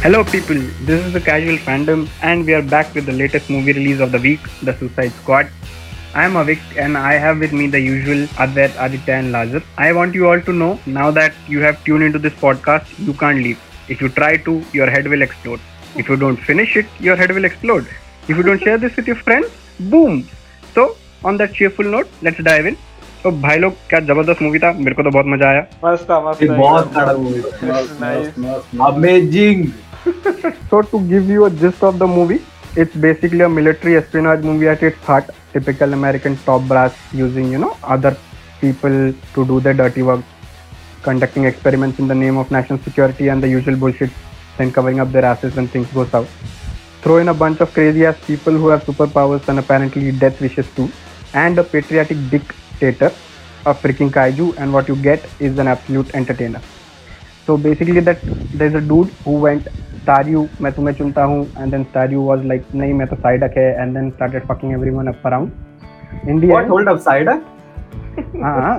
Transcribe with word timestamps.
Hello, 0.00 0.22
people. 0.24 0.60
This 0.88 1.04
is 1.04 1.12
the 1.12 1.20
Casual 1.20 1.56
Fandom, 1.58 2.08
and 2.22 2.46
we 2.46 2.54
are 2.54 2.62
back 2.62 2.94
with 2.94 3.06
the 3.06 3.12
latest 3.12 3.50
movie 3.50 3.72
release 3.72 4.00
of 4.00 4.12
the 4.12 4.18
week, 4.18 4.40
The 4.62 4.74
Suicide 4.78 5.12
Squad. 5.12 5.48
I 6.14 6.24
am 6.24 6.34
Avik, 6.34 6.60
and 6.78 6.96
I 6.96 7.14
have 7.14 7.40
with 7.40 7.52
me 7.52 7.66
the 7.66 7.80
usual 7.80 8.26
Advait, 8.44 8.72
Aditya, 8.86 9.14
and 9.14 9.32
Lazar. 9.32 9.62
I 9.76 9.92
want 9.92 10.14
you 10.14 10.28
all 10.28 10.40
to 10.40 10.52
know 10.52 10.78
now 10.86 11.10
that 11.10 11.34
you 11.48 11.60
have 11.60 11.82
tuned 11.84 12.04
into 12.04 12.18
this 12.18 12.32
podcast, 12.34 12.86
you 12.98 13.12
can't 13.14 13.38
leave. 13.38 13.58
If 13.88 14.00
you 14.00 14.08
try 14.08 14.36
to, 14.48 14.62
your 14.72 14.88
head 14.88 15.08
will 15.08 15.22
explode. 15.22 15.60
If 15.96 16.08
you 16.08 16.16
don't 16.16 16.36
finish 16.36 16.76
it, 16.76 16.86
your 17.00 17.16
head 17.16 17.32
will 17.32 17.44
explode. 17.44 17.86
If 18.28 18.36
you 18.36 18.42
don't 18.42 18.62
share 18.62 18.78
this 18.78 18.96
with 18.96 19.06
your 19.06 19.16
friends, 19.16 19.48
boom. 19.78 20.28
So, 20.74 20.96
on 21.24 21.36
that 21.38 21.52
cheerful 21.54 21.84
note, 21.84 22.08
let's 22.22 22.42
dive 22.50 22.66
in. 22.72 22.76
तो 23.22 23.30
भाई 23.42 23.58
लोग 23.58 23.72
क्या 23.90 23.98
जबरदस्त 24.08 24.42
movie 24.42 24.58
था 24.62 24.70
मेरे 24.78 24.94
को 24.94 25.02
तो 25.02 25.10
बहुत 25.10 25.26
मजा 25.26 25.48
आया 25.50 25.60
मस्त 25.84 26.04
था 26.10 26.18
मस्त 26.28 26.42
ये 26.42 26.48
था 26.48 26.56
बहुत 26.56 26.86
एकदम। 26.86 26.94
सारा 26.94 27.12
movie 27.18 27.40
Nice. 28.02 28.76
Amazing 28.86 29.64
so 30.69 30.81
to 30.81 30.99
give 31.09 31.27
you 31.29 31.45
a 31.45 31.49
gist 31.49 31.83
of 31.83 31.99
the 31.99 32.07
movie, 32.07 32.43
it's 32.75 32.95
basically 32.95 33.41
a 33.41 33.49
military 33.49 33.95
espionage 33.97 34.41
movie 34.41 34.67
at 34.67 34.81
its 34.83 34.97
heart. 35.05 35.29
Typical 35.53 35.93
American 35.93 36.37
top 36.45 36.61
brass 36.63 36.93
using 37.11 37.51
you 37.51 37.57
know 37.57 37.77
other 37.83 38.15
people 38.59 39.13
to 39.35 39.45
do 39.51 39.59
their 39.59 39.73
dirty 39.73 40.01
work, 40.01 40.23
conducting 41.03 41.45
experiments 41.45 41.99
in 41.99 42.07
the 42.07 42.15
name 42.15 42.37
of 42.37 42.49
national 42.49 42.79
security 42.79 43.27
and 43.27 43.43
the 43.43 43.47
usual 43.47 43.75
bullshit, 43.75 44.09
then 44.57 44.71
covering 44.71 44.99
up 44.99 45.11
their 45.11 45.25
asses 45.25 45.55
when 45.55 45.67
things 45.67 45.87
go 45.93 46.05
south. 46.05 46.29
Throw 47.03 47.17
in 47.17 47.27
a 47.29 47.33
bunch 47.33 47.59
of 47.59 47.73
crazy 47.73 48.05
ass 48.05 48.17
people 48.25 48.53
who 48.53 48.69
have 48.69 48.83
superpowers 48.83 49.47
and 49.49 49.59
apparently 49.59 50.11
death 50.11 50.39
wishes 50.41 50.67
too, 50.75 50.89
and 51.33 51.57
a 51.59 51.63
patriotic 51.63 52.17
dictator, 52.29 53.11
a 53.65 53.73
freaking 53.75 54.09
kaiju, 54.17 54.49
and 54.57 54.71
what 54.73 54.87
you 54.87 54.95
get 54.95 55.23
is 55.39 55.59
an 55.59 55.67
absolute 55.67 56.15
entertainer. 56.15 56.61
So 57.45 57.57
basically, 57.57 57.99
that 58.01 58.19
there's 58.55 58.73
a 58.75 58.79
dude 58.81 59.09
who 59.25 59.31
went 59.33 59.67
Staryu, 60.01 60.45
मैं 60.61 60.71
तुम्हें 60.73 60.93
चुनता 60.95 61.23
हूँ 61.31 61.41
and 61.59 61.71
then 61.71 61.83
Staryu 61.85 62.21
was 62.29 62.45
like 62.51 62.65
नहीं 62.81 62.93
मैं 62.99 63.07
तो 63.07 63.15
side 63.15 63.43
अक 63.43 63.57
है 63.57 63.63
and 63.81 63.93
then 63.97 64.09
started 64.11 64.47
fucking 64.51 64.73
everyone 64.77 65.11
up 65.11 65.27
around. 65.31 65.51
In 66.31 66.39
the 66.43 66.49
What, 66.51 66.63
end, 66.63 66.71
hold 66.75 66.87
up 66.93 66.97
Psyduck? 67.07 67.47
हाँ 68.41 68.75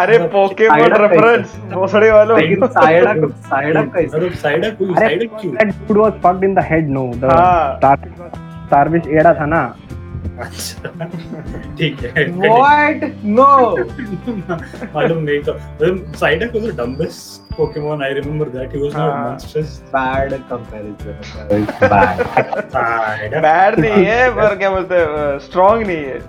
अरे 0.00 0.18
पोकेमॉन 0.32 0.94
रेफरेंस 1.02 1.54
भोसड़ी 1.72 2.08
वालों 2.10 2.38
लेकिन 2.40 2.66
साइड 2.78 3.26
साइडक 3.50 3.90
का 3.94 4.00
अरे 4.16 4.30
साइडक 4.42 4.76
कोई 4.78 4.94
साइडक 4.94 5.36
क्यों 5.40 5.54
that 5.60 5.74
dude 5.88 5.98
was 5.98 6.12
fucked 6.24 6.44
in 6.44 6.54
the 6.54 6.64
head 6.70 6.88
no 6.96 7.06
the 7.24 7.38
स्टारविश 7.84 9.06
एड़ा 9.18 9.34
था 9.40 9.46
ना 9.54 9.62
ठीक 11.77 12.03
है 12.03 12.25
व्हाट 12.31 13.03
नो 13.23 13.47
मालूम 14.93 15.23
नहीं 15.23 15.41
तो 15.43 15.57
साइड 16.17 16.43
है 16.43 16.49
कोई 16.49 16.71
dumbest 16.83 17.41
Pokemon 17.57 18.03
I 18.03 18.09
remember 18.09 18.45
that 18.45 18.71
he 18.71 18.79
was 18.83 18.93
not 18.93 19.11
हाँ। 19.13 19.25
monstrous 19.25 19.73
bad 19.95 20.33
comparison 20.51 21.65
bad 21.81 22.21
side 22.71 23.33
है 23.33 23.41
बैड 23.41 23.79
नहीं 23.79 24.05
है 24.05 24.29
पर 24.35 24.55
क्या 24.57 24.69
बोलते 24.69 24.95
हैं 24.95 25.37
स्ट्रांग 25.39 25.85
नहीं 25.87 26.05
है 26.05 26.19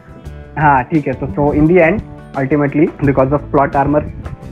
हाँ 0.58 0.82
ठीक 0.90 1.06
है 1.06 1.14
तो 1.20 1.28
so 1.38 1.46
in 1.60 1.70
the 1.70 1.80
end 1.84 2.02
ultimately 2.42 2.88
because 3.10 3.32
of 3.38 3.48
plot 3.54 3.78
armor 3.82 4.02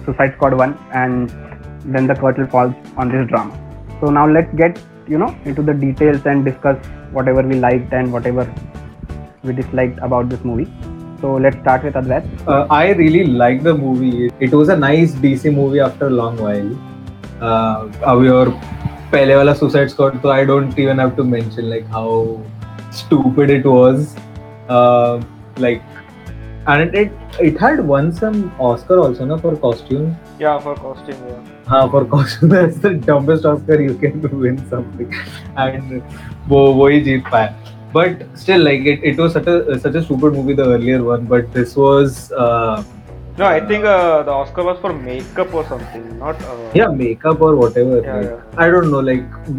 Suicide 0.06 0.34
Squad 0.36 0.56
won 0.62 0.74
and 1.02 1.36
then 1.96 2.08
the 2.12 2.16
curtain 2.22 2.48
falls 2.54 2.94
on 2.96 3.14
this 3.16 3.28
drama 3.28 3.54
so 4.00 4.14
now 4.18 4.26
let's 4.36 4.54
get 4.62 4.82
you 5.08 5.18
know 5.24 5.30
into 5.44 5.62
the 5.62 5.74
details 5.84 6.28
and 6.32 6.44
discuss 6.44 6.92
whatever 7.18 7.42
we 7.52 7.58
liked 7.66 7.92
and 8.00 8.12
whatever 8.12 8.46
we 9.42 9.52
disliked 9.52 9.98
about 10.08 10.28
this 10.28 10.44
movie 10.44 10.66
so 11.20 11.34
let's 11.46 11.58
start 11.60 11.84
with 11.84 11.94
Advait 11.94 12.48
uh, 12.48 12.66
I 12.70 12.90
really 12.90 13.24
liked 13.24 13.62
the 13.64 13.74
movie. 13.74 14.30
It 14.40 14.52
was 14.52 14.68
a 14.68 14.76
nice 14.76 15.12
DC 15.12 15.54
movie 15.54 15.78
after 15.80 16.06
a 16.08 16.10
long 16.10 16.36
while. 16.36 16.72
Uh, 17.40 17.88
अब 18.12 18.24
your 18.24 18.46
पहले 19.12 19.36
वाला 19.36 19.54
Suicide 19.58 19.90
Squad 19.90 20.20
तो 20.22 20.32
I 20.34 20.44
don't 20.44 20.78
even 20.78 20.98
have 20.98 21.14
to 21.16 21.24
mention 21.24 21.70
like 21.70 21.86
how 21.86 22.40
stupid 22.90 23.50
it 23.50 23.64
was. 23.64 24.16
Uh, 24.68 25.20
like 25.58 25.82
and 26.66 26.94
it 26.94 27.12
it 27.40 27.60
had 27.60 27.84
won 27.92 28.10
some 28.12 28.52
Oscar 28.58 28.98
also 28.98 29.24
na 29.24 29.36
for 29.36 29.54
costume. 29.56 30.12
या 30.40 30.56
for 30.58 30.74
costume 30.82 31.28
या 31.28 31.42
हाँ 31.68 31.82
for 31.90 32.04
costume 32.12 32.52
that's 32.54 32.78
the 32.84 32.90
dumbest 33.08 33.44
Oscar 33.44 33.80
you 33.80 33.94
can 34.04 34.22
win 34.40 34.58
something 34.70 35.12
and 35.64 36.00
वो 36.48 36.66
वही 36.82 37.00
जीत 37.00 37.28
पाया 37.32 37.54
but 37.97 38.19
still 38.43 38.61
like 38.67 38.83
it, 38.93 38.99
it 39.09 39.17
was 39.21 39.29
such 39.39 39.47
a 39.53 39.79
such 39.87 39.95
a 40.01 40.03
stupid 40.07 40.33
movie 40.39 40.55
the 40.59 40.65
earlier 40.75 40.99
one 41.07 41.23
but 41.33 41.51
this 41.57 41.71
was 41.83 42.17
uh, 42.45 42.75
no 43.39 43.45
i 43.51 43.59
think 43.71 43.87
uh, 43.95 43.97
the 44.27 44.33
oscar 44.41 44.65
was 44.69 44.79
for 44.83 44.91
makeup 45.07 45.55
or 45.61 45.65
something 45.71 46.03
not 46.21 46.43
uh, 46.51 46.57
yeah 46.81 46.91
makeup 47.01 47.41
or 47.49 47.51
whatever 47.63 47.97
yeah, 47.99 48.07
like, 48.13 48.29
yeah. 48.29 48.63
i 48.67 48.71
don't 48.75 48.95
know 48.95 49.01
like 49.09 49.51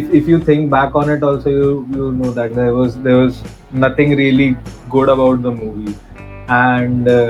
if, 0.00 0.14
if 0.22 0.32
you 0.34 0.40
think 0.52 0.70
back 0.78 0.96
on 1.02 1.10
it 1.18 1.26
also 1.32 1.56
you 1.58 1.68
you 1.98 2.08
know 2.22 2.30
that 2.40 2.54
there 2.62 2.74
was 2.80 2.98
there 3.10 3.18
was 3.26 3.42
nothing 3.86 4.16
really 4.24 4.50
good 4.96 5.14
about 5.18 5.42
the 5.50 5.56
movie 5.62 5.98
and 6.60 7.12
uh, 7.18 7.20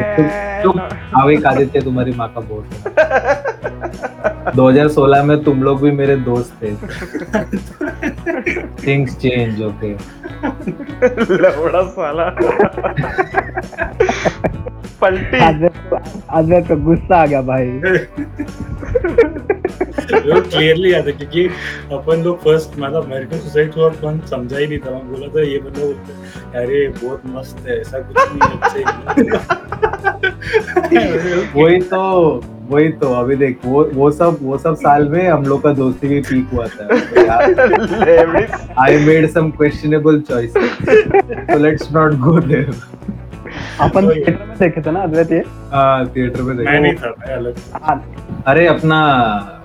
i 0.00 0.02
think 0.16 0.50
तुम 0.64 0.76
भाविक 0.80 1.46
आदित्य 1.46 1.80
तुम्हारी 1.84 2.12
माँ 2.16 2.28
का 2.34 2.40
board 2.48 2.92
2016 4.58 5.22
में 5.28 5.42
तुम 5.44 5.62
लोग 5.62 5.82
भी 5.82 5.90
मेरे 5.96 6.16
दोस्त 6.28 6.52
थे 6.62 6.74
थिंग्स 8.86 9.16
चेंज 9.24 9.60
ओके 9.62 9.92
लवड़ा 11.42 11.82
साला 11.98 12.28
पलटी 15.00 15.38
आज 15.38 16.48
मैं 16.48 16.62
तो 16.68 16.76
गुस्सा 16.84 17.20
आ 17.22 17.26
गया 17.26 17.42
भाई 17.52 17.70
क्लियरली 20.48 20.92
याद 20.92 21.06
है 21.06 21.12
क्योंकि 21.12 21.44
अपन 21.98 22.22
लोग 22.24 22.38
फर्स्ट 22.44 22.78
मतलब 22.78 23.04
अमेरिकन 23.04 23.38
सोसाइटी 23.40 23.80
और 23.80 23.90
अपन 23.96 24.20
समझा 24.30 24.58
ही 24.58 24.66
नहीं 24.66 24.78
था 24.88 24.98
बोला 25.10 25.28
था 25.36 25.46
ये 25.48 25.60
मतलब 25.66 26.54
अरे 26.64 26.86
बहुत 27.04 27.22
मस्त 27.36 27.66
है 27.68 27.80
ऐसा 27.80 27.98
कुछ 28.00 28.32
नहीं 28.32 29.28
अच्छा 29.28 29.73
वही 31.54 31.80
तो 31.90 32.00
वही 32.70 32.88
तो 32.98 33.12
अभी 33.14 33.34
देख 33.36 33.64
वो 33.64 33.84
वो 33.94 34.10
सब 34.18 34.38
वो 34.42 34.56
सब 34.58 34.74
साल 34.82 35.08
में 35.08 35.26
हम 35.28 35.42
लोग 35.44 35.62
का 35.62 35.72
दोस्ती 35.80 36.08
भी 36.08 36.20
पीक 36.28 36.48
हुआ 36.52 36.66
था 36.74 36.84
I 38.84 38.98
made 39.04 39.28
some 39.30 39.50
questionable 39.60 40.20
choice 40.28 40.54
तो 40.56 41.58
लेट्स 41.64 41.92
नॉट 41.94 42.14
गो 42.26 42.38
देयर 42.40 42.74
अपन 43.80 44.08
थिएटर 44.10 44.44
में 44.46 44.56
देखे 44.58 44.80
थे 44.82 44.90
ना 44.92 45.00
अद्वैत 45.08 45.32
ये 45.32 45.38
हां 45.74 46.06
थिएटर 46.16 46.42
में 46.42 46.56
देखे 46.56 46.70
मैं 46.70 46.80
नहीं 46.80 46.94
था 47.02 47.14
मैं 47.18 47.34
अलग 47.34 47.58
हाँ। 47.82 48.42
अरे 48.52 48.66
अपना 48.66 49.00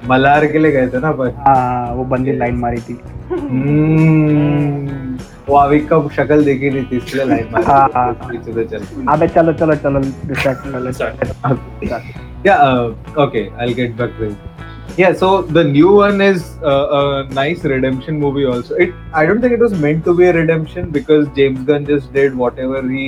मलार 0.09 0.45
के 0.51 0.59
लिए 0.59 0.71
गए 0.71 0.87
थे 0.95 0.99
ना 1.07 1.11
पर 1.21 1.33
हाँ 1.47 1.93
वो 1.95 2.03
बंदी 2.13 2.31
लाइन 2.37 2.55
मारी 2.65 2.81
थी 2.89 2.99
hmm. 3.35 5.18
हम्म, 5.48 5.52
वो 5.52 5.56
आविक 5.56 5.88
का 5.88 5.96
शक्ल 6.16 6.44
देखी 6.44 6.70
नहीं 6.70 6.84
थी 6.92 6.96
इसलिए 6.96 7.24
लाइन 7.24 7.54
हाँ, 7.54 7.88
हाँ, 7.94 8.10
मारी 8.22 8.38
पीछे 8.38 8.52
से 8.52 8.64
चल 8.78 9.06
अबे 9.12 9.28
चलो 9.34 9.52
चलो 9.62 9.74
चलो 9.84 10.00
distract 10.32 10.62
कर 10.72 10.80
ले। 10.80 10.92
Sorry. 10.92 12.02
yeah 12.46 12.62
uh, 12.70 12.94
okay 13.26 13.42
i'll 13.64 13.74
get 13.76 13.96
back 14.00 14.10
to 14.18 14.24
it 14.30 14.98
yeah 15.02 15.12
so 15.20 15.28
the 15.58 15.62
new 15.64 15.92
one 15.98 16.20
is 16.24 16.42
uh, 16.62 16.98
a 16.98 17.34
nice 17.38 17.64
redemption 17.72 18.18
movie 18.24 18.44
also 18.54 18.74
it 18.86 18.92
i 19.20 19.24
don't 19.30 19.40
think 19.44 19.54
it 19.58 19.62
was 19.66 19.72
meant 19.84 20.04
to 20.08 20.14
be 20.18 20.26
a 20.32 20.32
redemption 20.38 20.90
because 20.96 21.24
james 21.38 21.62
gunn 21.70 21.86
just 21.92 22.12
did 22.18 22.36
whatever 22.42 22.82
he 22.90 23.06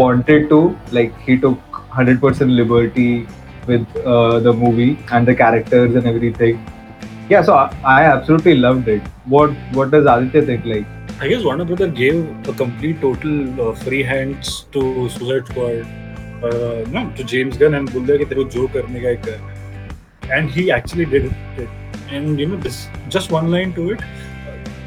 wanted 0.00 0.48
to 0.54 0.60
like 0.98 1.18
he 1.28 1.36
took 1.44 1.80
100% 2.04 2.54
liberty 2.62 3.26
with 3.66 3.86
uh, 4.06 4.38
the 4.40 4.52
movie 4.64 4.98
and 5.12 5.28
the 5.32 5.34
characters 5.42 5.94
and 5.94 6.06
everything 6.06 6.64
yeah 7.28 7.42
so 7.42 7.54
i, 7.54 7.68
I 7.84 8.04
absolutely 8.04 8.54
loved 8.54 8.88
it 8.88 9.02
what 9.36 9.50
what 9.80 9.90
does 9.90 10.06
aditya 10.16 10.42
think 10.50 10.64
like 10.74 10.86
I 11.20 11.28
guess 11.28 11.44
Warner 11.44 11.64
Brother 11.64 11.88
gave 11.88 12.48
a 12.48 12.52
complete 12.52 13.00
total 13.00 13.68
uh, 13.68 13.74
free 13.74 14.02
hands 14.02 14.66
to 14.72 15.08
Suicide 15.08 15.46
Squad, 15.46 15.86
uh, 16.42 16.84
no, 16.90 17.12
to 17.16 17.24
James 17.24 17.56
Gunn 17.56 17.74
and 17.74 17.90
बोल 17.90 18.06
दिया 18.06 18.16
कि 18.18 18.24
तेरे 18.24 18.44
को 18.44 18.50
जो 18.50 18.66
करने 18.74 19.00
का 19.00 19.08
है 19.08 19.16
कर. 19.26 19.40
And 20.38 20.50
he 20.50 20.70
actually 20.70 21.04
did 21.04 21.26
it. 21.26 21.68
And 22.10 22.40
you 22.40 22.46
know, 22.46 22.56
this 22.56 22.88
just 23.08 23.30
one 23.30 23.50
line 23.50 23.72
to 23.74 23.90
it. 23.92 24.00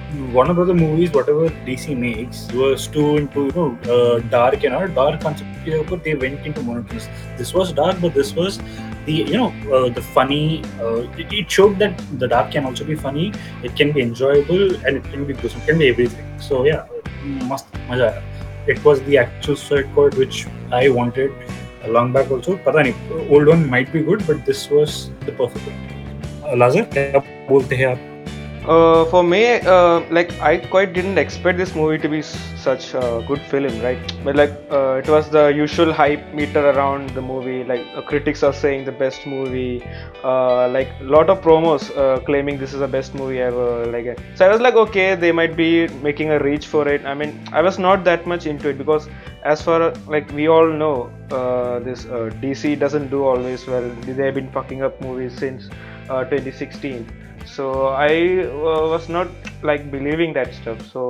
uh, 0.10 0.26
Warner 0.34 0.54
Brother 0.54 0.74
movies, 0.74 1.12
whatever 1.12 1.50
DC 1.68 1.98
makes, 1.98 2.52
was 2.52 2.88
too 2.88 3.18
into 3.18 3.46
you 3.46 3.52
know 3.52 3.78
uh, 3.94 4.20
dark 4.30 4.64
and 4.64 4.74
our 4.74 4.88
dark 4.88 5.22
concept 5.22 5.50
के 5.66 5.78
ऊपर 5.80 6.04
they 6.04 6.16
went 6.16 6.46
into 6.46 6.62
monotonous. 6.62 7.08
This 7.38 7.54
was 7.54 7.74
dark, 7.74 8.00
but 8.02 8.14
this 8.14 8.34
was 8.36 8.60
the 9.06 9.14
you 9.14 9.38
know 9.38 9.52
uh, 9.74 9.90
the 9.90 10.02
funny. 10.02 10.64
Uh, 10.80 11.02
it, 11.18 11.34
it 11.34 11.52
showed 11.52 11.80
that 11.80 12.02
the 12.20 12.28
dark 12.28 12.52
can 12.52 12.66
also 12.66 12.86
be 12.86 12.96
funny. 12.96 13.34
It 13.64 13.76
can 13.76 13.92
be 13.92 14.02
enjoyable 14.02 14.76
and 14.86 14.98
it 14.98 15.04
can 15.12 15.26
be 15.26 15.34
gruesome. 15.34 15.62
It 15.62 15.68
can 15.68 15.80
be 15.80 15.90
everything. 15.90 16.40
So 16.40 16.64
yeah, 16.66 16.86
must 17.52 17.72
मजा 17.90 18.10
आया. 18.12 18.24
It 18.68 18.84
was 18.84 19.02
the 19.04 19.18
actual 19.18 19.56
Suicide 19.56 19.92
Squad 19.92 20.16
which 20.16 20.48
I 20.72 20.90
wanted 20.90 21.32
a 21.84 21.92
long 21.98 22.12
back 22.14 22.32
also. 22.32 22.58
पता 22.68 22.84
नहीं 22.88 23.30
old 23.30 23.54
one 23.54 23.70
might 23.76 23.94
be 23.94 24.04
good, 24.10 24.26
but 24.32 24.44
this 24.46 24.68
was 24.72 24.98
the 25.30 25.38
perfect 25.44 25.72
one. 25.72 25.80
Uh, 26.44 26.58
Lazar, 26.64 26.86
क्या 26.98 27.24
बोलते 27.50 27.76
हैं 27.76 27.88
आप? 27.94 28.09
uh, 28.75 29.05
for 29.07 29.23
me, 29.23 29.45
uh, 29.75 30.01
like 30.11 30.31
I 30.41 30.59
quite 30.59 30.93
didn't 30.93 31.19
expect 31.19 31.59
this 31.59 31.75
movie 31.75 31.99
to 31.99 32.09
be 32.09 32.23
such 32.23 32.95
a 32.95 33.25
good 33.27 33.41
film, 33.53 33.81
right? 33.83 33.99
But 34.25 34.37
like 34.37 34.53
uh, 34.71 35.01
it 35.03 35.09
was 35.09 35.29
the 35.31 35.47
usual 35.49 35.93
hype 35.93 36.33
meter 36.33 36.71
around 36.71 37.11
the 37.11 37.21
movie. 37.23 37.65
Like 37.65 37.85
uh, 37.97 38.03
critics 38.03 38.43
are 38.45 38.53
saying 38.53 38.85
the 38.85 38.93
best 38.93 39.27
movie, 39.27 39.83
uh, 40.23 40.69
like 40.69 40.89
a 41.01 41.05
lot 41.05 41.29
of 41.31 41.41
promos 41.43 41.91
uh, 41.99 42.21
claiming 42.21 42.59
this 42.59 42.73
is 42.73 42.79
the 42.81 42.89
best 42.89 43.13
movie 43.15 43.41
ever. 43.41 43.87
Like 43.87 44.19
so, 44.37 44.47
I 44.47 44.49
was 44.51 44.61
like, 44.61 44.75
okay, 44.75 45.15
they 45.17 45.33
might 45.33 45.57
be 45.57 45.89
making 46.09 46.31
a 46.31 46.39
reach 46.39 46.67
for 46.69 46.87
it. 46.89 47.05
I 47.05 47.15
mean, 47.15 47.33
I 47.53 47.63
was 47.63 47.79
not 47.79 48.05
that 48.05 48.27
much 48.27 48.47
into 48.47 48.69
it 48.69 48.79
because 48.79 49.09
as 49.45 49.61
far 49.63 49.93
like 50.07 50.31
we 50.33 50.49
all 50.49 50.69
know, 50.71 51.11
this 51.85 52.05
DC 52.43 52.79
doesn't 52.79 53.11
do 53.11 53.25
always 53.27 53.67
well. 53.67 53.83
They've 54.07 54.35
been 54.35 54.51
fucking 54.53 54.83
up 54.83 55.01
movies 55.01 55.37
since 55.37 55.69
2016. 56.09 57.07
So 57.57 57.89
I 57.89 58.47
uh, 58.49 58.87
was 58.95 59.09
not 59.09 59.29
like 59.63 59.91
believing 59.91 60.33
that 60.35 60.55
stuff. 60.55 60.81
So 60.93 61.03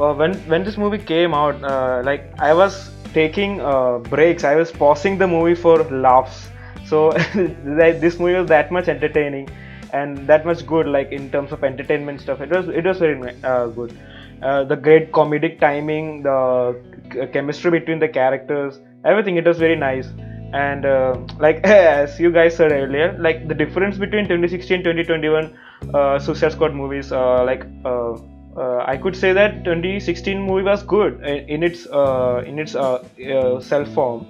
uh, 0.00 0.14
when 0.14 0.34
when 0.52 0.64
this 0.64 0.76
movie 0.78 0.98
came 0.98 1.34
out, 1.34 1.62
uh, 1.62 2.02
like 2.04 2.26
I 2.38 2.52
was 2.54 2.90
taking 3.12 3.60
uh, 3.60 3.98
breaks. 3.98 4.44
I 4.44 4.54
was 4.56 4.70
pausing 4.72 5.18
the 5.18 5.26
movie 5.26 5.54
for 5.54 5.78
laughs. 6.08 6.48
So 6.86 7.12
this 8.04 8.18
movie 8.18 8.34
was 8.38 8.48
that 8.48 8.72
much 8.72 8.88
entertaining 8.88 9.48
and 9.92 10.26
that 10.26 10.46
much 10.46 10.66
good. 10.66 10.86
Like 10.86 11.12
in 11.12 11.30
terms 11.30 11.52
of 11.52 11.62
entertainment 11.64 12.22
stuff, 12.22 12.40
it 12.40 12.50
was 12.50 12.68
it 12.68 12.84
was 12.86 12.98
very 12.98 13.36
uh, 13.44 13.66
good. 13.66 13.98
Uh, 14.42 14.64
the 14.64 14.76
great 14.76 15.10
comedic 15.12 15.60
timing, 15.60 16.22
the 16.22 17.28
chemistry 17.32 17.72
between 17.78 17.98
the 17.98 18.08
characters, 18.08 18.80
everything. 19.04 19.36
It 19.36 19.44
was 19.46 19.58
very 19.58 19.76
nice 19.76 20.08
and 20.52 20.84
uh, 20.84 21.16
like 21.38 21.62
as 21.64 22.18
you 22.18 22.30
guys 22.32 22.56
said 22.56 22.72
earlier 22.72 23.16
like 23.18 23.48
the 23.48 23.54
difference 23.54 23.96
between 23.98 24.24
2016 24.24 24.82
2021 24.84 25.56
uh, 25.94 26.18
suicide 26.18 26.52
squad 26.52 26.74
movies 26.74 27.12
uh, 27.12 27.44
like 27.44 27.66
uh, 27.84 28.12
uh, 28.56 28.84
i 28.86 28.96
could 28.96 29.14
say 29.14 29.32
that 29.32 29.62
2016 29.64 30.40
movie 30.40 30.64
was 30.64 30.82
good 30.84 31.20
in 31.24 31.62
its 31.62 31.86
uh, 31.86 32.42
in 32.46 32.58
its 32.58 32.72
self 32.72 33.88
form 33.94 34.26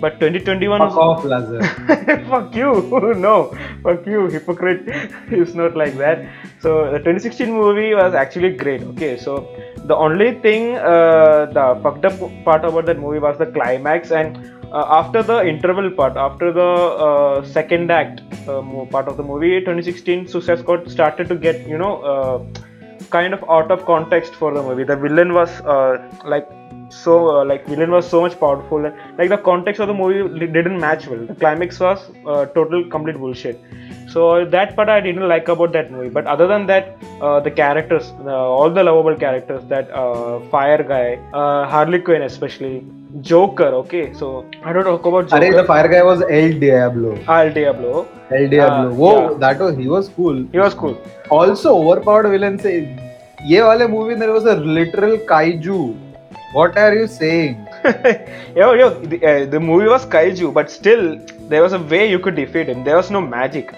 but 0.00 0.20
2021 0.20 0.78
fuck 0.80 0.90
was... 0.90 0.96
off 0.98 1.24
Lazar. 1.24 1.60
fuck 2.28 2.54
you 2.54 3.14
no 3.16 3.56
fuck 3.82 4.06
you 4.06 4.26
hypocrite 4.28 4.82
it's 5.30 5.54
not 5.54 5.74
like 5.76 5.94
that 5.96 6.28
so 6.60 6.90
the 6.92 6.98
2016 6.98 7.50
movie 7.50 7.94
was 7.94 8.14
actually 8.14 8.50
great 8.54 8.82
okay 8.82 9.16
so 9.16 9.48
the 9.86 9.96
only 9.96 10.34
thing 10.40 10.74
the 10.74 11.80
fucked 11.82 12.04
up 12.04 12.12
part 12.44 12.64
about 12.64 12.84
that 12.86 12.98
movie 13.00 13.18
was 13.18 13.36
the 13.38 13.46
climax 13.46 14.12
and 14.12 14.38
uh, 14.72 14.84
after 14.96 15.22
the 15.22 15.38
interval 15.46 15.90
part, 15.90 16.16
after 16.16 16.50
the 16.50 16.66
uh, 17.06 17.42
second 17.44 17.90
act 17.90 18.22
uh, 18.48 18.62
part 18.86 19.06
of 19.06 19.18
the 19.18 19.22
movie, 19.22 19.60
2016 19.60 20.26
Suicide 20.28 20.60
Squad 20.60 20.90
started 20.90 21.28
to 21.28 21.34
get 21.34 21.66
you 21.68 21.76
know 21.76 22.46
kind 23.10 23.34
of 23.34 23.44
out 23.50 23.70
of 23.70 23.84
context 23.84 24.32
for 24.34 24.54
the 24.54 24.62
movie. 24.62 24.84
The 24.84 24.96
villain 24.96 25.34
was 25.34 25.50
like 26.24 26.48
so 26.88 27.14
uh, 27.40 27.44
like 27.44 27.66
villain 27.66 27.90
was 27.90 28.08
so 28.08 28.22
much 28.22 28.38
powerful 28.40 28.86
and 28.86 28.94
like 29.18 29.28
the 29.28 29.36
context 29.50 29.78
of 29.78 29.88
the 29.88 29.94
movie 30.00 30.46
didn't 30.56 30.78
match 30.80 31.06
well 31.06 31.24
the 31.26 31.34
climax 31.34 31.78
was 31.80 31.98
uh, 32.26 32.44
total 32.58 32.82
complete 32.90 33.16
bullshit 33.16 33.58
so 34.10 34.44
that 34.44 34.76
part 34.76 34.90
i 34.90 35.00
didn't 35.00 35.26
like 35.26 35.48
about 35.48 35.72
that 35.72 35.90
movie 35.90 36.10
but 36.10 36.26
other 36.26 36.46
than 36.46 36.66
that 36.66 36.94
uh, 37.22 37.40
the 37.40 37.50
characters 37.50 38.12
all 38.28 38.68
the 38.68 38.84
lovable 38.84 39.16
characters 39.16 39.62
that 39.68 39.88
fire 40.50 40.82
guy 40.94 41.06
harley 41.72 41.98
quinn 41.98 42.20
especially 42.20 42.84
joker 43.21 43.67
okay 43.81 44.13
so 44.13 44.45
i 44.63 44.73
don't 44.73 44.83
talk 44.83 45.05
about 45.05 45.27
joker 45.29 45.43
Arey, 45.43 45.55
the 45.55 45.63
fire 45.63 45.87
guy 45.87 46.03
was 46.03 46.21
El 46.29 46.59
Diablo. 46.59 47.17
al 47.27 47.51
diablo 47.53 48.07
El 48.29 48.49
Diablo. 48.49 48.89
Uh, 48.89 48.93
Whoa, 48.93 49.31
yeah. 49.31 49.37
that 49.39 49.59
was 49.59 49.77
he 49.77 49.87
was 49.87 50.09
cool. 50.09 50.45
he 50.51 50.59
was 50.59 50.73
cool 50.73 50.97
Also, 51.29 51.75
overpowered 51.77 52.29
villain 52.29 52.59
say, 52.59 52.73
ये 53.45 53.61
वाले 53.61 53.87
movie 53.89 54.15
there 54.15 54.31
was 54.31 54.45
a 54.45 54.55
literal 54.55 55.17
kaiju. 55.17 55.95
What 56.53 56.77
are 56.77 56.93
you 56.93 57.07
saying? 57.07 57.67
yo, 58.55 58.73
yo, 58.73 58.89
the, 58.99 59.17
uh, 59.25 59.45
the 59.45 59.59
movie 59.59 59.87
was 59.87 60.05
kaiju, 60.05 60.53
but 60.53 60.71
still, 60.71 61.19
there 61.49 61.61
was 61.61 61.73
a 61.73 61.79
way 61.79 62.09
you 62.09 62.19
could 62.19 62.35
defeat 62.35 62.67
him. 62.67 62.83
There 62.83 62.95
was 62.95 63.11
no 63.11 63.21
magic. 63.21 63.73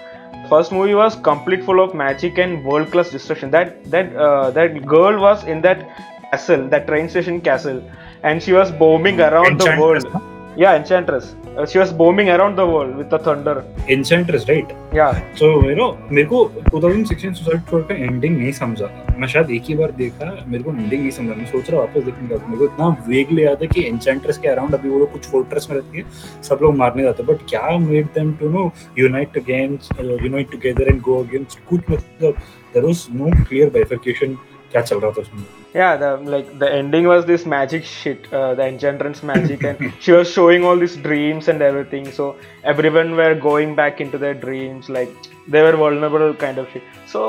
First 0.48 0.72
movie 0.72 0.94
was 0.94 1.16
complete 1.16 1.64
full 1.64 1.80
of 1.80 1.94
magic 1.94 2.38
and 2.38 2.64
world 2.64 2.90
class 2.92 3.10
destruction. 3.10 3.50
That 3.50 3.84
that 3.90 4.14
uh, 4.16 4.50
that 4.52 4.84
girl 4.86 5.20
was 5.20 5.44
in 5.44 5.60
that 5.62 5.84
castle, 6.30 6.68
that 6.68 6.86
train 6.86 7.08
station 7.08 7.40
castle, 7.40 7.82
and 8.27 8.41
she 8.45 8.53
was 8.59 8.69
bombing 8.83 9.19
around 9.21 9.59
the 9.61 9.71
world. 9.81 10.05
Huh? 10.13 10.19
Yeah, 10.57 10.75
Enchantress. 10.79 11.25
Uh, 11.57 11.65
she 11.65 11.77
was 11.81 11.91
bombing 12.01 12.29
around 12.33 12.57
the 12.57 12.65
world 12.73 12.93
with 12.99 13.09
the 13.13 13.19
thunder. 13.25 13.55
Enchantress, 13.95 14.43
right? 14.51 14.69
Yeah. 14.99 15.17
So 15.41 15.47
you 15.69 15.75
know, 15.79 15.89
मेरे 16.17 16.27
को 16.33 16.39
2016 16.55 17.33
Suicide 17.39 17.61
Squad 17.65 17.83
का 17.91 17.95
ending 18.07 18.37
नहीं 18.41 18.51
समझा. 18.59 18.87
मैं 19.23 19.27
शायद 19.33 19.51
एक 19.57 19.65
ही 19.71 19.75
बार 19.81 19.91
देखा, 20.01 20.29
मेरे 20.55 20.63
को 20.63 20.71
ending 20.73 21.01
नहीं 21.01 21.11
समझा. 21.17 21.35
मैं 21.41 21.45
सोच 21.51 21.69
रहा 21.69 21.79
वापस 21.81 22.03
देखने 22.09 22.27
का. 22.33 22.37
मेरे 22.45 22.57
को 22.59 22.65
इतना 22.71 22.87
वेगली 23.09 23.45
याद 23.45 23.63
है 23.63 23.67
कि 23.75 23.83
Enchantress 23.91 24.37
के 24.45 24.53
around 24.55 24.79
अभी 24.79 24.89
वो 24.95 24.99
लोग 25.03 25.11
कुछ 25.17 25.29
fortress 25.35 25.69
में 25.69 25.75
रहती 25.77 25.97
है, 26.03 26.41
सब 26.49 26.63
लोग 26.67 26.75
मारने 26.83 27.03
जाते 27.09 27.23
हैं. 27.23 27.29
But 27.33 27.47
क्या 27.53 27.63
made 27.91 28.09
them 28.19 28.31
to 28.43 28.53
know 28.57 28.65
unite 29.05 29.41
against, 29.43 29.97
uh, 30.05 30.09
unite 30.29 30.57
together 30.57 30.89
and 30.93 31.05
go 31.11 31.19
against? 31.27 31.59
कुछ 31.69 31.89
मतलब 31.89 32.41
there 32.77 32.87
was 32.91 33.05
no 33.23 33.35
clear 33.51 33.69
bifurcation. 33.79 34.35
क्या 34.71 34.81
चल 34.91 34.99
रहा 35.07 35.11
था 35.17 35.21
उसमें. 35.27 35.43
yeah 35.79 35.93
the 36.01 36.09
like 36.33 36.47
the 36.61 36.67
ending 36.79 37.05
was 37.11 37.21
this 37.29 37.41
magic 37.55 37.83
shit 37.93 38.19
uh, 38.39 38.51
the 38.57 38.65
enchantress 38.71 39.21
magic 39.31 39.61
and 39.69 39.77
she 40.03 40.11
was 40.17 40.27
showing 40.37 40.61
all 40.67 40.77
these 40.83 40.95
dreams 41.07 41.45
and 41.53 41.61
everything 41.69 42.05
so 42.17 42.25
everyone 42.73 43.09
were 43.21 43.33
going 43.49 43.71
back 43.81 43.95
into 44.05 44.17
their 44.25 44.37
dreams 44.45 44.83
like 44.97 45.11
they 45.53 45.61
were 45.65 45.75
vulnerable 45.83 46.27
kind 46.43 46.57
of 46.61 46.67
shit 46.73 46.83
so 47.13 47.23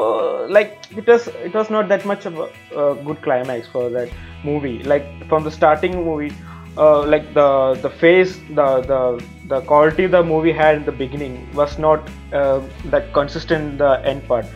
like 0.59 0.71
it 1.01 1.07
was 1.13 1.23
it 1.49 1.53
was 1.59 1.71
not 1.77 1.89
that 1.93 2.05
much 2.13 2.25
of 2.31 2.35
a, 2.45 2.49
a 2.83 2.85
good 3.09 3.19
climax 3.27 3.67
for 3.75 3.85
that 3.97 4.09
movie 4.51 4.79
like 4.93 5.07
from 5.31 5.43
the 5.49 5.55
starting 5.61 5.97
movie 6.11 6.33
uh, 6.85 7.03
like 7.15 7.27
the 7.41 7.49
the 7.87 7.93
face 8.05 8.37
the 8.61 8.69
the 8.93 9.01
the 9.53 9.61
quality 9.73 10.07
the 10.17 10.23
movie 10.23 10.55
had 10.63 10.73
in 10.81 10.85
the 10.91 10.97
beginning 11.05 11.35
was 11.61 11.75
not 11.89 12.01
uh, 12.41 12.61
that 12.95 13.05
consistent 13.19 13.77
the 13.85 13.93
end 14.13 14.23
part 14.33 14.47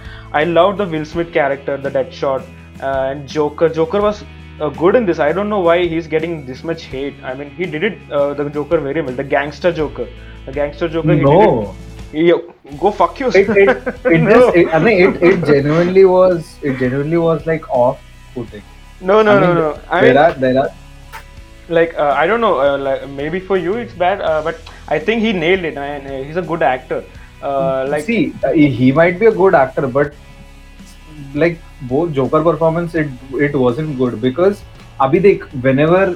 i 0.41 0.45
loved 0.59 0.79
the 0.83 0.89
will 0.95 1.07
smith 1.15 1.33
character 1.41 1.77
the 1.89 1.95
dead 1.99 2.11
shot 2.23 2.43
and 2.82 3.29
Joker. 3.29 3.69
Joker 3.69 4.00
was 4.00 4.25
uh, 4.61 4.69
good 4.71 4.94
in 4.97 5.06
this. 5.06 5.19
I 5.19 5.32
don't 5.32 5.49
know 5.49 5.61
why 5.61 5.87
he's 5.87 6.06
getting 6.06 6.47
this 6.47 6.65
much 6.65 6.85
hate. 6.85 7.15
I 7.23 7.35
mean, 7.35 7.50
he 7.50 7.67
did 7.67 7.85
it 7.85 7.99
uh, 8.12 8.35
the 8.35 8.49
Joker 8.50 8.79
very 8.79 9.03
well. 9.03 9.15
The 9.15 9.25
gangster 9.25 9.73
Joker, 9.73 10.09
the 10.47 10.53
gangster 10.53 10.88
Joker. 10.88 11.15
No. 11.15 11.75
Yeah, 12.12 12.38
go 12.81 12.91
fuck 12.91 13.21
yourself. 13.21 13.56
It, 13.56 13.69
it, 13.69 13.69
it 14.06 14.19
no. 14.19 14.31
just, 14.31 14.56
it, 14.56 14.75
I 14.75 14.79
mean, 14.81 14.99
it, 15.17 15.23
it 15.23 15.47
genuinely 15.47 16.05
was, 16.05 16.56
it 16.61 16.77
genuinely 16.79 17.19
was 17.19 17.47
like 17.47 17.69
off-putting. 17.71 18.62
No, 19.00 19.23
no, 19.23 19.37
I 19.37 19.41
no, 19.41 19.47
mean, 19.47 19.55
no. 19.56 19.81
I 19.88 20.00
there 20.03 20.19
are, 20.19 20.32
there 20.35 20.59
are. 20.59 20.71
Like 21.69 21.94
uh, 21.94 22.15
I 22.19 22.27
don't 22.27 22.41
know, 22.41 22.58
uh, 22.58 22.77
like 22.79 23.08
maybe 23.10 23.39
for 23.39 23.56
you 23.56 23.75
it's 23.75 23.93
bad, 23.93 24.20
uh, 24.20 24.43
but 24.43 24.58
I 24.89 24.99
think 24.99 25.22
he 25.22 25.32
nailed 25.32 25.63
it, 25.63 25.77
and 25.79 26.05
uh, 26.05 26.27
he's 26.27 26.37
a 26.37 26.43
good 26.43 26.63
actor. 26.65 27.05
like 27.43 28.05
see, 28.05 28.31
he 28.55 28.91
might 28.91 29.20
be 29.20 29.27
a 29.27 29.31
good 29.32 29.55
actor, 29.55 29.87
but 29.87 30.13
like 31.32 31.60
वो 31.89 32.06
Joker 32.17 32.43
performance 32.44 32.96
it 32.96 33.10
it 33.43 33.55
was 33.55 33.79
in 33.81 33.96
good 33.96 34.20
because 34.20 34.56
अभी 35.03 35.19
देख 35.20 35.44
whenever 35.81 36.15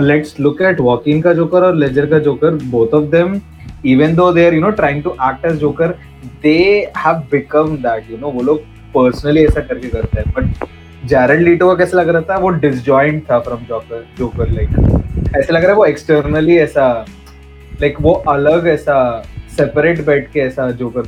let's 0.00 0.34
look 0.40 0.60
at 0.62 0.80
Joaquin 0.80 1.20
का 1.22 1.32
Joker 1.34 1.62
और 1.64 1.74
Ledger 1.76 2.06
का 2.10 2.18
Joker 2.30 2.54
both 2.70 2.94
of 2.94 3.04
them 3.10 3.40
even 3.90 4.14
though 4.14 4.30
they 4.32 4.46
are 4.46 4.54
you 4.54 4.60
know 4.60 4.70
trying 4.80 5.02
to 5.02 5.10
act 5.28 5.44
as 5.52 5.56
Joker 5.58 5.94
they 6.42 6.56
have 7.04 7.22
become 7.30 7.76
that 7.82 8.10
you 8.10 8.18
know 8.18 8.30
वो 8.30 8.42
लोग 8.42 8.60
personally 8.94 9.44
ऐसा 9.44 9.60
करके 9.60 9.88
करते 9.88 10.20
हैं 10.20 10.32
बट 10.36 10.68
जैरड 11.08 11.40
लीटो 11.42 11.66
का 11.68 11.74
कैसा 11.84 11.96
लग 11.98 12.08
रहा 12.08 12.22
था 12.30 12.38
वो 12.40 12.48
डिसजॉइंट 12.64 13.22
था 13.30 13.38
फ्रॉम 13.48 13.62
जोकर 13.68 14.06
जोकर 14.18 14.50
लाइक 14.50 15.32
ऐसा 15.38 15.52
लग 15.54 15.60
रहा 15.62 15.70
है 15.70 15.74
वो 15.76 15.84
एक्सटर्नली 15.86 16.56
ऐसा 16.58 16.90
लाइक 17.82 18.00
वो 18.02 18.12
अलग 18.28 18.66
ऐसा 18.68 18.96
separate 19.58 20.00
bed 20.08 20.26
ke 20.34 20.40
aisa 20.46 20.72
Joker 20.84 21.04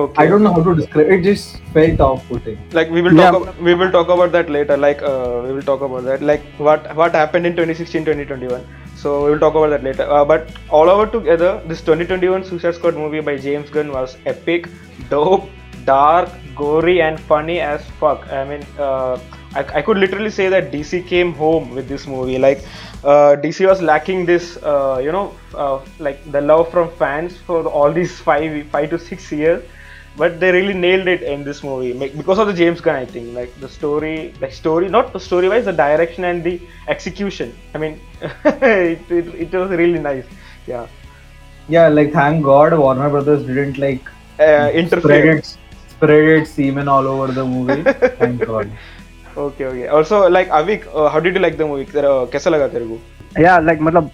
Okay. 0.00 0.14
I 0.22 0.26
don't 0.26 0.42
know 0.42 0.50
how 0.52 0.60
to 0.66 0.74
describe. 0.76 1.08
It 1.14 1.22
just 1.24 1.56
felt 1.74 1.98
off-putting. 2.04 2.56
Like 2.76 2.88
we 2.90 3.02
will 3.06 3.14
talk. 3.20 3.34
Yeah. 3.34 3.38
About, 3.40 3.60
we 3.66 3.74
will 3.80 3.90
talk 3.96 4.08
about 4.14 4.30
that 4.36 4.48
later. 4.54 4.76
Like 4.84 5.02
uh, 5.08 5.42
we 5.46 5.52
will 5.56 5.66
talk 5.70 5.82
about 5.88 6.04
that. 6.10 6.22
Like 6.22 6.46
what 6.68 6.88
what 7.00 7.12
happened 7.20 7.46
in 7.50 7.52
2016, 7.54 8.06
2021. 8.28 8.66
So 9.02 9.16
we 9.26 9.32
will 9.32 9.38
talk 9.42 9.54
about 9.62 9.68
that 9.74 9.84
later. 9.88 10.06
Uh, 10.18 10.24
but 10.24 10.48
all 10.78 10.88
over 10.92 11.04
together, 11.16 11.50
this 11.72 11.82
2021 11.90 12.46
Suicide 12.50 12.76
Squad 12.78 12.96
movie 13.02 13.20
by 13.28 13.36
James 13.48 13.68
Gunn 13.76 13.92
was 13.98 14.16
epic, 14.24 14.70
dope, 15.10 15.50
dark, 15.90 16.30
gory, 16.56 16.96
and 17.10 17.20
funny 17.34 17.60
as 17.60 17.84
fuck. 18.00 18.24
I 18.40 18.44
mean, 18.52 18.64
uh, 18.88 19.18
I, 19.54 19.66
I 19.82 19.82
could 19.82 19.98
literally 20.06 20.30
say 20.38 20.48
that 20.48 20.72
DC 20.72 21.06
came 21.14 21.34
home 21.34 21.74
with 21.74 21.86
this 21.94 22.06
movie. 22.16 22.38
Like 22.48 22.64
uh, 23.04 23.34
DC 23.34 23.66
was 23.66 23.82
lacking 23.82 24.24
this, 24.26 24.56
uh, 24.62 25.00
you 25.02 25.10
know, 25.10 25.34
uh, 25.54 25.80
like 25.98 26.20
the 26.30 26.40
love 26.40 26.70
from 26.70 26.88
fans 26.92 27.36
for 27.36 27.64
all 27.66 27.92
these 27.92 28.20
five, 28.20 28.64
five 28.68 28.90
to 28.90 28.98
six 28.98 29.30
years. 29.32 29.62
But 30.14 30.38
they 30.40 30.52
really 30.52 30.74
nailed 30.74 31.08
it 31.08 31.22
in 31.22 31.42
this 31.42 31.64
movie 31.64 31.94
because 32.10 32.38
of 32.38 32.46
the 32.46 32.52
James 32.52 32.82
Gunn. 32.82 32.96
I 32.96 33.06
think 33.06 33.34
like 33.34 33.58
the 33.60 33.68
story, 33.68 34.34
like 34.42 34.52
story, 34.52 34.88
not 34.90 35.12
the 35.14 35.18
story 35.18 35.48
wise, 35.48 35.64
the 35.64 35.72
direction 35.72 36.24
and 36.24 36.44
the 36.44 36.60
execution. 36.86 37.56
I 37.74 37.78
mean, 37.78 37.98
it, 38.22 39.00
it, 39.10 39.26
it, 39.34 39.52
was 39.52 39.70
really 39.70 39.98
nice. 39.98 40.26
Yeah. 40.66 40.86
Yeah, 41.68 41.88
like 41.88 42.12
thank 42.12 42.44
God 42.44 42.76
Warner 42.78 43.08
Brothers 43.08 43.44
didn't 43.46 43.78
like 43.78 44.04
uh, 44.38 44.68
Spread 44.84 45.26
it, 45.28 45.56
spread 45.88 46.10
it 46.24 46.46
semen 46.46 46.88
all 46.88 47.06
over 47.06 47.32
the 47.32 47.44
movie. 47.44 47.82
thank 48.18 48.44
God. 48.44 48.70
Okay 49.38 49.64
okay 49.68 49.86
also 49.96 50.26
like 50.28 50.48
Avik 50.60 50.84
how 50.96 51.20
did 51.20 51.36
you 51.36 51.40
like 51.42 51.56
the 51.58 51.62
movie 51.66 51.86
कैसा 51.96 52.50
लगा 52.50 52.66
तेरे 52.68 52.84
को 52.86 53.42
या 53.42 53.58
like 53.58 53.80
मतलब 53.82 54.10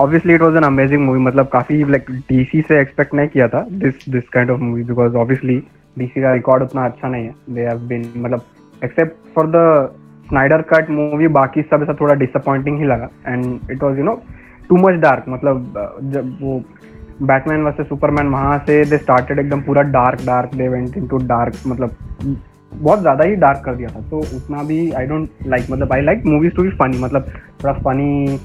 obviously 0.00 0.34
it 0.34 0.40
was 0.42 0.56
an 0.56 0.62
amazing 0.64 1.04
movie 1.04 1.20
मतलब 1.20 1.46
काफी 1.52 1.82
like 1.90 2.10
DC 2.28 2.60
से 2.68 2.80
expect 2.80 3.14
नहीं 3.14 3.28
किया 3.28 3.48
था 3.48 3.64
this 3.82 4.08
this 4.08 4.28
kind 4.34 4.50
of 4.50 4.58
movie 4.60 4.82
because 4.90 5.14
obviously 5.22 5.56
DC 5.98 6.22
का 6.22 6.32
रिकॉर्ड 6.34 6.62
उतना 6.62 6.84
अच्छा 6.86 7.08
नहीं 7.08 7.24
है 7.24 7.34
दे 7.54 7.64
हैव 7.66 7.78
बीन 7.92 8.06
मतलब 8.16 8.44
except 8.84 9.16
for 9.36 9.46
the 9.54 9.54
Snyder 10.28 10.62
cut 10.74 10.90
movie 10.98 11.28
बाकी 11.38 11.62
सब 11.62 11.82
ऐसा 11.82 11.94
थोड़ा 12.00 12.14
डिसअपॉइंटिंग 12.20 12.78
ही 12.80 12.86
लगा 12.88 13.08
and 13.26 13.70
it 13.70 13.82
was 13.82 13.98
you 13.98 14.04
know 14.04 14.14
too 14.68 14.76
much 14.86 15.00
dark 15.00 15.24
मतलब 15.28 15.72
uh, 15.76 16.12
जब 16.14 16.36
वो 16.40 16.62
बैटमैन 17.30 17.62
वर्सेस 17.62 17.88
सुपरमैन 17.88 18.26
वहां 18.34 18.58
से 18.66 18.84
दे 18.90 18.98
स्टार्टेड 18.98 19.38
एकदम 19.38 19.60
पूरा 19.62 19.82
dark 19.98 20.22
dark 20.26 20.54
they 20.56 20.68
went 20.68 20.96
into 20.96 21.18
dark 21.34 21.54
मतलब 21.66 21.96
बहुत 22.74 23.00
ज़्यादा 23.00 23.24
ही 23.24 23.36
डार्क 23.36 23.62
कर 23.64 23.74
दिया 23.76 23.88
था 23.94 24.00
तो 24.10 24.18
उतना 24.36 24.62
भी 24.64 24.78
आई 24.98 25.06
डोंट 25.06 25.28
लाइक 25.46 25.66
मतलब 25.70 25.92
I 25.92 26.02
like 26.02 26.24
movies 26.26 26.54
to 26.56 26.62
be 26.62 26.68
funny 26.80 26.98
मतलब 26.98 27.26
थोड़ा 27.62 27.72
फनी 27.84 28.38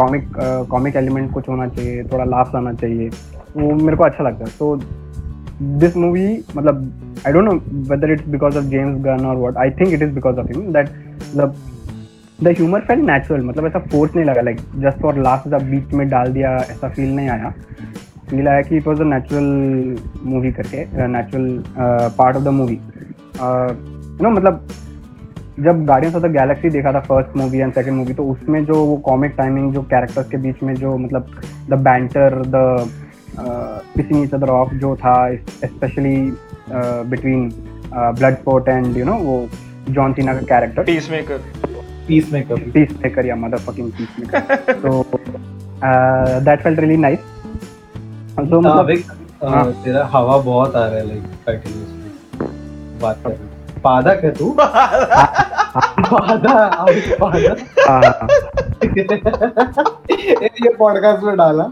कॉमिक 0.00 0.28
कॉमिक 0.70 0.96
एलिमेंट 0.96 1.32
कुछ 1.32 1.48
होना 1.48 1.66
चाहिए 1.68 2.02
थोड़ा 2.12 2.24
लाफ्स 2.24 2.54
आना 2.56 2.72
चाहिए 2.82 3.08
वो 3.56 3.74
मेरे 3.84 3.96
को 3.96 4.04
अच्छा 4.04 4.24
लगता 4.24 4.44
है 4.44 4.50
तो 4.58 4.74
दिस 5.80 5.96
मूवी 5.96 6.26
मतलब 6.56 7.16
I 7.26 7.32
don't 7.32 7.44
know 7.48 7.54
whether 7.90 8.10
it's 8.12 8.28
because 8.34 8.56
of 8.56 8.64
James 8.74 9.00
Gunn 9.04 9.24
और 9.26 9.36
what 9.36 9.56
I 9.64 9.70
think 9.80 9.92
it 9.94 10.02
is 10.02 10.12
because 10.14 10.38
of 10.38 10.50
him 10.52 10.72
that 10.72 10.88
मतलब 11.10 11.56
द 12.42 12.48
ह्यूमर 12.58 12.80
फेल 12.88 13.00
नेचुरल 13.10 13.42
मतलब 13.46 13.66
ऐसा 13.66 13.78
फोर्स 13.92 14.14
नहीं 14.16 14.26
लगा 14.26 14.40
like 14.42 14.60
just 14.84 15.00
for 15.02 15.18
laughs 15.22 15.48
the 15.54 15.62
बीच 15.70 15.92
में 15.94 16.08
डाल 16.08 16.32
दिया 16.32 16.54
ऐसा 16.58 16.88
फील 16.88 17.14
नहीं 17.16 17.28
आया 17.28 17.52
फील 18.30 18.48
आया 18.48 18.62
कि 18.62 18.76
it 18.76 18.86
was 18.86 19.00
a 19.00 19.04
natural 19.04 20.24
movie 20.30 20.52
करके 20.58 21.06
natural 21.08 21.62
part 22.18 22.36
of 22.36 22.42
the 22.42 22.48
movie 22.62 22.78
you 23.42 24.22
know 24.24 24.30
मतलब 24.30 24.66
जब 25.64 25.84
गार्डियंस 25.86 26.14
ऑफ 26.16 26.22
द 26.22 26.26
गैलेक्सी 26.32 26.68
देखा 26.70 26.92
था 26.92 27.00
first 27.08 27.36
movie 27.36 27.58
and 27.58 27.72
second 27.74 27.92
movie 27.94 28.14
तो 28.14 28.24
उसमें 28.32 28.64
जो 28.64 28.82
वो 28.84 28.96
कॉमिक 29.08 29.34
टाइमिंग 29.36 29.72
जो 29.74 29.82
कैरेक्टर्स 29.92 30.28
के 30.30 30.36
बीच 30.44 30.62
में 30.62 30.74
जो 30.74 30.96
मतलब 30.98 31.26
the 31.70 31.74
banter 31.88 32.40
the 32.54 32.90
pissing 33.96 34.22
each 34.22 34.34
other 34.34 34.50
off 34.50 34.72
जो 34.84 34.94
था 35.04 35.14
specially 35.64 36.16
between 37.10 37.48
Bloodsport 38.38 38.68
and 38.68 38.96
you 38.96 39.04
know 39.04 39.14
वो 39.28 39.36
जॉन 39.90 40.12
सीना 40.12 40.34
का 40.34 40.40
character 40.54 40.84
peace 40.84 41.10
maker 41.10 41.40
peace 42.08 42.32
maker 42.32 42.60
peace 42.72 42.94
maker 43.04 43.26
या 43.26 43.36
मदर 43.44 43.58
फकिंग 43.70 43.90
पीस 43.98 44.16
मेकर 44.20 44.72
तो 44.72 45.04
that 45.14 46.62
felt 46.62 46.78
really 46.80 46.96
nice 47.06 47.18
so 48.40 48.60
मतलब 48.60 48.98
हाँ। 49.52 49.64
तेरा 49.84 50.04
हवा 50.12 50.36
बहुत 50.38 50.76
आ 50.76 50.84
रहा 50.86 50.94
है 50.98 51.06
लाइक 51.08 51.64
बात 53.02 53.22
कर 53.22 53.30
रहे 53.30 53.58
पादक 53.84 54.24
है 54.24 54.30
तू 54.38 54.46
ये 60.64 60.74
पॉडकास्ट 60.82 61.22
में 61.24 61.36
डाला 61.36 61.68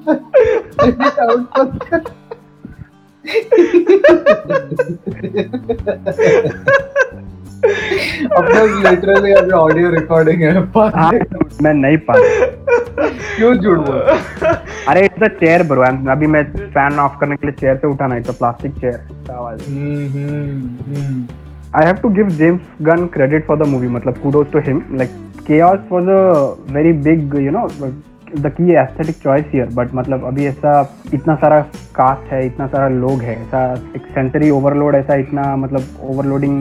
of 7.64 8.44
course, 8.50 8.74
literally 8.84 9.32
अभी 9.36 9.50
ऑडियो 9.58 9.90
रिकॉर्डिंग 9.90 10.42
है 10.42 10.64
पास 10.72 10.92
हाँ, 10.96 11.10
मैं 11.62 11.72
नहीं 11.74 11.96
पा 12.08 12.14
क्यों 13.36 13.54
झूठ 13.54 13.78
बोल 13.86 14.50
अरे 14.88 15.04
इट्स 15.04 15.22
अ 15.22 15.28
चेयर 15.40 15.62
ब्रो 15.68 15.82
अभी 16.12 16.26
मैं 16.36 16.42
फैन 16.76 16.98
ऑफ 17.06 17.16
करने 17.20 17.36
के 17.36 17.46
लिए 17.46 17.54
चेयर 17.60 17.76
से 17.76 17.86
उठाना 17.88 18.16
इट्स 18.16 18.26
तो 18.26 18.32
प्लास्टिक 18.42 18.74
चेयर 18.82 19.30
आवाज 19.38 19.62
I 21.76 21.84
have 21.86 21.94
to 22.02 22.08
give 22.18 22.28
James 22.42 22.68
Gunn 22.90 23.06
credit 23.14 23.46
for 23.46 23.58
the 23.62 23.66
movie 23.72 23.88
मतलब 23.96 24.18
kudos 24.24 24.50
to 24.52 24.58
him 24.66 24.82
like 25.00 25.10
chaos 25.46 25.80
was 25.92 26.08
a 26.16 26.72
very 26.76 26.92
big 27.08 27.34
you 27.44 27.50
know 27.56 27.66
the 28.38 28.48
key 28.56 28.72
aesthetic 28.84 29.16
choice 29.24 29.44
here 29.52 29.68
but 29.80 29.94
मतलब 30.00 30.24
अभी 30.30 30.44
ऐसा 30.46 30.72
इतना 31.14 31.34
सारा 31.42 31.60
कास्ट 31.98 32.32
है 32.32 32.44
इतना 32.46 32.66
सारा 32.76 32.88
लोग 33.02 33.20
है 33.28 33.34
ऐसा 33.42 33.64
एक 34.00 34.06
सेंसरी 34.14 34.50
ओवरलोड 34.60 34.94
ऐसा 34.94 35.14
इतना 35.24 35.54
मतलब 35.64 35.84
ओवरलोडिंग 36.10 36.56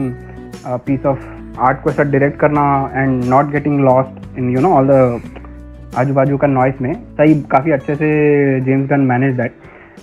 पीस 0.66 1.06
ऑफ 1.06 1.54
आर्ट 1.66 1.80
को 1.82 1.90
ऐसा 1.90 2.02
डायरेक्ट 2.02 2.38
करना 2.40 2.62
and 2.94 3.24
not 3.30 3.50
getting 3.52 3.80
lost 3.84 4.38
in 4.38 4.50
you 4.50 4.60
know 4.60 4.72
all 4.74 4.88
the 4.90 5.20
आजू 5.98 6.14
बाजू 6.14 6.36
का 6.38 6.46
नॉइस 6.46 6.80
में 6.82 6.92
सही 7.16 7.40
काफ़ी 7.52 7.70
अच्छे 7.72 7.94
से 7.96 8.60
जेम्स 8.64 8.88
गन 8.90 9.00
मैनेज 9.10 9.34
दैट 9.36 9.52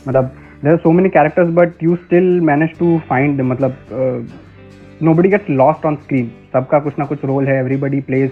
मतलब 0.08 0.32
there 0.64 0.72
are 0.72 0.78
so 0.84 0.92
many 0.92 1.10
characters 1.10 1.50
but 1.56 1.84
you 1.84 1.96
still 1.96 2.40
manage 2.50 2.78
to 2.80 2.98
find 3.10 3.42
मतलब 3.52 3.76
nobody 5.14 5.30
gets 5.30 5.50
lost 5.50 5.86
on 5.86 5.96
screen 6.04 6.32
सबका 6.54 6.80
कुछ 6.80 7.00
ना 7.00 7.06
कुछ 7.06 7.26
रोल 7.26 7.48
है 7.48 7.60
everybody 7.60 8.00
plays 8.10 8.30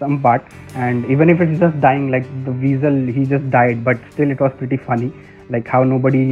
some 0.00 0.16
part 0.22 0.42
and 0.76 1.04
even 1.10 1.30
if 1.30 1.40
it's 1.42 1.58
just 1.60 1.76
dying 1.82 2.10
like 2.10 2.24
the 2.46 2.56
weasel 2.62 3.04
he 3.16 3.24
just 3.32 3.44
died 3.52 3.82
but 3.84 3.96
still 4.12 4.32
it 4.32 4.42
was 4.42 4.50
pretty 4.58 4.76
funny 4.88 5.12
like 5.52 5.68
how 5.72 5.84
nobody 6.08 6.26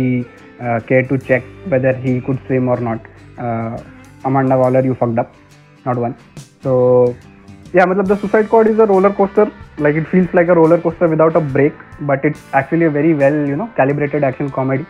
care 0.62 1.04
to 1.10 1.16
check 1.16 1.44
whether 1.72 1.96
he 2.04 2.18
could 2.20 2.36
swim 2.46 2.68
or 2.70 2.80
not 2.88 3.06
Amanda 4.24 4.56
Waller, 4.58 4.82
you 4.84 4.94
fucked 4.94 5.18
up, 5.18 5.32
not 5.84 5.96
one. 5.96 6.14
So 6.62 7.14
yeah, 7.72 7.86
matlab, 7.86 8.08
the 8.08 8.16
Suicide 8.16 8.46
Squad 8.46 8.66
is 8.66 8.78
a 8.78 8.86
roller 8.86 9.12
coaster. 9.12 9.50
Like 9.78 9.94
it 9.94 10.06
feels 10.08 10.28
like 10.34 10.48
a 10.48 10.54
roller 10.54 10.78
coaster 10.80 11.08
without 11.08 11.36
a 11.36 11.40
break, 11.40 11.72
but 12.02 12.24
it's 12.24 12.42
actually 12.52 12.86
a 12.86 12.90
very 12.90 13.14
well 13.14 13.34
you 13.52 13.56
know 13.62 13.68
calibrated 13.78 14.24
action 14.30 14.50
comedy. 14.50 14.86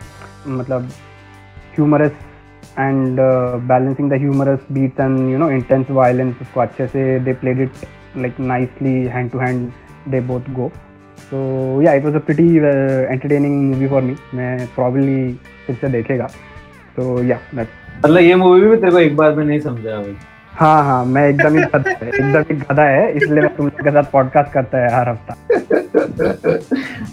मतलब 0.59 0.89
humorous 1.75 2.11
and 2.77 3.19
uh, 3.19 3.57
balancing 3.73 4.09
the 4.09 4.17
humorous 4.17 4.61
beats 4.73 4.99
and 5.05 5.29
you 5.33 5.37
know 5.43 5.49
intense 5.59 5.93
violence 6.01 6.41
उसको 6.47 6.59
अच्छे 6.65 6.87
से 6.95 7.03
they 7.27 7.35
played 7.43 7.61
it 7.67 7.85
like 8.25 8.39
nicely 8.53 8.95
hand 9.17 9.31
to 9.31 9.43
hand 9.43 9.71
they 10.15 10.19
both 10.31 10.49
go 10.57 10.71
so 11.29 11.43
yeah 11.85 11.93
it 11.93 12.03
was 12.09 12.15
a 12.15 12.19
pretty 12.29 12.49
uh, 12.71 12.73
entertaining 13.15 13.55
movie 13.71 13.89
for 13.95 14.01
me 14.09 14.17
मैं 14.33 14.55
probably 14.79 15.17
फिर 15.67 15.75
से 15.83 15.89
देखेगा 16.01 16.29
तो 17.01 17.21
या 17.23 17.37
मतलब 17.55 18.21
ये 18.21 18.33
मूवी 18.41 18.67
भी 18.69 18.75
तेरे 18.77 18.91
को 18.91 18.99
एक 18.99 19.15
बार 19.17 19.33
में 19.35 19.43
नहीं 19.45 19.59
समझा 19.59 19.95
भाई 20.01 20.15
हाँ 20.59 20.83
हाँ 20.85 21.03
मैं 21.15 21.27
एकदम 21.29 21.57
ही 21.57 21.63
एकदम 22.07 22.43
ही 22.49 22.55
गधा 22.59 22.83
है 22.89 23.03
इसलिए 23.17 23.41
मैं 23.41 23.55
तुम 23.55 23.69
के 23.87 23.91
साथ 23.91 24.11
पॉडकास्ट 24.11 24.51
करता 24.53 24.77
है 24.83 24.91
हर 24.95 25.09
हफ्ता 25.09 26.53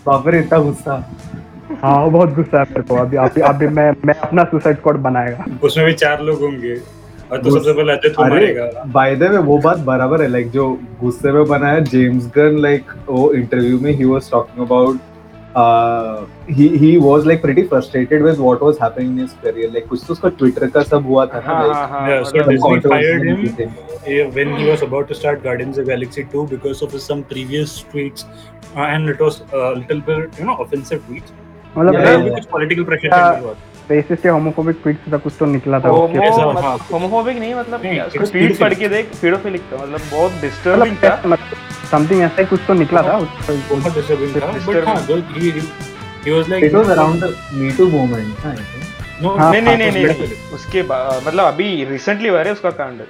बापरे 0.07 0.39
इतना 0.41 0.59
गुस्सा 0.69 0.97
हाँ 1.83 1.97
वो 2.05 2.11
बहुत 2.11 2.35
गुस्सा 2.35 2.59
है 2.61 2.65
मेरे 2.71 2.83
को 2.89 2.97
अभी 3.05 3.17
अभी 3.27 3.41
अभी 3.55 3.69
मैं 3.81 3.91
मैं 4.11 4.15
अपना 4.29 4.45
सुसाइड 4.51 4.81
कोड 4.87 4.97
बनाएगा 5.09 5.45
उसमें 5.69 5.87
भी 5.87 5.93
चार 6.05 6.23
लोग 6.29 6.41
होंगे 6.43 6.77
और 7.33 7.43
तो 7.43 7.51
सबसे 7.59 7.73
पहले 7.73 7.93
अजय 7.93 8.09
तू 8.17 8.23
मारेगा 8.23 8.71
बाय 9.01 9.17
द 9.23 9.33
वे 9.33 9.39
वो 9.51 9.59
बात 9.69 9.79
बराबर 9.93 10.23
है 10.23 10.29
लाइक 10.37 10.51
जो 10.59 10.71
गुस्से 11.05 11.33
में 11.39 11.45
बनाया 11.55 11.79
जेम्स 11.95 12.27
गन 12.37 12.59
लाइक 12.63 12.93
वो 13.09 13.31
इंटरव्यू 13.43 13.81
में 13.87 13.93
he 13.99 14.05
was 14.15 14.31
talking 14.31 14.67
about 14.67 15.01
he 16.58 16.68
he 16.84 16.92
was 16.98 17.26
like 17.32 17.42
pretty 17.42 17.64
frustrated 17.72 18.24
with 18.28 18.40
what 18.46 18.62
was 18.68 18.80
happening 18.84 19.12
in 19.14 19.18
his 19.24 19.34
career 19.44 19.68
like 19.76 19.88
कुछ 19.90 20.06
तो 20.08 20.14
उसका 20.14 20.30
ट्विटर 20.40 20.70
का 20.78 20.82
सब 20.94 21.06
हुआ 21.08 21.26
था 21.34 21.40
ना 21.40 21.46
हाँ 21.48 21.68
like 21.68 21.76
हाँ 21.76 21.88
हाँ 21.90 22.02
Yeah, 22.12 22.24
so 22.24 22.38
मतलब- 22.38 22.50
Disney 22.54 22.72
controversy 22.72 23.04
fired 23.04 23.22
and 23.22 23.30
him. 23.30 23.38
everything. 23.38 23.76
eh, 24.14 24.26
when 24.38 24.56
he 24.62 24.70
was 24.72 24.86
about 24.88 25.08
to 25.14 25.18
start 25.20 25.44
Guardians 25.44 25.78
of 25.78 25.86
the 25.86 25.92
Galaxy 25.92 26.26
2 26.34 26.46
because 26.56 26.82
of 26.88 26.96
his 26.98 27.06
some 27.12 27.22
previous 27.34 27.76
tweets 27.94 28.26
uh, 28.76 28.88
and 28.88 29.14
it 29.16 29.22
was 29.28 29.38
a 29.62 29.64
little 29.82 30.02
bit 30.10 30.42
you 30.42 30.48
know 30.50 30.58
offensive 30.66 31.06
tweets. 31.12 31.38
मतलब 31.78 31.94
Yeah, 31.94 32.10
Yeah, 32.10 32.26
yeah. 32.26 32.36
कुछ 32.40 32.50
political 32.56 32.90
pressure 32.92 33.14
Yeah. 33.14 33.30
चल 33.30 33.46
रहा 33.46 33.54
था। 33.54 33.58
Spaces 33.89 34.21
से 34.23 34.29
homophobic 34.29 34.77
tweet 34.83 34.97
से 35.11 35.19
कुछ 35.25 35.33
तो 35.39 35.47
निकला 35.57 35.79
था 35.85 35.89
होमोफोबिक 35.89 37.37
मतलब 37.37 37.39
नहीं 37.39 37.55
मतलब 38.07 38.31
ट्वीट 38.33 38.59
पढ़ 38.61 38.75
के 38.83 38.89
देख 38.95 39.15
पेडोफिलिक 39.21 39.63
था 39.73 39.77
मतलब 39.83 40.01
बहुत 40.11 40.33
डिस्टर्बिंग 40.43 40.97
मतलब 41.33 41.53
था 41.53 41.89
समथिंग 41.93 42.23
मतलब 42.23 42.39
ऐसा 42.43 42.49
कुछ 42.51 42.61
तो 42.67 42.75
निकला 42.83 43.03
था 43.09 43.17
बहुत 43.17 43.95
डिस्टर्बिंग 43.95 44.37
था 44.37 44.53
बट 44.67 44.85
हां 44.89 44.97
he 46.27 46.33
was 46.33 46.49
like 46.51 46.65
it 46.65 46.75
was 46.75 46.91
around 46.99 47.25
the 47.25 47.33
me 47.61 47.71
too 47.79 47.87
movement 47.97 48.39
हां 48.45 48.55
नहीं 48.55 49.39
हाँ, 49.39 49.53
नहीं 49.53 49.65
हाँ, 49.67 49.77
नहीं 49.77 50.07
तो 50.09 50.55
उसके 50.57 50.83
मतलब 50.89 51.45
अभी 51.53 51.71
रिसेंटली 51.85 52.29
हुआ 52.29 52.43
है 52.49 52.53
उसका 52.53 52.71
कांड 52.83 53.01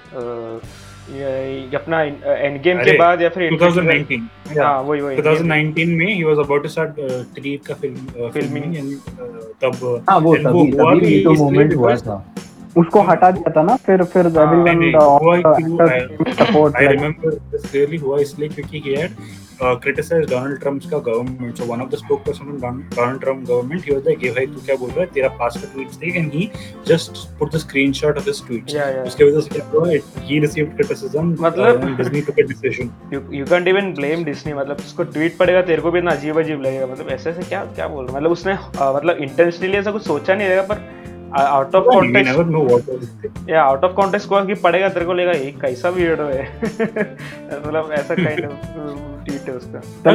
अपना 1.10 1.98
एंड 2.02 2.60
गेम 2.62 2.78
के 2.84 2.94
बाद 2.98 3.22
या 3.22 3.28
फिर 3.36 3.54
2019 3.62 4.58
हाँ, 4.58 4.80
वही 4.82 5.00
वही 5.00 5.16
2019 5.16 5.94
में 5.98 6.08
he 6.14 6.22
was 6.24 6.38
about 6.44 6.62
to 6.62 6.68
start 6.68 6.90
create 7.34 7.60
का 7.66 7.74
फिल्म 7.82 8.30
फिल्मिंग 8.32 8.74
uh, 8.74 8.80
uh, 8.80 8.84
तब 9.62 9.72
uh, 9.94 10.00
हां 10.10 10.18
वो 10.22 10.30
तभी 10.36 10.70
तभी 10.72 11.20
तो 11.24 11.30
मोमेंट 11.44 11.70
हुआ 11.74 11.94
था 12.06 12.16
उसको 12.78 12.98
हटा 13.10 13.28
दिया 13.38 13.50
था 13.56 13.62
ना 13.70 13.74
फिर 13.86 13.96
फिर 14.14 14.22
everyone 14.26 14.78
support 16.44 16.72
I 16.76 16.84
remember 16.86 17.30
this 17.56 17.62
हुआ 18.02 18.14
इसलिए 18.20 18.48
क्योंकि 18.48 18.76
he 18.86 18.90
had 19.00 19.10
criticise 19.62 20.28
Donald 20.30 20.58
Trump 20.60 20.82
का 20.90 20.98
government 20.98 21.56
so 21.58 21.64
one 21.72 21.80
of 21.82 21.88
the 21.90 21.96
spokesperson 22.26 22.50
of 22.54 22.60
Donald 22.96 23.20
Trump 23.20 23.46
government 23.48 23.84
he 23.86 23.94
was 23.94 24.04
like 24.06 24.24
ये 24.24 24.30
भाई 24.36 24.46
तू 24.54 24.60
क्या 24.66 24.76
बोल 24.82 24.90
रहा 24.90 25.00
है 25.00 25.06
तेरा 25.14 25.28
पास 25.40 25.56
का 25.62 25.72
ट्वीट 25.72 25.88
थी 26.02 26.16
and 26.18 26.32
he 26.34 26.50
just 26.88 27.18
put 27.38 27.54
the 27.54 27.58
screenshot 27.64 28.18
of 28.18 28.24
this 28.24 28.44
tweet 28.46 28.74
उसके 29.06 29.24
वजह 29.30 29.40
से 29.40 29.50
क्या 29.58 29.64
हुआ 29.72 29.88
ही 30.30 30.38
रिसीव्ड 30.46 30.76
क्रिटिसिज्म 30.76 31.26
मतलब 31.46 31.84
Disney 32.02 32.20
to 32.20 32.32
a 32.32 32.46
decision 32.54 32.90
you 33.38 33.44
can't 33.52 33.68
even 33.74 33.92
blame 34.00 34.24
Disney 34.30 34.54
मतलब 34.62 34.78
उसको 34.86 35.04
ट्वीट 35.16 35.36
पड़ेगा 35.38 35.62
तेरे 35.72 35.82
को 35.82 35.90
भी 35.90 36.00
ना 36.08 36.12
अजीब 36.14 36.38
अजीब 36.44 36.62
लगेगा 36.66 36.86
मतलब 36.94 37.10
ऐसे 37.18 37.30
ऐसे 37.30 37.42
क्या 37.48 37.64
क्या 37.74 37.88
बोल 37.98 38.06
रहा 38.06 38.16
मतलब 38.16 38.30
उसने 38.38 38.56
मतलब 38.82 39.16
इंटेंशनली 39.28 39.76
ऐसा 39.78 39.90
कुछ 39.92 40.02
सोचा 40.06 40.34
नहीं 40.34 40.48
रहेगा 40.48 40.62
पर 40.74 40.96
out 41.36 41.74
of 41.74 41.84
context 41.94 42.30
never 42.30 42.44
know 42.50 42.60
what 42.66 42.88
is 42.94 43.02
या 43.50 43.62
आउट 43.62 43.82
ऑफ 43.84 43.92
कॉन्टेक्स्ट 43.96 44.28
कौन 44.28 44.46
की 44.46 44.54
पड़ेगा 44.66 44.88
तेरे 44.88 45.04
को 45.06 45.12
लेगा 45.14 45.32
ये 45.32 45.50
कैसा 45.60 45.88
वीडियो 45.96 46.26
है 46.26 46.46
मतलब 46.64 47.90
ऐसा 47.98 48.14
काइंड 48.14 48.44
ऑफ 48.46 48.52
ट्वीट 49.26 49.48
है 49.48 49.56
उसका 49.56 50.12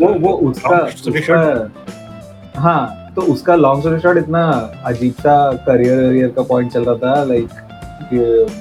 वो 0.00 0.08
वो 0.26 0.32
उसका 0.50 0.78
हाँ 2.60 3.12
तो 3.16 3.22
उसका 3.32 3.54
लॉन्ग 3.54 3.80
स्टोरी 3.80 3.98
शॉर्ट 4.00 4.18
इतना 4.18 4.42
अजीब 4.86 5.12
सा 5.22 5.34
करियर 5.66 6.00
करियर 6.06 6.28
का 6.36 6.42
पॉइंट 6.50 6.72
चल 6.72 6.84
रहा 6.84 6.94
था 7.06 7.24
लाइक 7.24 7.48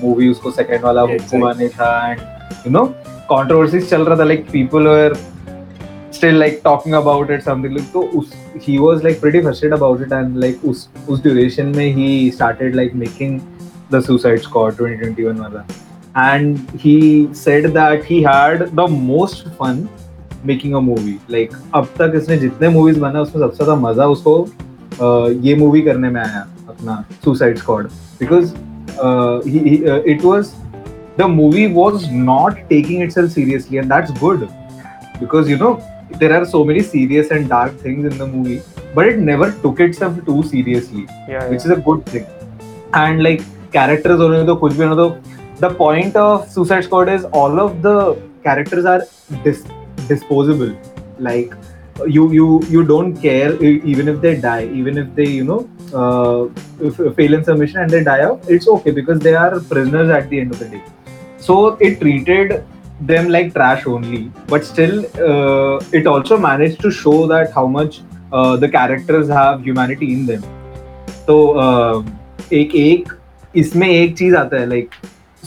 मूवी 0.04 0.30
उसको 0.32 0.52
सेकंड 0.52 0.84
वाला 0.84 1.06
बनाने 1.06 1.68
था 1.80 1.90
एंड 2.12 2.20
यू 2.68 2.72
नो 2.72 2.86
कंट्रोवर्सीज 3.32 3.90
चल 3.90 4.02
रहा 4.06 4.18
था 4.20 4.24
like 4.24 4.46
people 4.52 4.88
were 4.88 5.14
still 6.22 6.38
like 6.42 6.58
talking 6.64 6.94
about 6.98 7.32
it 7.36 7.44
something 7.44 7.74
like 7.76 7.86
so 7.94 8.02
us, 8.22 8.32
he 8.66 8.74
was 8.80 9.02
like 9.06 9.20
pretty 9.22 9.42
frustrated 9.46 9.74
about 9.78 10.02
it 10.02 10.12
and 10.12 10.40
like 10.40 10.58
us, 10.72 10.82
us 11.12 11.20
duration 11.28 11.72
mein 11.78 11.96
he 12.00 12.30
started 12.40 12.76
like 12.80 12.94
making 13.04 13.38
the 13.94 14.02
suicide 14.08 14.44
squad 14.48 14.78
2021 14.82 15.40
wala 15.46 15.64
and 16.26 16.76
he 16.84 16.94
said 17.42 17.66
that 17.78 18.06
he 18.12 18.20
had 18.28 18.64
the 18.82 18.86
most 19.08 19.48
fun 19.62 19.82
making 20.52 20.78
a 20.80 20.82
movie 20.92 21.18
like 21.38 21.56
अब 21.80 21.88
तक 22.02 22.14
इसने 22.22 22.38
जितने 22.44 22.70
movies 22.78 22.98
बना 23.08 23.22
उसमें 23.22 23.42
सबसे 23.48 23.64
ज्यादा 23.64 23.76
मजा 23.88 24.06
उसको 24.18 24.34
uh, 24.46 25.46
ये 25.46 25.56
मूवी 25.64 25.82
करने 25.90 26.10
में 26.10 26.22
आया 26.22 26.48
अपना 26.76 27.04
Suicide 27.26 27.58
Squad 27.64 27.86
because 28.24 28.54
it 30.16 30.24
was 30.26 30.54
the 31.20 31.30
movie 31.42 31.66
was 31.82 32.10
not 32.32 32.60
taking 32.70 33.04
itself 33.10 33.32
seriously 33.40 33.78
and 33.78 33.94
that's 33.94 34.20
good 34.26 34.50
because 35.24 35.50
you 35.52 35.56
know 35.62 35.72
there 36.20 36.34
are 36.38 36.46
so 36.46 36.64
many 36.64 36.82
serious 36.82 37.32
and 37.32 37.50
dark 37.50 37.74
things 37.80 38.06
in 38.06 38.18
the 38.18 38.28
movie, 38.28 38.62
but 38.96 39.08
it 39.08 39.18
never 39.20 39.52
took 39.64 39.80
itself 39.80 40.24
too 40.26 40.44
seriously, 40.44 41.06
yeah, 41.28 41.48
which 41.48 41.66
is 41.66 41.72
a 41.72 41.76
good 41.76 42.06
thing. 42.08 42.26
And 42.94 43.24
like 43.24 43.42
characters, 43.72 44.18
the 44.20 45.76
point 45.78 46.16
of 46.16 46.50
Suicide 46.52 46.84
Squad 46.84 47.10
is 47.10 47.26
all 47.26 47.60
of 47.60 47.82
the 47.82 48.16
characters 48.44 48.86
are 48.86 49.04
dis- 49.44 49.68
disposable. 50.08 50.76
Like 51.20 51.54
you, 52.08 52.32
you, 52.32 52.62
you 52.70 52.84
don't 52.84 53.16
care 53.18 53.62
even 53.64 54.08
if 54.08 54.22
they 54.22 54.40
die, 54.42 54.66
even 54.74 54.98
if 54.98 55.14
they, 55.16 55.28
you 55.28 55.44
know, 55.44 55.70
uh, 55.94 56.50
fail 57.14 57.34
in 57.36 57.44
submission 57.44 57.82
and 57.82 57.90
they 57.90 58.04
die 58.04 58.22
out. 58.22 58.44
It's 58.48 58.68
okay 58.68 58.92
because 58.92 59.20
they 59.20 59.36
are 59.36 59.60
prisoners 59.60 60.10
at 60.10 60.30
the 60.30 60.40
end 60.42 60.52
of 60.52 60.60
the 60.60 60.66
day. 60.68 60.84
So 61.38 61.70
it 61.80 62.00
treated 62.00 62.64
them 63.02 63.30
like 63.30 63.54
trash 63.54 63.86
only, 63.88 64.32
but 64.48 64.64
still, 64.64 65.06
uh, 65.30 65.80
it 65.92 66.06
also 66.08 66.38
managed 66.38 66.80
to 66.82 66.92
show 66.92 67.28
that 67.28 67.52
how 67.54 67.66
much 67.68 68.02
uh, 68.32 68.56
the 68.56 68.70
characters 68.70 69.28
have 69.28 69.64
humanity 69.64 70.14
in 70.14 70.26
them. 70.26 70.44
तो 71.28 71.36
uh, 71.64 72.04
एक 72.54 72.76
एक 72.76 73.10
इसमें 73.58 73.88
एक 73.88 74.18
चीज 74.18 74.36
आता 74.36 74.58
है 74.60 74.66
like 74.70 74.92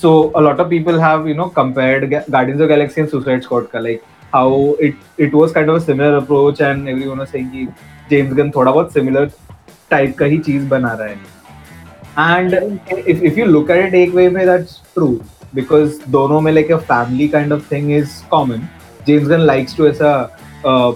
so 0.02 0.10
a 0.36 0.40
lot 0.40 0.60
of 0.60 0.68
people 0.70 0.98
have 1.00 1.26
you 1.28 1.34
know 1.34 1.44
compared 1.56 2.04
Guardians 2.14 2.60
of 2.60 2.68
Galaxy 2.68 3.00
and 3.00 3.10
Suicide 3.10 3.42
Squad 3.42 3.66
का 3.72 3.78
like 3.78 4.02
how 4.34 4.62
it 4.82 4.96
it 5.20 5.34
was 5.34 5.52
kind 5.54 5.70
of 5.70 5.82
similar 5.86 6.14
approach 6.16 6.60
and 6.60 6.88
everyone 6.88 7.18
was 7.18 7.28
saying 7.28 7.50
कि 7.52 7.66
जेम्स 8.10 8.32
गन 8.36 8.50
थोड़ा 8.56 8.70
बहुत 8.72 8.92
similar 8.92 9.30
type 9.90 10.16
का 10.18 10.26
ही 10.34 10.38
चीज 10.48 10.66
बना 10.68 10.92
रहा 11.00 11.08
है 11.08 12.32
and 12.44 12.98
if 13.06 13.22
if 13.22 13.38
you 13.38 13.46
look 13.46 13.70
at 13.70 13.86
it 13.88 13.94
एक 14.00 14.14
वे 14.14 14.28
में 14.30 14.44
दैट्स 14.46 14.80
ट्रू 14.94 15.16
बिकॉज 15.54 15.98
दोनों 16.10 16.40
में 16.40 16.52
like 16.52 16.70
a 16.72 16.76
family 16.90 17.26
kind 17.28 17.52
of 17.52 17.70
thing 17.72 17.90
is 17.96 18.14
common 18.30 18.62
James 19.06 19.28
Gunn 19.28 19.40
likes 19.50 19.76
to 19.76 19.86
as 19.86 19.98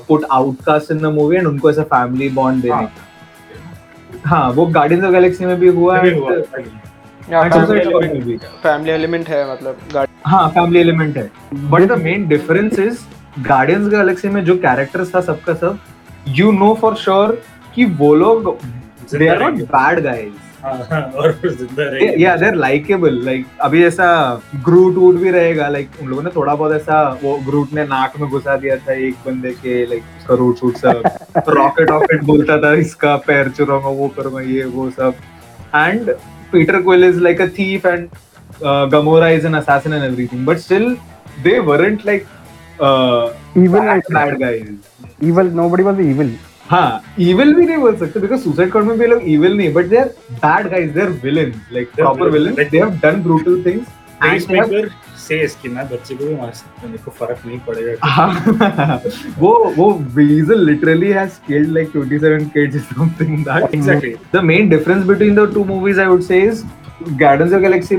put 0.08 0.24
outcast 0.38 0.90
in 0.92 0.98
the 0.98 1.12
movie 1.18 1.36
and 1.36 1.46
उनको 1.46 1.70
ऐसा 1.70 1.82
फैमिली 1.94 2.28
बॉन्ड 2.40 2.62
देने 2.62 2.74
हाँ. 2.74 2.90
हाँ 4.26 4.48
वो 4.52 4.64
गार्डियंस 4.76 5.04
ऑफ 5.04 5.10
गैलेक्सी 5.12 5.46
में 5.46 5.58
भी 5.60 5.68
हुआ 5.76 5.98
है 5.98 6.12
फैमिली 8.38 8.90
एलिमेंट 8.92 9.28
है 9.28 9.42
मतलब 9.52 10.06
हाँ 10.26 10.48
फैमिली 10.54 10.80
एलिमेंट 10.80 11.16
है 11.16 11.30
but 11.54 11.88
the 11.92 11.98
main 12.02 12.26
difference 12.28 13.06
Guardians 13.48 13.88
Galaxy 13.90 14.28
में 14.38 14.44
जो 14.44 14.56
कैरेक्टर्स 14.66 15.14
था 15.14 15.20
सबका 15.30 15.54
सब 15.64 15.78
यू 16.38 16.50
नो 16.52 16.74
फॉर 16.80 16.94
श्योर 17.04 17.40
कि 17.74 17.84
वो 18.00 18.14
लोग 18.24 18.52
बैड 19.14 20.00
गाइज 20.04 20.32
और 20.64 21.32
जिंदा 21.44 21.82
रहे 21.88 22.06
या 22.22 22.34
देर 22.36 22.54
लाइकेबल 22.54 23.18
लाइक 23.24 23.46
अभी 23.64 23.82
ऐसा 23.84 24.06
ग्रूट 24.64 24.94
वूट 24.96 25.14
भी 25.20 25.30
रहेगा 25.30 25.68
लाइक 25.68 25.90
उन 26.02 26.08
लोगों 26.08 26.22
ने 26.22 26.30
थोड़ा 26.36 26.54
बहुत 26.54 26.72
ऐसा 26.80 27.02
वो 27.22 27.36
ग्रूट 27.48 27.72
ने 27.74 27.84
नाक 27.86 28.18
में 28.20 28.28
घुसा 28.30 28.56
दिया 28.64 28.76
था 28.86 28.92
एक 29.06 29.14
बंदे 29.26 29.50
के 29.62 29.84
लाइक 29.90 30.02
उसका 30.20 30.34
रूट 30.42 30.58
शूट 30.60 30.76
सब 30.76 31.02
रॉकेट 31.58 31.90
ऑकेट 31.98 32.22
बोलता 32.32 32.58
था 32.64 32.72
इसका 32.86 33.14
पैर 33.26 33.48
चुराऊंगा 33.58 33.88
वो 34.00 34.08
करूंगा 34.16 34.40
ये 34.50 34.64
वो 34.74 34.90
सब 34.98 35.14
and 35.74 36.10
Peter 36.52 36.82
Quill 36.82 37.04
is 37.08 37.18
like 37.28 37.40
a 37.40 37.46
thief 37.58 37.86
and 37.86 38.08
Gamora 38.92 39.26
is 39.38 39.44
an 39.48 39.56
assassin 39.56 39.92
and 39.98 40.04
everything, 40.06 40.40
but 40.48 40.62
still 40.62 40.86
they 41.44 41.52
weren't 41.68 42.00
like 42.08 42.24
uh, 42.88 43.22
evil 43.64 43.86
bad, 43.90 44.08
bad 44.16 44.32
guys. 44.42 44.72
Evil. 45.30 45.50
Nobody 45.60 45.86
was 45.88 46.00
evil. 46.06 46.32
हाँ 46.70 46.88
इविल 47.20 47.52
भी 47.54 47.64
नहीं 47.66 47.76
बोल 47.82 47.94
सकते 47.96 48.20
बिकॉज 48.20 48.40
सुसाइड 48.40 48.70
कॉर्ड 48.72 48.86
में 48.86 48.98
भी 48.98 49.06
लोग 49.06 49.22
evil 49.34 49.56
नहीं 49.56 49.72
but 49.74 49.84
there 49.88 50.04
bad 50.30 50.68
guys 50.70 50.90
there 50.94 51.08
villain 51.22 51.52
like 51.72 51.88
proper 51.96 52.28
villain 52.30 52.54
they 52.54 52.64
have 52.78 52.90
done 53.04 53.20
brutal 53.22 53.62
things 53.66 53.86
फर्क 54.22 54.50
नहीं 57.46 57.58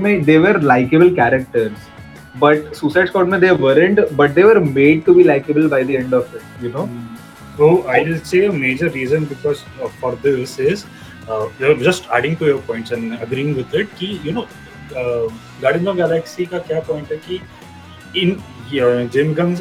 में 0.05 0.12
they 0.25 0.38
were 0.38 0.62
likeable 0.62 1.10
but 2.39 2.73
Suicide 2.75 3.08
Squad 3.08 3.27
में 3.29 3.39
they 3.39 3.51
but 4.15 4.29
they 4.32 4.43
were 4.43 4.60
made 4.60 5.05
to 5.05 5.13
be 5.13 5.23
likeable 5.23 5.67
by 5.69 5.84
the 5.84 5.89
end 5.89 6.13
of 6.13 6.36
it 6.36 6.41
you 6.63 6.69
know 6.79 6.89
So 7.60 7.86
I 7.93 8.04
will 8.04 8.19
say 8.28 8.45
a 8.45 8.52
major 8.54 8.89
reason 8.89 9.26
because 9.26 9.63
uh, 9.84 9.89
for 10.00 10.15
this 10.26 10.60
is 10.60 10.86
uh, 11.28 11.50
just 11.88 12.06
adding 12.17 12.38
to 12.38 12.45
your 12.45 12.60
points 12.62 12.91
and 12.98 13.15
agreeing 13.26 13.52
with 13.60 13.74
it 13.82 13.89
कि 14.02 14.08
you 14.28 14.34
know 14.38 14.43
uh, 14.43 15.26
Guardians 15.63 15.63
Guardian 15.63 15.84
Galaxy 15.84 16.00
Galaxy 16.02 16.45
का 16.54 16.60
क्या 16.69 16.80
point 16.91 17.12
है 17.12 17.39
in 18.22 18.32
uh, 18.38 19.02
Jim 19.17 19.34
Gunn 19.41 19.52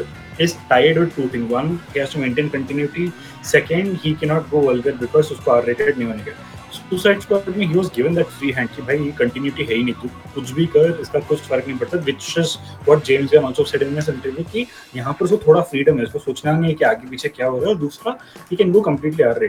is 0.46 0.52
tied 0.70 1.00
with 1.02 1.12
two 1.16 1.26
things. 1.34 1.50
One, 1.58 1.72
he 1.92 1.98
has 2.04 2.14
to 2.14 2.20
maintain 2.24 2.52
continuity. 2.56 3.10
Second, 3.54 3.98
he 4.06 4.14
cannot 4.22 4.48
go 4.54 4.64
vulgar 4.68 4.96
because 5.04 5.32
उसको 5.38 5.50
R-rated 5.56 5.94
नहीं 5.96 6.08
होने 6.12 6.22
का 6.30 6.57
दूसरा 6.90 7.12
expert 7.12 7.48
में 7.56 7.66
he 7.66 7.74
was 7.74 7.86
given 7.96 8.14
that 8.14 8.26
free 8.36 8.50
hand 8.56 8.68
कि 8.76 8.82
भाई 8.82 8.98
ये 8.98 9.10
कंटिन्यूटी 9.18 9.64
है 9.64 9.74
ही 9.74 9.82
नहीं 9.84 9.94
तू 10.02 10.08
कुछ 10.34 10.50
भी 10.58 10.64
कर 10.76 10.98
इसका 11.00 11.18
कुछ 11.32 11.40
फर्क 11.48 11.66
नहीं 11.68 11.78
पड़ता 11.78 11.98
which 12.04 12.34
is 12.38 12.56
what 12.88 13.02
James 13.04 13.30
Gunn 13.32 13.44
also 13.46 13.64
said 13.72 13.82
in 13.88 13.94
this 13.94 14.08
interview 14.08 14.44
कि 14.52 14.66
यहाँ 14.96 15.12
पर 15.18 15.24
उसको 15.24 15.36
थोड़ा 15.46 15.60
फ्रीडम 15.72 15.98
है 15.98 16.04
उसको 16.04 16.18
सोचना 16.18 16.52
नहीं 16.58 16.70
है 16.70 16.76
कि 16.78 16.84
आगे 16.92 17.10
पीछे 17.10 17.28
क्या 17.28 17.46
हो 17.46 17.58
रहा 17.58 17.66
है 17.68 17.74
और 17.74 17.80
दूसरा 17.80 18.16
he 18.50 18.56
can 18.56 18.72
go 18.72 18.80
completely 18.88 19.24
R 19.24 19.48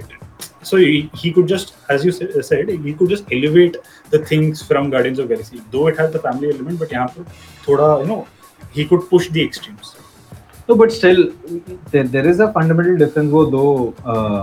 so 0.69 0.77
he 0.77 1.29
could 1.35 1.47
just 1.47 1.73
as 1.91 2.05
you 2.05 2.11
said 2.41 2.69
he 2.85 2.93
could 3.01 3.09
just 3.15 3.33
elevate 3.33 3.77
the 4.15 4.25
things 4.31 4.67
from 4.67 4.89
Guardians 4.91 5.19
of 5.19 5.27
Galaxy 5.27 5.61
though 5.71 5.87
it 5.89 5.99
has 5.99 6.11
the 6.15 6.19
family 6.27 6.49
element 6.55 6.79
but 6.79 6.93
यहाँ 6.93 7.07
पर 7.17 7.25
थोड़ा 7.67 7.87
you 7.99 8.05
know 8.15 8.25
he 8.75 8.83
could 8.93 9.09
push 9.09 9.31
the 9.31 9.37
extremes 9.47 9.95
No, 10.69 10.75
but 10.79 10.91
still, 10.95 11.19
there, 11.93 12.07
there 12.15 12.29
is 12.31 12.41
a 12.45 12.47
fundamental 12.55 12.97
difference. 12.97 13.31
Though 13.53 13.71
uh, 14.15 14.41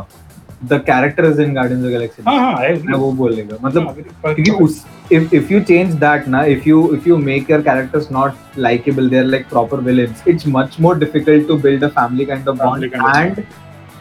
the 0.65 0.79
characters 0.87 1.39
in 1.41 1.53
Guardians 1.55 1.85
of 1.85 1.91
Galaxy 1.91 2.89
मैं 2.91 2.99
वो 2.99 3.11
बोलेगा 3.13 3.57
मतलब 3.63 3.87
हाँ, 4.25 4.35
क्योंकि 4.35 4.51
उस 4.65 4.85
if 5.13 5.35
if 5.35 5.51
you 5.53 5.61
change 5.61 5.95
that 6.05 6.29
ना 6.29 6.43
if 6.55 6.67
you 6.67 6.89
if 6.95 7.07
you 7.09 7.17
make 7.17 7.51
your 7.51 7.61
characters 7.63 8.09
not 8.13 8.59
likeable 8.59 9.09
they 9.11 9.19
are 9.19 9.25
like 9.25 9.47
proper 9.49 9.81
villains 9.89 10.23
it's 10.29 10.45
much 10.57 10.77
more 10.81 10.99
difficult 10.99 11.49
to 11.49 11.57
build 11.67 11.85
a 11.85 11.89
family 12.01 12.25
kind 12.25 12.49
of 12.49 12.59
bond 12.59 12.95
and 12.95 13.43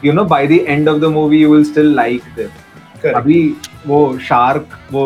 you 0.04 0.12
know 0.12 0.24
by 0.34 0.46
the 0.46 0.64
end 0.68 0.88
of 0.88 1.00
the 1.00 1.12
movie 1.18 1.42
you 1.42 1.52
will 1.54 1.64
still 1.70 1.94
like 1.96 2.22
them 2.36 3.10
अभी 3.16 3.40
वो 3.86 3.98
shark 4.28 4.68
वो 4.92 5.04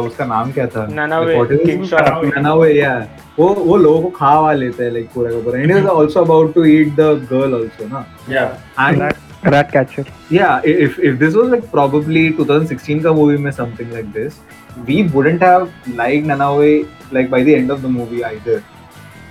उसका 0.00 0.24
नाम 0.26 0.52
क्या 0.52 0.66
था 0.76 0.86
नानावे 0.94 2.70
या 2.78 2.94
वो 3.38 3.48
वो 3.58 3.76
लोगों 3.76 4.02
को 4.02 4.08
खा 4.16 4.38
वा 4.40 4.52
लेते 4.52 4.84
हैं 4.84 4.90
लाइक 4.92 5.08
पूरा 5.14 5.30
का 5.30 5.40
पूरा 5.44 5.60
and 5.60 5.70
is 5.76 5.86
also 5.96 6.20
about 6.20 6.54
to 6.54 6.64
eat 6.64 6.94
the 7.00 7.10
girl 7.32 7.54
also 7.54 7.88
ना 7.92 8.06
या 8.30 8.44
and 8.80 9.02
catcher 9.42 10.04
Yeah, 10.30 10.60
if, 10.64 10.98
if 10.98 11.18
this 11.18 11.34
was 11.34 11.48
like 11.48 11.70
probably 11.70 12.30
2016 12.32 13.02
ka 13.02 13.12
movie 13.12 13.38
mein 13.38 13.52
something 13.52 13.90
like 13.90 14.12
this, 14.12 14.38
we 14.86 15.02
wouldn't 15.04 15.40
have 15.42 15.72
liked 15.96 16.26
Nanaway 16.26 16.88
like 17.10 17.28
by 17.30 17.42
the 17.42 17.54
end 17.54 17.70
of 17.70 17.82
the 17.82 17.88
movie 17.88 18.24
either. 18.24 18.62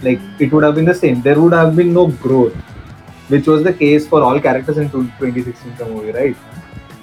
Like 0.01 0.19
it 0.39 0.51
would 0.51 0.63
have 0.63 0.75
been 0.75 0.85
the 0.85 0.93
same. 0.95 1.21
There 1.21 1.39
would 1.39 1.53
have 1.53 1.75
been 1.75 1.93
no 1.93 2.07
growth, 2.07 2.53
which 3.29 3.47
was 3.47 3.63
the 3.63 3.73
case 3.73 4.07
for 4.07 4.21
all 4.23 4.39
characters 4.39 4.77
in 4.77 4.89
2016 4.89 5.77
ka 5.77 5.85
movie, 5.87 6.11
right? 6.11 6.35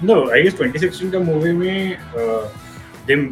No, 0.01 0.31
I 0.31 0.41
guess 0.43 0.53
2016 0.53 1.11
ka 1.11 1.19
movie 1.19 1.53
mein 1.53 1.97
uh, 2.15 2.47
they 3.07 3.31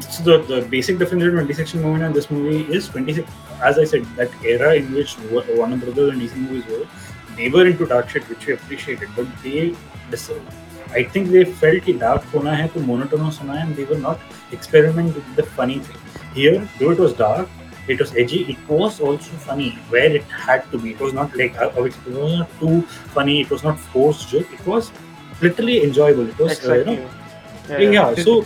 so 0.00 0.22
the, 0.24 0.38
the 0.54 0.66
basic 0.68 0.98
difference 0.98 1.22
between 1.22 1.48
2016 1.48 1.82
movie 1.82 2.02
and 2.02 2.14
this 2.14 2.30
movie 2.30 2.62
is 2.74 2.88
26 2.88 3.30
as 3.62 3.78
i 3.78 3.84
said 3.84 4.06
that 4.20 4.30
era 4.42 4.70
in 4.74 4.86
which 4.94 5.18
warner 5.30 5.76
brothers 5.82 6.08
and 6.12 6.22
dc 6.22 6.34
movies 6.36 6.64
were 6.72 6.86
they 7.35 7.49
were 7.49 7.65
into 7.67 7.85
dark 7.85 8.09
shit 8.09 8.29
which 8.29 8.47
we 8.47 8.53
appreciated 8.53 9.09
but 9.15 9.27
they 9.43 9.75
dis- 10.11 10.31
I 10.95 11.03
think 11.03 11.29
they 11.35 11.43
felt 11.61 11.83
कि 11.85 11.93
dark 11.99 12.25
होना 12.33 12.55
है 12.57 12.67
तो 12.73 12.81
monotonous 12.89 13.39
होना 13.41 13.53
है 13.59 13.67
and 13.67 13.75
they 13.75 13.85
were 13.93 14.01
not 14.07 14.19
experimenting 14.57 15.13
with 15.15 15.35
the 15.35 15.43
funny 15.59 15.79
thing. 15.79 15.97
Here, 16.33 16.67
though 16.79 16.91
it 16.91 16.99
was 16.99 17.13
dark, 17.13 17.49
it 17.87 17.99
was 17.99 18.13
edgy. 18.23 18.39
It 18.53 18.69
was 18.69 18.99
also 19.01 19.37
funny 19.47 19.69
where 19.95 20.15
it 20.19 20.23
had 20.45 20.63
to 20.71 20.77
be. 20.77 20.91
It 20.91 20.99
was 20.99 21.13
not 21.13 21.35
like 21.41 21.59
uh, 21.65 21.69
it 21.83 21.97
was 22.07 22.37
not 22.39 22.59
too 22.59 22.81
funny. 23.17 23.41
It 23.41 23.49
was 23.49 23.63
not 23.63 23.79
forced 23.79 24.29
joke. 24.29 24.53
It 24.59 24.65
was 24.65 24.91
literally 25.41 25.83
enjoyable. 25.83 26.29
It 26.29 26.39
was 26.39 26.59
uh, 26.65 26.73
you 26.73 26.81
Exactly. 26.81 26.95
know 26.95 27.77
yeah, 27.77 28.15
so 28.15 28.45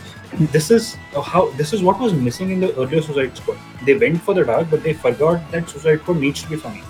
this 0.56 0.72
is 0.72 0.96
how 1.32 1.52
this 1.52 1.74
is 1.74 1.84
what 1.84 2.00
was 2.00 2.14
missing 2.14 2.52
in 2.52 2.60
the 2.62 2.76
earlier 2.76 3.02
Suicide 3.02 3.38
Squad. 3.38 3.58
They 3.86 3.94
went 3.96 4.22
for 4.22 4.34
the 4.34 4.44
dark, 4.44 4.70
but 4.72 4.84
they 4.84 4.94
forgot 4.94 5.52
that 5.52 5.70
Suicide 5.70 6.02
Squad 6.02 6.18
needs 6.18 6.42
to 6.44 6.50
be 6.50 6.56
funny. 6.56 6.82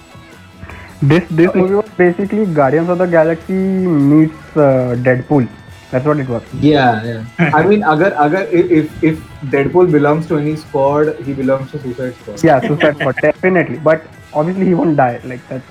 This 1.03 1.25
this 1.29 1.51
uh, 1.51 1.59
movie 1.59 1.75
was 1.75 1.89
basically 1.99 2.47
Guardians 2.47 2.89
of 2.89 2.97
the 2.99 3.05
Galaxy 3.07 3.53
meets 3.53 4.57
uh, 4.57 4.97
Deadpool. 5.03 5.47
That's 5.91 6.07
what 6.07 6.19
it 6.19 6.27
was. 6.29 6.43
Yeah, 6.55 7.05
yeah. 7.39 7.51
I 7.55 7.63
mean, 7.65 7.85
agar 7.85 8.15
agar 8.27 8.43
if 8.51 8.91
if 9.05 9.21
Deadpool 9.51 9.93
belongs 9.93 10.27
to 10.29 10.39
any 10.39 10.57
squad, 10.57 11.15
he 11.23 11.35
belongs 11.35 11.71
to 11.73 11.79
Suicide 11.81 12.15
Squad. 12.23 12.43
Yeah, 12.43 12.61
Suicide 12.61 12.97
Squad 12.97 13.17
definitely. 13.17 13.77
But 13.77 14.03
obviously 14.38 14.66
he 14.70 14.75
won't 14.79 14.96
die. 15.03 15.18
Like 15.33 15.42
that. 15.51 15.62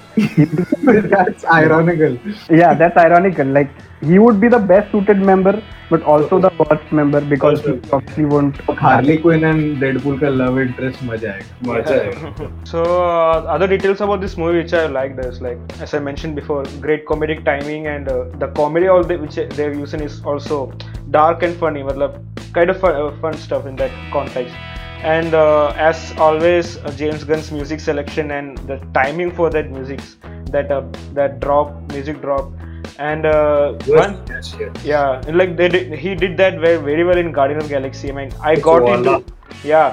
that's 1.16 1.46
ironical. 1.56 2.14
Yeah, 2.62 2.74
that's 2.82 2.98
ironical. 3.06 3.48
Like 3.58 3.70
he 4.10 4.20
would 4.24 4.40
be 4.44 4.50
the 4.56 4.60
best 4.72 4.92
suited 4.92 5.20
member, 5.32 5.54
but 5.90 6.04
also 6.14 6.40
the 6.46 6.52
worst 6.62 6.92
member 7.00 7.22
because 7.34 7.64
he 7.68 7.74
obviously 7.98 8.26
won't. 8.34 8.58
Harley 8.84 9.18
Quinn 9.26 9.44
and 9.52 9.78
Deadpool 9.86 10.18
ka 10.24 10.32
love 10.42 10.60
interest 10.66 11.04
maja 11.12 11.34
hai. 11.40 12.46
So 12.74 12.84
uh, 13.02 13.56
other 13.58 13.70
details 13.76 14.02
about 14.08 14.26
this 14.28 14.38
movie 14.44 14.58
which 14.64 14.76
I 14.82 14.86
liked 15.00 15.24
is 15.30 15.42
like 15.50 15.78
as 15.88 15.94
I 16.00 16.04
mentioned 16.10 16.42
before, 16.42 16.64
great 16.88 17.06
comedic 17.14 17.44
timing 17.52 17.88
and 17.96 18.14
uh, 18.16 18.18
the 18.46 18.52
comedy 18.64 18.94
all 18.96 19.04
the, 19.14 19.20
which 19.28 19.40
they're 19.60 19.78
using 19.84 20.08
is 20.10 20.22
also 20.34 20.62
dark 21.20 21.44
and 21.50 21.62
funny. 21.66 21.84
Matlab, 21.92 22.18
kind 22.60 22.70
of 22.76 22.80
fun, 22.82 22.96
uh, 23.06 23.14
fun 23.28 23.38
stuff 23.48 23.66
in 23.74 23.78
that 23.84 23.96
context 24.18 24.82
and 25.06 25.34
uh, 25.46 25.88
as 25.90 25.98
always 26.26 26.70
uh, 26.84 26.92
james 27.02 27.24
gunn's 27.30 27.50
music 27.58 27.80
selection 27.88 28.32
and 28.38 28.58
the 28.70 28.78
timing 29.00 29.32
for 29.40 29.50
that 29.56 29.70
music 29.76 30.00
that 30.56 30.72
uh, 30.78 30.82
that 31.18 31.40
drop 31.44 31.76
music 31.94 32.20
drop 32.22 32.52
and 32.98 33.26
uh, 33.34 33.76
yes, 33.86 34.04
one, 34.04 34.14
yes, 34.34 34.48
yes. 34.60 34.76
yeah 34.94 35.22
like 35.28 35.38
like 35.38 35.56
did, 35.76 35.94
he 36.06 36.16
did 36.16 36.36
that 36.42 36.58
very, 36.66 36.82
very 36.90 37.04
well 37.04 37.20
in 37.24 37.32
guardian 37.40 37.60
of 37.64 37.70
galaxy 37.76 38.10
i 38.10 38.16
mean 38.20 38.32
i 38.42 38.54
it's 38.54 38.64
got 38.64 38.90
into 38.96 39.16
yeah 39.64 39.88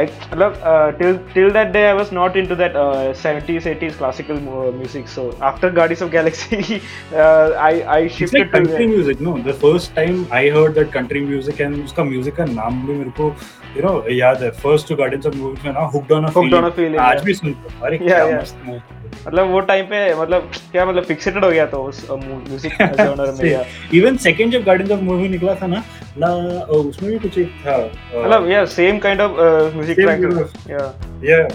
i 0.00 0.02
love 0.40 0.54
uh, 0.70 0.90
till 0.98 1.16
till 1.32 1.50
that 1.56 1.72
day 1.72 1.80
i 1.88 1.94
was 1.96 2.10
not 2.18 2.36
into 2.42 2.54
that 2.60 2.76
uh, 2.82 3.08
70s 3.22 3.66
80s 3.72 3.96
classical 3.98 4.38
mu- 4.44 4.70
music 4.76 5.08
so 5.14 5.24
after 5.48 5.70
guardians 5.78 6.04
of 6.06 6.10
galaxy 6.14 6.60
uh, 6.78 7.50
i 7.66 7.72
i 7.96 7.98
It's 8.06 8.14
shifted 8.20 8.38
like 8.40 8.52
to 8.52 8.58
country 8.58 8.86
music, 8.92 9.20
no? 9.26 9.34
The 9.48 9.56
first 9.64 9.92
time 9.98 10.22
I 10.38 10.42
heard 10.54 10.78
that 10.80 10.90
country 10.96 11.22
music 11.32 11.60
and 11.66 11.84
उसका 11.90 12.04
music 12.12 12.36
का 12.40 12.44
नाम 12.54 12.80
भी 12.86 12.96
मेरे 13.02 13.10
को 13.20 13.28
you 13.76 13.84
know 13.88 13.94
याद 14.20 14.42
है 14.42 14.50
first 14.64 14.88
two 14.92 14.96
Guardians 15.02 15.28
of 15.32 15.36
the 15.36 15.42
Movie 15.42 15.66
में 15.66 15.72
ना 15.80 15.84
hooked 15.96 16.16
on 16.20 16.30
a 16.30 16.32
Hooked 16.38 16.48
feeling. 16.48 16.58
on 16.62 16.70
a 16.70 16.74
Feeling, 16.80 16.98
आज 17.10 17.16
yeah. 17.16 17.26
भी 17.26 17.34
सुनता 17.42 17.74
हूँ 17.74 17.86
अरे 17.88 17.98
Yeah, 17.98 18.08
क्या 18.08 18.24
yeah. 18.26 18.40
मस्त 18.40 18.64
है 18.70 18.80
मतलब 19.25 19.49
वो 19.51 19.59
टाइम 19.69 19.85
पे 19.85 19.99
मतलब 20.21 20.49
क्या 20.71 20.85
मतलब 20.85 21.03
फिक्सेटेड 21.05 21.45
हो 21.45 21.49
गया 21.51 21.65
तो 21.75 21.83
उस 21.87 22.05
म्यूजिक 22.11 22.81
जॉनर 22.81 23.31
में 23.41 23.49
या 23.51 23.63
इवन 23.99 24.17
सेकंड 24.27 24.51
जब 24.53 24.63
गार्डन 24.65 24.91
ऑफ 24.95 25.01
मूवी 25.11 25.29
निकला 25.29 25.55
था 25.61 25.67
ना 25.75 25.83
ना 26.25 26.33
उसमें 26.79 27.11
भी 27.11 27.17
कुछ 27.27 27.37
एक 27.37 27.51
था 27.65 27.77
मतलब 28.17 28.49
या 28.51 28.65
same 28.75 28.99
kind 29.07 29.21
of 29.27 29.39
music 29.75 29.99
track 29.99 30.69
या 30.69 30.93
या 31.31 31.45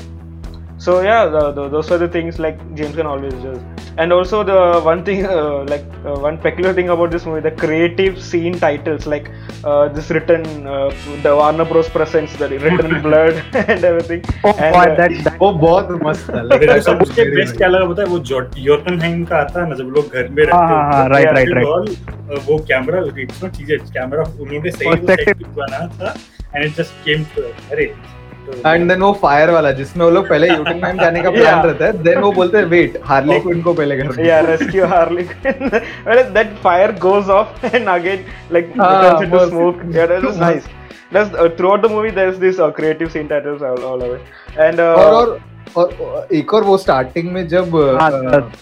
So 0.81 1.01
yeah, 1.01 1.25
the, 1.25 1.51
the, 1.51 1.69
those 1.69 1.91
are 1.91 1.97
the 1.97 2.07
things 2.07 2.37
like 2.37 2.57
James 2.75 2.95
Gunn 2.95 3.07
always 3.07 3.33
does. 3.45 3.59
And 3.97 4.13
also 4.13 4.43
the 4.43 4.79
one 4.87 5.03
thing, 5.03 5.25
uh, 5.25 5.63
like 5.67 5.85
uh, 6.05 6.13
one 6.25 6.37
peculiar 6.37 6.71
thing 6.79 6.89
about 6.89 7.09
this 7.09 7.25
movie, 7.25 7.41
the 7.41 7.49
creative 7.61 8.21
scene 8.21 8.59
titles, 8.59 9.07
like 9.07 9.31
uh, 9.63 9.87
this 9.87 10.11
written, 10.11 10.67
uh, 10.67 10.91
the 11.23 11.35
Warner 11.35 11.65
Bros. 11.65 11.89
presents, 11.89 12.35
the 12.35 12.47
written 12.49 12.95
in 12.95 13.01
blood 13.01 13.41
and 13.55 13.83
everything. 13.83 14.21
Oh 14.43 14.51
and, 14.51 14.75
boy, 14.75 14.83
uh, 14.83 14.95
that, 14.99 15.15
that 15.23 15.39
वो 15.39 15.51
बहुत 15.63 15.89
मस्त 16.03 16.29
था. 16.29 16.57
फिर 16.57 16.69
Like, 16.73 16.83
सबसे 16.89 17.21
very 17.23 17.35
best 17.35 17.57
क्या 17.57 17.67
लगा 17.67 17.85
पता 17.93 18.01
है 18.03 18.07
वो 18.09 18.19
जोटनहाइम 18.31 19.23
का 19.31 19.37
आता 19.37 19.61
है 19.63 19.69
ना 19.69 19.75
जब 19.81 19.89
लोग 19.97 20.13
घर 20.13 20.27
में 20.29 20.43
रहते 20.43 20.57
हाँ, 20.57 20.67
हाँ, 20.67 20.91
हाँ, 20.93 21.07
right, 21.09 21.25
Yeah, 21.25 21.33
right, 21.39 21.55
right. 21.57 21.67
all, 21.73 21.89
uh, 22.37 22.43
वो 22.49 22.57
कैमरा 22.73 23.03
इट्स 23.21 23.43
नॉट 23.43 23.51
चीजें 23.57 23.77
कैमरा 23.97 24.23
उन्होंने 24.41 24.71
सही 24.77 24.89
वो 24.89 24.95
Perspective. 24.95 25.41
set 25.41 25.55
बना 25.57 25.87
था 25.97 26.13
and 26.55 26.63
it 26.65 26.75
just 26.77 27.03
came 27.05 27.23
to 27.35 27.41
अरे 27.71 27.85
तो- 27.85 28.15
एंड 28.48 28.56
तो- 28.82 28.88
देन 28.88 29.00
वो 29.02 29.12
फायर 29.22 29.50
वाला 29.50 29.70
जिसमें 29.80 30.04
वो 30.04 30.10
लोग 30.10 30.28
पहले 30.28 30.48
यूटिंग 30.48 30.82
मैन 30.82 30.98
जाने 31.00 31.20
का 31.22 31.30
प्लान 31.30 31.64
रहता 31.66 31.84
है 31.86 32.02
देन 32.02 32.18
वो 32.20 32.30
बोलते 32.38 32.58
हैं 32.58 32.64
वेट 32.72 32.98
हार्ली 33.04 33.38
क्विन 33.40 33.62
को 33.62 33.72
पहले 33.74 33.96
कर 34.00 34.24
या 34.26 34.40
rescue 34.48 34.86
Harley 34.94 35.24
Quinn 35.32 35.70
well 36.06 36.22
that 36.38 36.56
fire 36.64 36.92
goes 37.06 37.28
off 37.38 37.64
and 37.74 37.88
again 37.88 38.24
like 38.52 38.72
turns 38.80 39.22
into 39.22 39.46
smoke 39.48 39.80
या 39.96 40.06
that 40.06 40.24
is 40.30 40.40
nice 40.40 40.66
that's 41.14 41.56
throughout 41.70 41.86
the 41.86 41.90
movie 41.92 42.10
there 42.18 42.28
is 42.28 42.36
this 42.46 42.56
creative 42.80 43.08
scene 43.16 43.28
titles 43.32 43.62
all, 43.70 43.84
all 43.92 44.04
over. 44.08 44.20
And 44.66 44.82
uh, 44.88 44.92
or, 45.12 45.22
or 45.22 45.38
और 45.76 46.28
एक 46.34 46.52
और 46.54 46.64
वो 46.64 46.76
starting 46.78 47.28
में 47.32 47.46
जब 47.48 47.76
हाँ, 48.00 48.08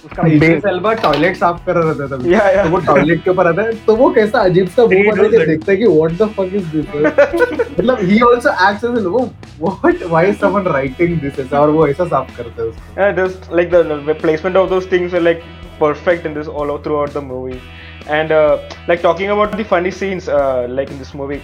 उसका 0.06 0.92
toilet 1.04 1.36
साफ 1.36 1.64
कर 1.66 1.74
रहा 1.76 1.94
था 1.94 2.06
तभी 2.16 2.32
या, 2.34 2.48
या. 2.50 2.62
तो 2.64 2.70
वो 2.70 2.78
टॉयलेट 2.86 3.22
के 3.24 3.30
ऊपर 3.30 3.46
आता 3.46 3.62
है 3.62 3.72
तो 3.86 3.96
वो 3.96 4.10
कैसा 4.14 4.40
अजीब 4.50 4.68
सा 4.76 4.82
वो 4.82 4.88
बना 5.10 5.28
के 5.28 5.44
देखता 5.46 5.72
है 5.72 5.78
कि 5.78 5.86
what 5.86 6.12
the 6.22 6.28
fuck 6.36 6.50
is 6.56 6.64
this 6.74 6.94
मतलब 7.52 7.98
ही 8.02 8.20
आल्सो 8.28 8.50
एक्ट्स 8.68 8.84
एज 8.98 9.04
वो 9.04 9.28
what 9.60 10.02
why 10.06 10.28
is 10.30 10.38
someone 10.40 10.66
writing 10.72 11.18
this 11.20 11.38
is 11.46 11.52
और 11.62 11.70
वो 11.78 11.86
ऐसा 11.86 12.04
साफ 12.14 12.36
करता 12.36 12.62
है 12.62 12.68
उसको 12.68 13.12
just 13.26 13.52
like 13.54 13.70
the 13.74 14.16
placement 14.22 14.56
of 14.56 14.68
those 14.70 14.90
things 14.92 15.14
like 15.30 15.42
perfect 15.82 16.26
in 16.28 16.34
this 16.36 16.48
all 16.62 16.70
throughout 16.86 17.14
the 17.16 17.20
movie 17.26 17.54
and 18.16 18.32
uh, 18.38 18.40
like 18.88 18.98
talking 19.04 19.30
about 19.34 19.54
the 19.60 19.64
funny 19.70 19.92
scenes 20.00 20.26
uh, 20.38 20.40
like 20.78 20.90
in 20.94 20.98
this 21.02 21.12
movie 21.20 21.38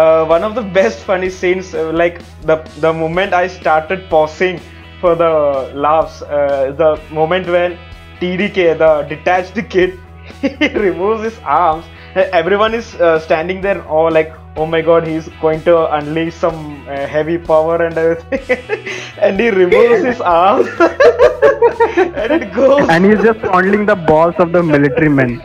uh, 0.00 0.20
one 0.32 0.44
of 0.48 0.58
the 0.58 0.64
best 0.74 1.06
funny 1.12 1.30
scenes 1.36 1.70
uh, 1.82 1.86
like 2.00 2.20
the 2.50 2.56
the 2.84 2.92
moment 2.98 3.38
i 3.38 3.42
started 3.54 4.04
pausing 4.10 4.60
for 5.01 5.15
the 5.15 5.71
laughs, 5.73 6.21
uh, 6.21 6.71
the 6.77 6.99
moment 7.13 7.47
when 7.47 7.77
TDK, 8.21 8.77
the 8.77 9.03
detached 9.15 9.57
kid, 9.69 9.99
he 10.41 10.67
removes 10.69 11.23
his 11.23 11.37
arms. 11.43 11.85
and 12.15 12.29
Everyone 12.33 12.73
is 12.73 12.95
uh, 12.95 13.19
standing 13.19 13.61
there, 13.61 13.83
all 13.87 14.09
like, 14.11 14.33
oh 14.57 14.65
my 14.65 14.81
god, 14.81 15.05
he's 15.05 15.27
going 15.41 15.61
to 15.63 15.93
unleash 15.95 16.33
some 16.33 16.87
uh, 16.87 17.05
heavy 17.05 17.37
power 17.37 17.75
and 17.85 17.97
everything. 17.97 18.87
and 19.19 19.39
he 19.39 19.49
removes 19.49 20.03
his 20.05 20.21
arms. 20.21 20.67
and 22.15 22.31
it 22.31 22.53
goes. 22.53 22.87
and 22.89 23.05
he's 23.05 23.21
just 23.21 23.39
fondling 23.39 23.85
the 23.85 23.95
balls 23.95 24.35
of 24.39 24.51
the 24.53 24.63
military 24.63 25.09
men. 25.09 25.39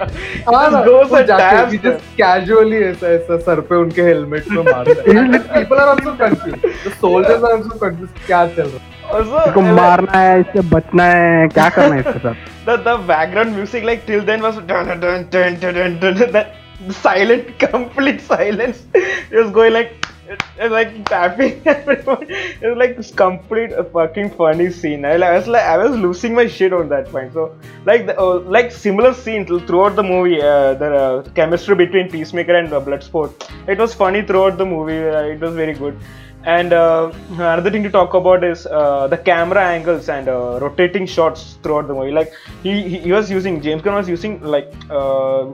हाँ 0.48 0.70
ना, 0.70 0.84
goes 0.86 1.10
वो 1.10 1.18
and 1.18 1.28
जाके 1.28 1.50
dabs 1.56 1.72
he 1.72 1.78
them. 1.78 1.92
just 1.98 2.16
casually 2.16 2.82
ऐसा 2.92 3.08
ऐसा 3.16 3.38
सर 3.48 3.60
पे 3.70 3.74
उनके 3.76 4.02
helmet 4.02 4.48
में 4.48 4.62
मारता 4.62 5.02
है 5.10 5.42
people 5.56 5.82
are 5.84 5.88
also 5.96 6.16
confused 6.22 6.62
the 6.84 6.94
soldiers 7.04 7.42
are 7.42 7.52
also 7.58 7.78
confused 7.84 8.24
क्या 8.26 8.46
चल 8.56 8.62
रहा 8.62 8.78
है 8.78 8.93
Also, 8.93 8.93
इसको 9.20 9.60
uh, 9.60 9.76
मारना 9.76 10.18
है 10.18 10.40
इससे 10.40 10.60
बचना 10.74 11.04
है 11.04 11.48
क्या 11.48 11.68
करना 11.68 11.94
है 11.94 12.00
इसके 12.00 12.18
साथ 12.18 12.48
the 12.66 12.76
the 12.88 12.96
background 13.10 13.56
music 13.56 13.84
like 13.84 14.06
till 14.06 14.22
then 14.30 14.42
was 14.42 14.56
dun 14.70 14.88
dun 14.88 15.00
dun 15.00 15.58
dun 15.62 15.74
dun 15.78 15.98
dun, 16.00 16.14
dun, 16.18 16.32
that 16.32 16.56
silent 16.90 17.58
complete 17.58 18.20
silence 18.20 18.84
it 18.94 19.36
was 19.36 19.50
going 19.50 19.72
like 19.72 19.96
it, 20.28 20.42
it 20.58 20.70
like 20.70 20.92
tapping 21.06 21.60
everyone 21.66 22.26
it 22.28 22.62
was 22.62 22.76
like 22.82 22.96
this 22.96 23.10
complete 23.10 23.72
uh, 23.72 23.84
fucking 23.96 24.30
funny 24.30 24.70
scene 24.70 25.04
I, 25.04 25.14
I 25.14 25.32
was 25.38 25.48
like 25.48 25.62
I 25.62 25.76
was 25.78 25.96
losing 25.96 26.34
my 26.34 26.46
shit 26.46 26.72
on 26.72 26.88
that 26.90 27.10
point 27.10 27.32
so 27.32 27.58
like 27.84 28.06
the, 28.06 28.18
uh, 28.18 28.40
like 28.56 28.70
similar 28.70 29.12
scenes 29.14 29.48
throughout 29.48 29.96
the 29.96 30.02
movie 30.02 30.40
uh, 30.40 30.74
the 30.74 30.94
uh, 30.94 31.22
chemistry 31.40 31.74
between 31.74 32.10
Peacemaker 32.10 32.54
and 32.54 32.72
uh, 32.72 32.80
Bloodsport 32.80 33.50
it 33.68 33.78
was 33.78 33.94
funny 33.94 34.22
throughout 34.22 34.56
the 34.58 34.66
movie 34.66 34.98
uh, 34.98 35.22
it 35.34 35.40
was 35.40 35.54
very 35.54 35.74
good 35.74 35.98
and 36.45 36.73
uh, 36.73 37.11
another 37.31 37.71
thing 37.71 37.81
to 37.83 37.89
talk 37.89 38.13
about 38.13 38.43
is 38.43 38.67
uh, 38.67 39.07
the 39.07 39.17
camera 39.17 39.63
angles 39.65 40.09
and 40.09 40.27
uh, 40.29 40.59
rotating 40.61 41.07
shots 41.07 41.57
throughout 41.63 41.87
the 41.87 41.93
movie. 41.95 42.11
Like 42.11 42.31
he, 42.61 42.97
he 42.99 43.11
was 43.11 43.31
using 43.31 43.61
James 43.61 43.81
Gunn 43.81 43.95
was 43.95 44.07
using 44.07 44.39
like 44.43 44.71
uh, 44.91 45.45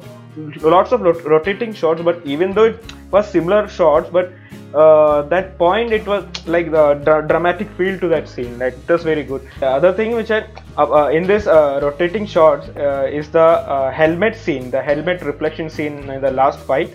lots 0.60 0.92
of 0.92 1.00
rot- 1.02 1.24
rotating 1.24 1.74
shots, 1.74 2.02
but 2.02 2.20
even 2.26 2.52
though 2.54 2.66
it 2.66 2.80
was 3.10 3.30
similar 3.32 3.70
shots, 3.70 4.10
but 4.12 4.34
uh, 4.74 5.22
that 5.34 5.58
point 5.58 5.94
it 5.94 6.06
was 6.06 6.26
like 6.46 6.72
the 6.72 6.94
dramatic 7.30 7.70
feel 7.78 7.98
to 7.98 8.10
that 8.10 8.28
scene. 8.28 8.60
Like 8.60 8.74
it 8.74 8.92
was 8.92 9.04
very 9.04 9.24
good. 9.24 9.48
The 9.62 9.68
other 9.68 9.94
thing 9.94 10.12
which 10.14 10.30
I 10.30 10.44
uh, 10.78 11.08
in 11.08 11.26
this 11.26 11.46
rotating 11.46 12.26
shots 12.26 12.68
is 12.76 13.30
the 13.30 13.92
helmet 13.96 14.36
scene, 14.36 14.70
the 14.70 14.82
helmet 14.82 15.22
reflection 15.22 15.70
scene 15.70 16.10
in 16.10 16.20
the 16.20 16.32
last 16.32 16.60
fight 16.60 16.94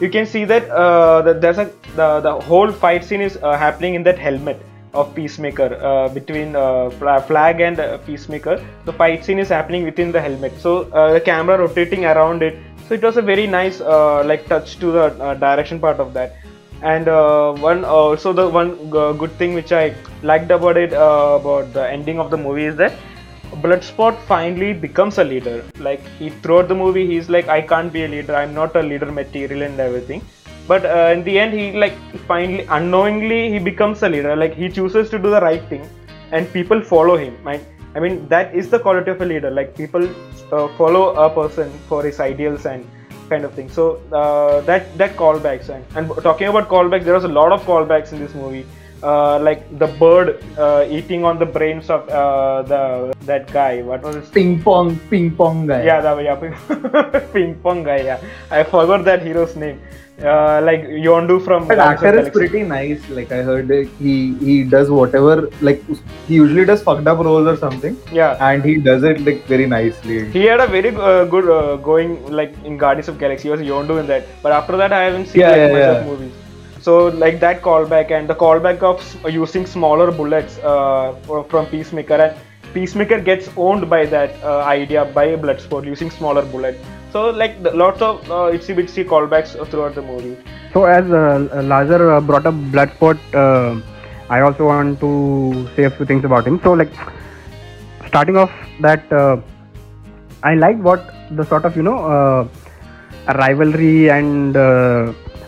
you 0.00 0.08
can 0.08 0.26
see 0.26 0.44
that, 0.46 0.68
uh, 0.70 1.22
that 1.22 1.40
there's 1.40 1.58
a 1.58 1.70
the, 1.94 2.20
the 2.20 2.40
whole 2.40 2.72
fight 2.72 3.04
scene 3.04 3.20
is 3.20 3.38
uh, 3.42 3.56
happening 3.56 3.94
in 3.94 4.02
that 4.02 4.18
helmet 4.18 4.60
of 4.94 5.14
Peacemaker 5.14 5.74
uh, 5.74 6.08
between 6.08 6.56
uh, 6.56 6.90
Flag 6.90 7.60
and 7.60 7.78
uh, 7.78 7.98
Peacemaker. 7.98 8.64
The 8.86 8.92
fight 8.92 9.24
scene 9.24 9.38
is 9.38 9.48
happening 9.48 9.84
within 9.84 10.10
the 10.10 10.20
helmet, 10.20 10.58
so 10.58 10.82
uh, 10.92 11.12
the 11.12 11.20
camera 11.20 11.58
rotating 11.58 12.06
around 12.06 12.42
it. 12.42 12.56
So 12.88 12.94
it 12.94 13.02
was 13.02 13.16
a 13.16 13.22
very 13.22 13.46
nice 13.46 13.80
uh, 13.80 14.24
like 14.24 14.46
touch 14.48 14.76
to 14.80 14.90
the 14.90 15.02
uh, 15.22 15.34
direction 15.34 15.78
part 15.78 16.00
of 16.00 16.12
that. 16.14 16.36
And 16.82 17.06
one 17.60 17.84
also 17.84 18.32
the 18.32 18.48
one 18.48 18.88
good 18.90 19.32
thing 19.32 19.52
which 19.52 19.70
I 19.70 19.94
liked 20.22 20.50
about 20.50 20.78
it 20.78 20.94
about 20.94 21.74
the 21.74 21.86
ending 21.86 22.18
of 22.18 22.30
the 22.30 22.38
movie 22.38 22.64
is 22.64 22.76
that 22.76 22.94
Bloodsport 23.62 24.18
finally 24.26 24.72
becomes 24.72 25.18
a 25.18 25.24
leader. 25.24 25.64
Like 25.78 26.00
he, 26.18 26.30
throughout 26.30 26.68
the 26.68 26.74
movie, 26.74 27.06
he's 27.06 27.28
like, 27.28 27.48
I 27.48 27.60
can't 27.60 27.92
be 27.92 28.04
a 28.04 28.08
leader. 28.08 28.34
I'm 28.34 28.54
not 28.54 28.76
a 28.76 28.82
leader 28.82 29.10
material 29.10 29.62
and 29.62 29.78
everything. 29.80 30.24
But 30.68 30.86
uh, 30.86 31.10
in 31.12 31.24
the 31.24 31.38
end, 31.38 31.52
he 31.52 31.72
like 31.72 31.94
finally 32.26 32.64
unknowingly 32.70 33.50
he 33.52 33.58
becomes 33.58 34.02
a 34.04 34.08
leader. 34.08 34.36
Like 34.36 34.54
he 34.54 34.68
chooses 34.68 35.10
to 35.10 35.18
do 35.18 35.30
the 35.30 35.40
right 35.40 35.62
thing, 35.68 35.88
and 36.30 36.50
people 36.52 36.80
follow 36.80 37.16
him. 37.16 37.36
I, 37.46 37.60
I 37.94 37.98
mean 38.00 38.28
that 38.28 38.54
is 38.54 38.68
the 38.70 38.78
quality 38.78 39.10
of 39.10 39.20
a 39.20 39.24
leader. 39.26 39.50
Like 39.50 39.76
people 39.76 40.04
uh, 40.52 40.68
follow 40.76 41.14
a 41.14 41.28
person 41.28 41.70
for 41.88 42.04
his 42.04 42.20
ideals 42.20 42.66
and 42.66 42.88
kind 43.28 43.44
of 43.44 43.52
thing. 43.54 43.68
So 43.68 43.96
uh, 44.12 44.60
that 44.60 44.96
that 44.96 45.16
callbacks 45.16 45.70
and, 45.70 45.84
and 45.96 46.22
talking 46.22 46.46
about 46.46 46.68
callbacks, 46.68 47.02
there 47.04 47.14
was 47.14 47.24
a 47.24 47.34
lot 47.42 47.50
of 47.50 47.62
callbacks 47.64 48.12
in 48.12 48.20
this 48.20 48.34
movie. 48.34 48.64
Uh, 49.02 49.38
like 49.38 49.62
the 49.78 49.86
bird 49.98 50.44
uh, 50.58 50.84
eating 50.90 51.24
on 51.24 51.38
the 51.38 51.46
brains 51.46 51.88
of 51.88 52.06
uh, 52.10 52.60
the 52.70 53.14
that 53.24 53.50
guy. 53.50 53.80
What 53.80 54.02
was 54.02 54.16
his 54.16 54.28
Ping 54.28 54.62
pong, 54.62 54.98
ping 55.08 55.30
pong 55.34 55.66
guy. 55.66 55.82
Yeah, 55.84 56.02
that 56.02 56.22
yeah, 56.22 56.34
ping, 56.34 57.28
ping 57.34 57.54
pong 57.62 57.82
guy. 57.82 58.00
Yeah, 58.02 58.20
I 58.50 58.62
forgot 58.62 59.06
that 59.06 59.22
hero's 59.22 59.56
name. 59.56 59.80
Uh, 60.22 60.60
like 60.62 60.82
Yondu 61.04 61.42
from. 61.42 61.66
That 61.68 61.78
actor 61.78 62.18
is 62.18 62.28
pretty 62.28 62.62
nice. 62.62 63.08
Like 63.08 63.32
I 63.32 63.38
heard 63.40 63.70
he 63.98 64.34
he 64.34 64.64
does 64.64 64.90
whatever. 64.90 65.48
Like 65.62 65.82
he 66.28 66.34
usually 66.34 66.66
does 66.66 66.82
fucked 66.82 67.06
up 67.06 67.20
roles 67.20 67.46
or 67.46 67.56
something, 67.56 67.96
Yeah, 68.12 68.36
and 68.46 68.62
he 68.62 68.76
does 68.76 69.02
it 69.02 69.24
like 69.24 69.46
very 69.46 69.66
nicely. 69.66 70.30
he 70.30 70.42
had 70.44 70.60
a 70.60 70.66
very 70.66 70.94
uh, 70.94 71.24
good 71.24 71.48
uh, 71.48 71.76
going 71.76 72.20
like 72.30 72.52
in 72.66 72.76
Guardians 72.76 73.08
of 73.08 73.18
Galaxy. 73.18 73.44
He 73.44 73.50
was 73.52 73.60
Yondu 73.62 73.98
in 73.98 74.06
that, 74.08 74.26
but 74.42 74.52
after 74.52 74.76
that 74.76 74.92
I 74.92 75.04
haven't 75.04 75.26
seen 75.28 75.40
Yeah, 75.40 75.50
like, 75.52 75.58
yeah, 75.62 75.72
much 75.72 75.80
yeah. 75.86 75.96
of 76.02 76.06
movies. 76.06 76.32
So 76.86 76.92
like 77.22 77.38
that 77.40 77.60
callback 77.62 78.10
and 78.10 78.28
the 78.28 78.34
callback 78.34 78.78
of 78.90 79.00
using 79.42 79.66
smaller 79.66 80.10
bullets 80.10 80.58
uh, 80.58 81.14
from 81.50 81.66
Peacemaker 81.66 82.14
and 82.24 82.36
Peacemaker 82.74 83.20
gets 83.20 83.48
owned 83.56 83.88
by 83.90 84.04
that 84.06 84.30
uh, 84.42 84.62
idea 84.62 85.04
by 85.04 85.26
Bloodsport 85.36 85.84
using 85.84 86.10
smaller 86.10 86.42
bullets. 86.44 86.78
So 87.12 87.28
like 87.30 87.56
lots 87.84 88.00
of 88.00 88.30
uh, 88.30 88.54
itsy 88.56 88.74
bitsy 88.78 89.04
callbacks 89.12 89.52
throughout 89.70 89.94
the 89.94 90.02
movie. 90.02 90.36
So 90.72 90.84
as 90.84 91.04
uh, 91.10 91.48
uh 91.52 91.62
Lazar 91.62 92.12
uh, 92.12 92.20
brought 92.20 92.46
up 92.46 92.54
Bloodsport, 92.72 93.18
uh, 93.34 93.82
I 94.30 94.40
also 94.40 94.66
want 94.66 95.00
to 95.00 95.68
say 95.76 95.84
a 95.84 95.90
few 95.90 96.06
things 96.06 96.24
about 96.24 96.46
him. 96.46 96.60
So 96.62 96.72
like 96.72 96.92
starting 98.06 98.36
off 98.36 98.52
that 98.80 99.12
uh, 99.12 99.38
I 100.42 100.54
like 100.54 100.78
what 100.78 101.12
the 101.32 101.44
sort 101.44 101.64
of 101.64 101.76
you 101.76 101.82
know 101.82 102.48
rivalry 103.26 104.08
and 104.08 104.54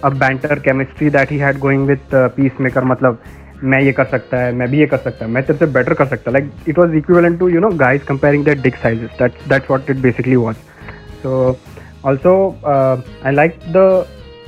a 0.04 0.12
banter 0.12 0.56
chemistry 0.58 1.10
that 1.10 1.30
he 1.30 1.38
had 1.38 1.60
going 1.60 1.86
with 1.86 2.14
uh, 2.14 2.30
Peacemaker. 2.30 2.82
मतलब 2.94 3.20
मैं 3.64 3.82
ये 3.82 3.92
कर 3.92 4.06
सकता 4.06 4.38
है 4.38 4.52
मैं 4.54 4.70
भी 4.72 4.80
ये 4.80 4.86
कर 4.88 4.98
सकता 4.98 5.26
है 5.26 5.32
मैं 5.32 5.44
तेरे 5.46 5.60
से 5.60 5.72
better 5.74 5.96
कर 5.98 6.06
सकता 6.08 6.32
like 6.32 6.50
it 6.72 6.78
was 6.78 6.94
equivalent 7.00 7.40
to 7.40 7.48
you 7.54 7.62
know 7.64 7.72
guys 7.72 8.04
comparing 8.10 8.44
their 8.48 8.60
dick 8.66 8.76
sizes 8.84 9.10
that's 9.20 9.48
that's 9.54 9.72
what 9.72 9.90
it 9.94 10.02
basically 10.02 10.38
was 10.38 10.56
so 11.24 11.58
also 12.04 12.34
uh, 12.64 13.02
I 13.24 13.32
liked 13.32 13.66
the 13.74 14.06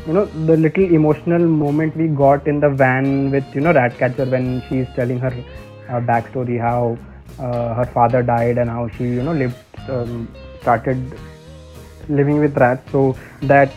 you 0.08 0.14
know 0.14 0.26
the 0.50 0.58
little 0.58 0.94
emotional 1.00 1.48
moment 1.64 1.98
we 1.98 2.08
got 2.08 2.48
in 2.48 2.60
the 2.60 2.70
van 2.70 3.32
with 3.32 3.56
you 3.56 3.62
know 3.62 3.74
Ratcatcher 3.74 4.26
when 4.26 4.62
she's 4.68 4.88
telling 4.96 5.20
her 5.20 5.34
uh, 5.90 6.00
backstory 6.12 6.60
how 6.60 6.98
uh, 7.40 7.74
her 7.74 7.86
father 7.98 8.22
died 8.22 8.58
and 8.58 8.70
how 8.70 8.88
she 8.98 9.06
you 9.06 9.24
know 9.24 9.34
lived 9.34 9.56
um, 9.90 10.28
started 10.62 11.20
living 12.08 12.40
with 12.40 12.56
rats 12.58 12.92
so 12.92 13.16
that 13.42 13.72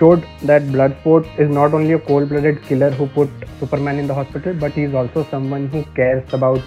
showed 0.00 0.22
that 0.50 0.62
Bloodsport 0.76 1.26
is 1.44 1.50
not 1.58 1.74
only 1.78 1.92
a 2.00 2.00
cold 2.08 2.28
blooded 2.30 2.62
killer 2.68 2.90
who 2.98 3.06
put 3.18 3.28
Superman 3.60 3.98
in 4.02 4.06
the 4.12 4.16
hospital, 4.20 4.54
but 4.62 4.72
he's 4.80 4.94
also 5.02 5.26
someone 5.34 5.66
who 5.74 5.82
cares 6.00 6.32
about, 6.32 6.60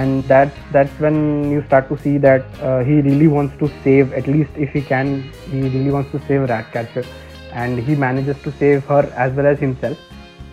And 0.00 0.24
that's, 0.32 0.56
that's 0.72 0.98
when 1.00 1.48
you 1.50 1.62
start 1.68 1.88
to 1.90 1.98
see 1.98 2.18
that 2.18 2.42
uh, 2.60 2.80
he 2.84 3.00
really 3.10 3.28
wants 3.28 3.56
to 3.60 3.70
save, 3.84 4.12
at 4.12 4.26
least 4.26 4.50
if 4.56 4.72
he 4.72 4.82
can, 4.82 5.22
he 5.52 5.60
really 5.62 5.90
wants 5.90 6.10
to 6.12 6.20
save 6.26 6.48
Ratcatcher. 6.48 7.04
And 7.52 7.78
he 7.78 7.94
manages 7.96 8.36
to 8.42 8.52
save 8.52 8.84
her 8.86 9.02
as 9.16 9.32
well 9.34 9.46
as 9.46 9.58
himself. 9.60 9.96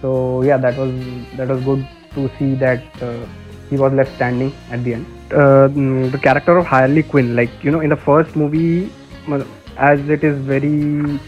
So 0.02 0.44
yeah, 0.44 0.58
that 0.58 0.78
was 0.78 0.94
that 1.36 1.48
was 1.50 1.64
good 1.64 1.86
to 2.14 2.30
see 2.38 2.54
that 2.56 2.84
uh, 3.02 3.26
he 3.71 3.77
was 3.77 3.93
left 3.93 4.14
standing 4.16 4.53
at 4.71 4.83
the 4.85 4.95
end 4.95 5.07
uh, 5.33 5.69
mm, 5.69 6.11
the 6.11 6.19
character 6.19 6.57
of 6.59 6.66
harley 6.66 7.03
quinn 7.03 7.37
like 7.37 7.51
you 7.62 7.71
know 7.71 7.81
in 7.81 7.90
the 7.90 7.97
first 7.97 8.37
movie 8.37 8.90
well, 9.29 9.45
as 9.77 10.09
it 10.09 10.25
is 10.25 10.37
very 10.38 11.21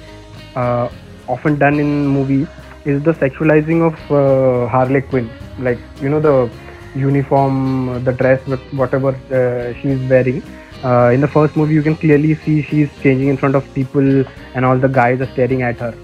uh, 0.56 0.88
often 1.28 1.58
done 1.58 1.78
in 1.78 2.06
movies 2.06 2.48
is 2.84 3.02
the 3.02 3.12
sexualizing 3.12 3.80
of 3.88 3.94
uh, 4.10 4.68
harley 4.68 5.02
quinn 5.02 5.30
like 5.58 5.78
you 6.00 6.08
know 6.08 6.20
the 6.20 6.50
uniform 6.94 7.88
uh, 7.88 7.98
the 8.00 8.12
dress 8.12 8.40
wh- 8.42 8.74
whatever 8.74 9.10
uh, 9.40 9.72
she's 9.80 10.00
wearing 10.10 10.42
uh, 10.84 11.10
in 11.14 11.20
the 11.20 11.28
first 11.28 11.56
movie 11.56 11.74
you 11.74 11.82
can 11.82 11.96
clearly 11.96 12.34
see 12.34 12.62
she's 12.62 12.90
changing 13.02 13.28
in 13.28 13.36
front 13.36 13.54
of 13.54 13.74
people 13.74 14.24
and 14.54 14.64
all 14.64 14.76
the 14.76 14.88
guys 14.88 15.20
are 15.20 15.30
staring 15.32 15.62
at 15.62 15.76
her 15.76 15.94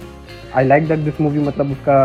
I 0.54 0.62
like 0.62 0.88
that 0.88 1.04
this 1.04 1.18
movie 1.18 1.40
मतलब 1.40 1.72
उसका 1.72 1.96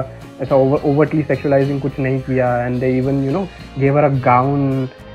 ऐसा 0.42 0.57
over 0.57 0.81
overtly 0.90 1.22
sexualizing 1.29 1.81
कुछ 1.83 1.98
नहीं 2.01 2.20
किया 2.27 2.48
and 2.64 2.79
they 2.81 2.90
even 2.98 3.24
you 3.24 3.31
know 3.33 3.42
gave 3.79 3.96
her 3.98 4.05
a 4.05 4.09
gown 4.24 4.64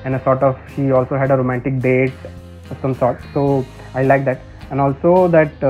and 0.05 0.15
a 0.15 0.17
sort 0.25 0.43
of 0.43 0.65
she 0.75 0.89
also 0.99 1.15
had 1.19 1.31
a 1.31 1.35
romantic 1.43 1.79
date 1.81 2.31
of 2.73 2.77
some 2.83 2.93
sort. 2.99 3.23
So 3.31 3.41
I 3.99 4.01
like 4.09 4.21
that, 4.25 4.43
and 4.73 4.81
also 4.83 5.09
that 5.31 5.63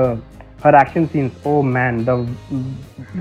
her 0.66 0.72
action 0.80 1.06
scenes. 1.14 1.38
Oh 1.52 1.54
man, 1.76 1.96
the 2.10 2.14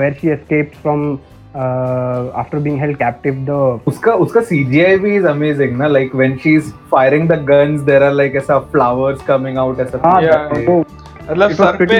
where 0.01 0.13
she 0.19 0.29
escapes 0.35 0.83
from 0.83 1.01
uh, 1.11 2.19
after 2.43 2.61
being 2.67 2.77
held 2.83 2.99
captive. 3.01 3.39
The 3.49 3.57
उसका 3.93 4.13
उसका 4.27 4.43
CGI 4.51 4.91
भी 5.07 5.13
is 5.21 5.25
amazing 5.33 5.73
ना 5.81 5.89
like 5.95 6.13
when 6.21 6.37
she's 6.45 6.69
firing 6.93 7.25
the 7.33 7.39
guns, 7.49 7.83
there 7.89 8.03
are 8.09 8.13
like 8.19 8.37
ऐसा 8.43 8.59
flowers 8.75 9.25
coming 9.31 9.57
out 9.65 9.81
ऐसा. 9.87 10.01
हाँ, 10.05 10.21
yeah. 10.27 10.55
तो, 10.69 10.79
मतलब 11.31 11.57
सर 11.63 11.85
पे 11.85 11.99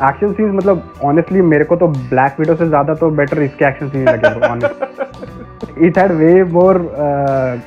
एक्शन 0.00 0.32
सीन्स 0.32 0.54
मतलब 0.54 0.82
ऑनेस्टली 1.04 1.40
मेरे 1.52 1.64
को 1.64 1.76
तो 1.76 1.86
ब्लैक 2.12 2.36
विडो 2.40 2.54
से 2.56 2.68
ज्यादा 2.68 2.94
तो 3.00 3.10
बेटर 3.20 3.42
इसके 3.42 3.64
एक्शन 3.68 3.88
सीन 3.90 4.08
लगे 4.08 5.86
it 5.86 5.98
had 5.98 6.12
way 6.12 6.32
more 6.52 6.78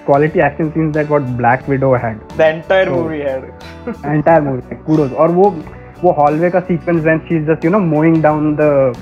quality 0.05 0.39
action 0.45 0.69
scenes 0.69 0.93
that 0.95 1.07
what 1.09 1.21
Black 1.41 1.69
Widow 1.69 1.93
had 2.03 2.17
the 2.37 2.41
entire 2.41 2.89
movie 2.89 3.19
had 3.19 3.51
entire 4.05 4.41
movie 4.49 4.75
kudos 4.85 5.11
और 5.13 5.31
वो 5.39 5.53
वो 6.03 6.11
हॉलवे 6.19 6.49
का 6.55 6.59
sequence 6.69 7.03
when 7.03 7.19
she 7.27 7.35
is 7.37 7.45
just 7.47 7.65
you 7.65 7.71
know 7.71 7.79
moving 7.93 8.21
down 8.23 8.55
the 8.61 8.95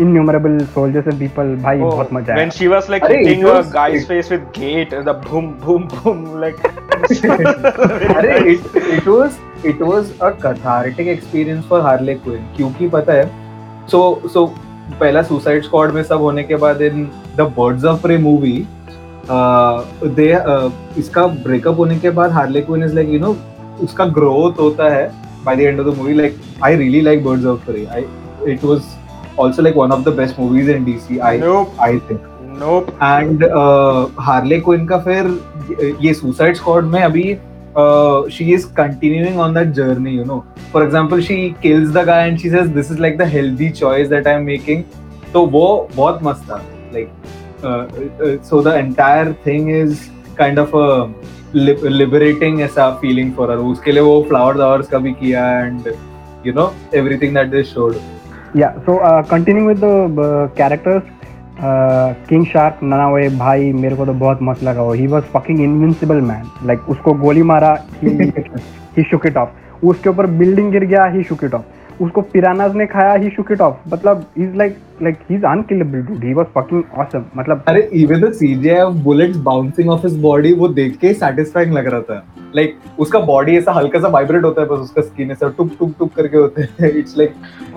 innumerable 0.00 0.52
soldiers 0.74 1.06
and 1.12 1.18
people 1.20 1.48
भाई 1.62 1.80
oh, 1.80 1.86
bahut 1.92 2.12
maza 2.16 2.30
aaya 2.34 2.40
when 2.42 2.52
she 2.58 2.68
was 2.72 2.90
like 2.94 3.06
hitting 3.12 3.40
a 3.52 3.54
guy's 3.72 4.04
face 4.10 4.30
with 4.34 4.44
gate 4.58 4.94
the 5.08 5.14
boom 5.24 5.48
boom 5.64 5.88
boom 5.96 6.22
like 6.44 6.62
अरे 8.10 8.38
it, 8.54 8.76
it 8.98 9.10
was 9.16 9.40
it 9.66 9.82
was 9.82 10.10
a 10.22 10.28
cathartic 10.44 11.08
experience 11.08 11.64
for 11.68 11.80
Harley 11.80 12.14
Quinn 12.14 12.40
क्योंकि 12.56 12.88
पता 12.88 13.12
है 13.12 13.26
so 13.90 14.00
so 14.34 14.46
पहला 15.00 15.22
Suicide 15.22 15.64
Squad 15.64 15.92
में 15.94 16.02
सब 16.02 16.20
होने 16.20 16.42
के 16.44 16.56
बाद 16.64 16.82
in 16.82 17.04
the 17.36 17.52
Birds 17.58 17.84
of 17.92 18.06
Prey 18.06 18.18
movie 18.24 18.52
they 20.16 20.28
इसका 21.00 21.26
ब्रेकअप 21.46 21.78
होने 21.78 21.98
के 21.98 22.10
बाद 22.18 22.32
Harley 22.32 22.60
Quinn 22.62 22.82
is 22.84 22.94
like 22.94 23.08
you 23.10 23.20
know 23.20 23.36
उसका 23.84 24.04
ग्रोथ 24.18 24.60
होता 24.60 24.88
है 24.94 25.06
by 25.44 25.56
the 25.56 25.60
end 25.60 25.80
of 25.80 25.86
the 25.86 25.96
movie 25.98 26.14
like 26.14 26.36
I 26.64 26.76
really 26.76 27.00
like 27.08 27.24
Birds 27.24 27.46
of 27.54 27.64
Prey 27.70 27.86
I 27.92 28.04
it 28.52 28.64
was 28.64 28.92
also 29.42 29.60
like 29.62 29.76
one 29.76 29.92
of 29.92 30.04
the 30.04 30.08
best 30.16 30.38
movies 30.40 30.68
in 30.70 30.84
DC. 30.84 31.16
I 31.16 31.20
I 31.28 31.38
I 31.90 31.94
think. 32.10 32.26
Nope. 32.58 32.90
And 33.04 33.40
uh, 33.60 34.02
Harley 34.26 34.58
Quinn 34.68 34.86
का 34.90 34.98
फिर 35.06 35.96
ये 36.06 36.12
Suicide 36.14 36.56
Squad 36.56 36.84
में 36.92 37.00
अभी 37.02 37.24
she 38.31 38.51
is 38.53 38.63
continuing 38.77 39.39
on 39.39 39.53
that 39.53 39.71
journey 39.73 40.11
you 40.11 40.23
know 40.25 40.43
for 40.73 40.83
example 40.83 41.21
she 41.21 41.37
kills 41.61 41.89
the 41.93 42.03
guy 42.07 42.27
and 42.27 42.37
she 42.39 42.49
says 42.49 42.67
this 42.75 42.91
is 42.91 42.99
like 42.99 43.17
the 43.17 43.27
healthy 43.33 43.69
choice 43.69 44.09
that 44.09 44.27
I 44.27 44.33
am 44.33 44.43
making 44.43 44.83
तो 45.33 45.45
वो 45.47 45.67
बहुत 45.95 46.19
मस्त 46.23 46.49
था 46.51 46.61
like 46.93 48.41
so 48.43 48.61
the 48.61 48.75
entire 48.75 49.33
thing 49.47 49.69
is 49.71 49.99
kind 50.37 50.59
of 50.59 50.71
liberating 51.55 52.61
ऐसा 52.61 52.89
feeling 53.01 53.33
for 53.33 53.51
her 53.51 53.57
उसके 53.73 53.91
लिए 53.91 54.01
वो 54.03 54.23
flower 54.29 54.53
flowers 54.53 54.87
का 54.87 54.97
भी 54.97 55.13
किया 55.21 55.49
and 55.59 55.93
you 56.45 56.53
know 56.53 56.73
everything 56.95 57.33
that 57.35 57.47
they 57.51 57.63
showed 57.63 57.95
yeah 58.53 58.73
so 58.85 58.99
uh, 58.99 59.21
continuing 59.23 59.65
with 59.65 59.79
the 59.79 60.21
uh, 60.21 60.47
characters 60.49 61.03
uh, 61.03 61.12
king 61.66 62.44
Shark 62.46 62.78
नाना 62.82 63.04
हुए 63.04 63.28
भाई 63.38 63.72
मेरे 63.72 63.96
को 63.96 64.06
तो 64.06 64.12
बहुत 64.22 64.38
मस्त 64.42 64.62
लगा 64.62 64.82
वो 64.82 64.92
he 64.92 65.06
was 65.06 65.22
fucking 65.36 65.60
invincible 65.64 66.20
man 66.30 66.50
like 66.66 66.88
उसको 66.90 67.12
गोली 67.22 67.42
मारा 67.50 67.76
ही 68.04 69.02
शुक 69.10 69.26
इट 69.26 69.36
ऑफ 69.36 69.84
उसके 69.92 70.08
ऊपर 70.10 70.26
बिल्डिंग 70.42 70.70
गिर 70.72 70.84
गया 70.84 71.04
ही 71.14 71.22
शुक 71.28 71.44
इट 71.44 71.54
ऑफ 71.54 72.00
उसको 72.02 72.20
पिरानाज 72.32 72.74
ने 72.76 72.86
खाया 72.94 73.14
ही 73.22 73.30
शुक 73.30 73.52
इट 73.52 73.60
ऑफ 73.60 73.80
मतलब 73.92 74.24
is 74.38 74.54
like 74.56 74.76
like 75.00 75.26
he's 75.28 75.42
unkillable 75.42 76.02
dude 76.02 76.22
he 76.22 76.34
was 76.38 76.46
fucking 76.54 76.82
awesome 77.02 77.24
matlab 77.38 77.60
are 77.70 77.80
even 78.02 78.20
the 78.20 78.28
CGI 78.28 78.78
of 78.88 79.02
bullets 79.02 79.36
bouncing 79.48 79.88
off 79.94 80.02
his 80.08 80.16
body 80.28 80.52
wo 80.60 80.68
dekh 80.78 80.94
ke 81.02 81.10
satisfying 81.24 81.72
lag 81.78 81.86
raha 81.94 82.06
tha 82.10 82.18
like 82.58 82.72
uska 83.06 83.20
body 83.32 83.54
aisa 83.58 83.72
halka 83.78 84.00
sa 84.04 84.10
vibrate 84.16 84.46
hota 84.48 84.62
hai 84.64 84.68
bas 84.72 84.84
uska 84.86 85.04
skin 85.08 85.34
aisa 85.36 85.50
tuk 85.58 85.72
tuk 85.80 85.94
tuk 86.02 86.12
karke 86.20 86.36
hote 86.42 86.60
hai 86.84 86.92
it's 87.02 87.16
like 87.22 87.34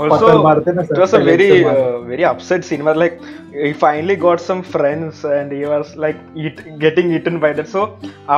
also 0.08 0.32
marte 0.48 0.70
na 0.80 0.86
it 0.92 1.02
was 1.06 1.16
a 1.22 1.24
very 1.32 1.50
uh, 1.74 2.00
very 2.14 2.26
upset 2.34 2.70
scene 2.70 2.86
but 2.90 3.02
like 3.04 3.20
he 3.66 3.74
finally 3.86 4.20
got 4.28 4.44
some 4.50 4.62
friends 4.78 5.24
and 5.38 5.54
he 5.58 5.64
was 5.76 5.94
like 6.08 6.18
eat, 6.46 6.62
getting 6.88 7.12
eaten 7.20 7.40
by 7.48 7.52
that 7.60 7.72
so 7.78 7.86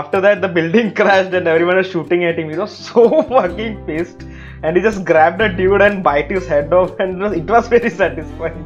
after 0.02 0.22
that 0.28 0.42
the 0.46 0.52
building 0.60 0.94
crashed 1.02 1.38
and 1.42 1.54
everyone 1.56 1.80
was 1.84 1.90
shooting 1.96 2.24
at 2.32 2.40
him 2.42 2.54
he 2.56 2.60
was 2.66 2.78
so 2.92 3.08
fucking 3.34 3.76
pissed 3.90 4.26
and 4.62 4.78
he 4.78 4.82
just 4.86 5.04
grabbed 5.10 5.42
a 5.44 5.48
dude 5.60 5.84
and 5.88 6.02
bite 6.08 6.32
his 6.38 6.48
head 6.54 6.74
off 6.80 6.90
and 7.04 7.26
it 7.42 7.52
was 7.58 7.68
very 7.74 7.92
satisfying 8.00 8.60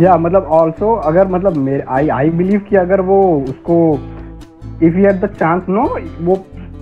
या 0.00 0.16
मतलब 0.16 0.44
also 0.58 0.94
अगर 1.06 1.26
मतलब 1.28 1.82
आई 1.96 2.08
I 2.18 2.30
believe 2.40 2.60
कि 2.68 2.76
अगर 2.76 3.00
वो 3.10 3.20
उसको 3.50 3.76
if 4.86 4.94
you 4.96 5.04
had 5.04 5.20
the 5.20 5.26
chance 5.38 5.62
no 5.68 5.82
वो 6.24 6.34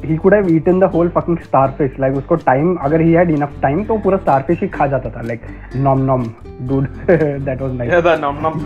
he 0.04 0.16
could 0.16 0.34
have 0.34 0.46
eaten 0.50 0.78
the 0.80 0.84
whole 0.92 1.08
fucking 1.16 1.38
starfish 1.38 1.98
like 2.00 2.16
उसको 2.16 2.34
टाइम 2.50 2.74
अगर 2.84 3.00
ही 3.00 3.12
हैड 3.12 3.30
इनफ 3.30 3.58
टाइम 3.62 3.82
तो 3.84 3.96
पूरा 4.04 4.16
स्टारफिश 4.18 4.60
ही 4.60 4.68
खा 4.76 4.86
जाता 4.92 5.10
था 5.16 5.22
like 5.26 5.40
nom 5.76 6.00
nom 6.10 6.24
dude 6.68 6.86
that 7.10 7.62
was 7.62 7.72
nice 7.78 7.90
the 8.04 8.16
nom 8.20 8.36
nom 8.42 8.60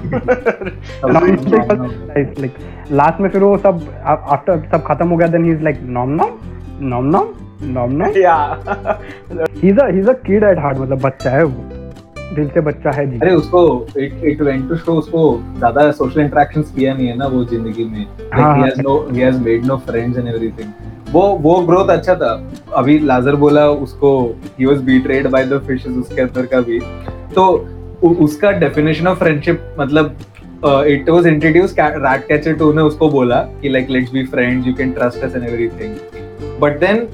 nice 1.81 2.41
like 2.41 2.59
last 3.01 3.21
में 3.21 3.29
फिर 3.29 3.43
वो 3.43 3.57
सब 3.67 3.81
आफ्टर 4.15 4.61
सब 4.73 4.85
खत्म 4.87 5.09
हो 5.09 5.17
गया 5.17 5.29
then 5.29 5.45
he 5.45 5.53
is 5.53 5.63
like 5.63 5.81
nom 5.99 6.11
nom 6.21 6.31
nom 6.81 7.07
nom 7.17 7.31
nom 7.73 7.93
nom 7.93 8.17
या 8.23 8.37
he 9.63 9.69
is 9.69 9.79
a 9.81 9.89
he 9.93 9.99
is 10.01 10.09
a 10.09 10.13
kid 10.27 10.45
at 10.51 10.59
heart 10.65 10.79
मतलब 10.79 11.01
बच्चा 11.07 11.31
है 11.31 11.43
वो 11.45 11.83
दिल 12.33 12.49
से 12.55 12.61
बच्चा 12.67 12.91
है 12.97 13.07
जी 13.11 13.19
अरे 13.23 13.33
उसको 13.35 13.63
it 14.01 14.25
it 14.33 14.41
went 14.43 14.69
to 14.69 14.77
show 14.77 14.95
उसको 14.99 15.25
ज्यादा 15.59 15.91
सोशल 15.99 16.21
इंटरेक्शंस 16.21 16.73
किया 16.77 16.95
नहीं 16.95 17.07
है 17.09 17.17
ना 17.17 17.27
वो 17.35 17.45
जिंदगी 17.53 17.85
में 17.85 17.99
he 18.01 18.07
has 18.63 18.79
no 18.87 18.97
he 19.13 19.21
has 19.21 19.39
made 19.47 19.65
no 19.67 19.77
friends 19.87 20.19
and 20.19 20.29
everything 20.29 20.71
वो 21.15 21.23
वो 21.43 21.55
ग्रोथ 21.67 21.89
अच्छा 21.97 22.15
था 22.23 22.33
अभी 22.77 22.99
लाजर 23.11 23.37
बोला 23.45 23.69
उसको 23.87 24.13
he 24.59 24.67
was 24.67 24.81
betrayed 24.85 25.27
by 25.31 25.45
the 25.51 25.61
fishes 25.67 25.97
उसके 25.97 26.21
अंदर 26.23 26.47
का 26.55 26.61
भी 26.69 26.79
तो 27.35 27.47
उ, 28.05 28.13
उसका 28.25 28.51
डेफिनेशन 28.65 29.07
ऑफ 29.09 29.19
फ्रेंडशिप 29.19 29.63
मतलब 29.81 30.17
it 30.89 31.09
was 31.11 31.27
introduce 31.27 31.75
rat 31.79 32.27
catcher 32.29 32.55
to 32.59 32.73
ने 32.73 32.83
उसको 32.91 33.09
बोला 33.11 33.41
कि 33.63 33.69
like 33.69 33.91
let's 33.91 34.13
be 34.13 34.25
friends 34.35 34.67
you 34.67 34.75
can 34.75 34.93
trust 34.99 35.25
us 35.25 35.35
and 35.37 35.49
everything 35.49 36.59
but 36.61 36.79
then 36.81 37.07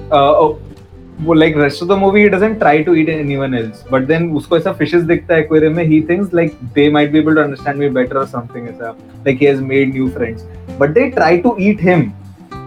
वो 1.24 1.32
like 1.34 1.54
rest 1.58 1.82
of 1.82 1.88
the 1.88 1.92
movie 2.00 2.20
he 2.22 2.28
doesn't 2.28 2.58
try 2.58 2.82
to 2.84 2.94
eat 3.00 3.08
anyone 3.08 3.54
else 3.54 3.82
but 3.92 4.02
then 4.06 4.30
उसको 4.36 4.56
ऐसा 4.56 4.72
fishes 4.78 5.02
दिखता 5.10 5.34
है 5.34 5.40
aquarium 5.40 5.74
में 5.76 5.84
he 5.88 6.00
thinks 6.10 6.34
like 6.34 6.54
they 6.74 6.90
might 6.92 7.12
be 7.12 7.18
able 7.18 7.34
to 7.34 7.40
understand 7.40 7.78
me 7.78 7.88
better 7.98 8.16
और 8.18 8.26
something 8.26 8.68
ऐसा 8.68 8.94
like 9.26 9.38
he 9.40 9.46
has 9.46 9.60
made 9.72 9.92
new 9.94 10.08
friends 10.16 10.46
but 10.80 10.88
they 10.98 11.06
try 11.18 11.38
to 11.46 11.56
eat 11.60 11.82
him 11.88 12.10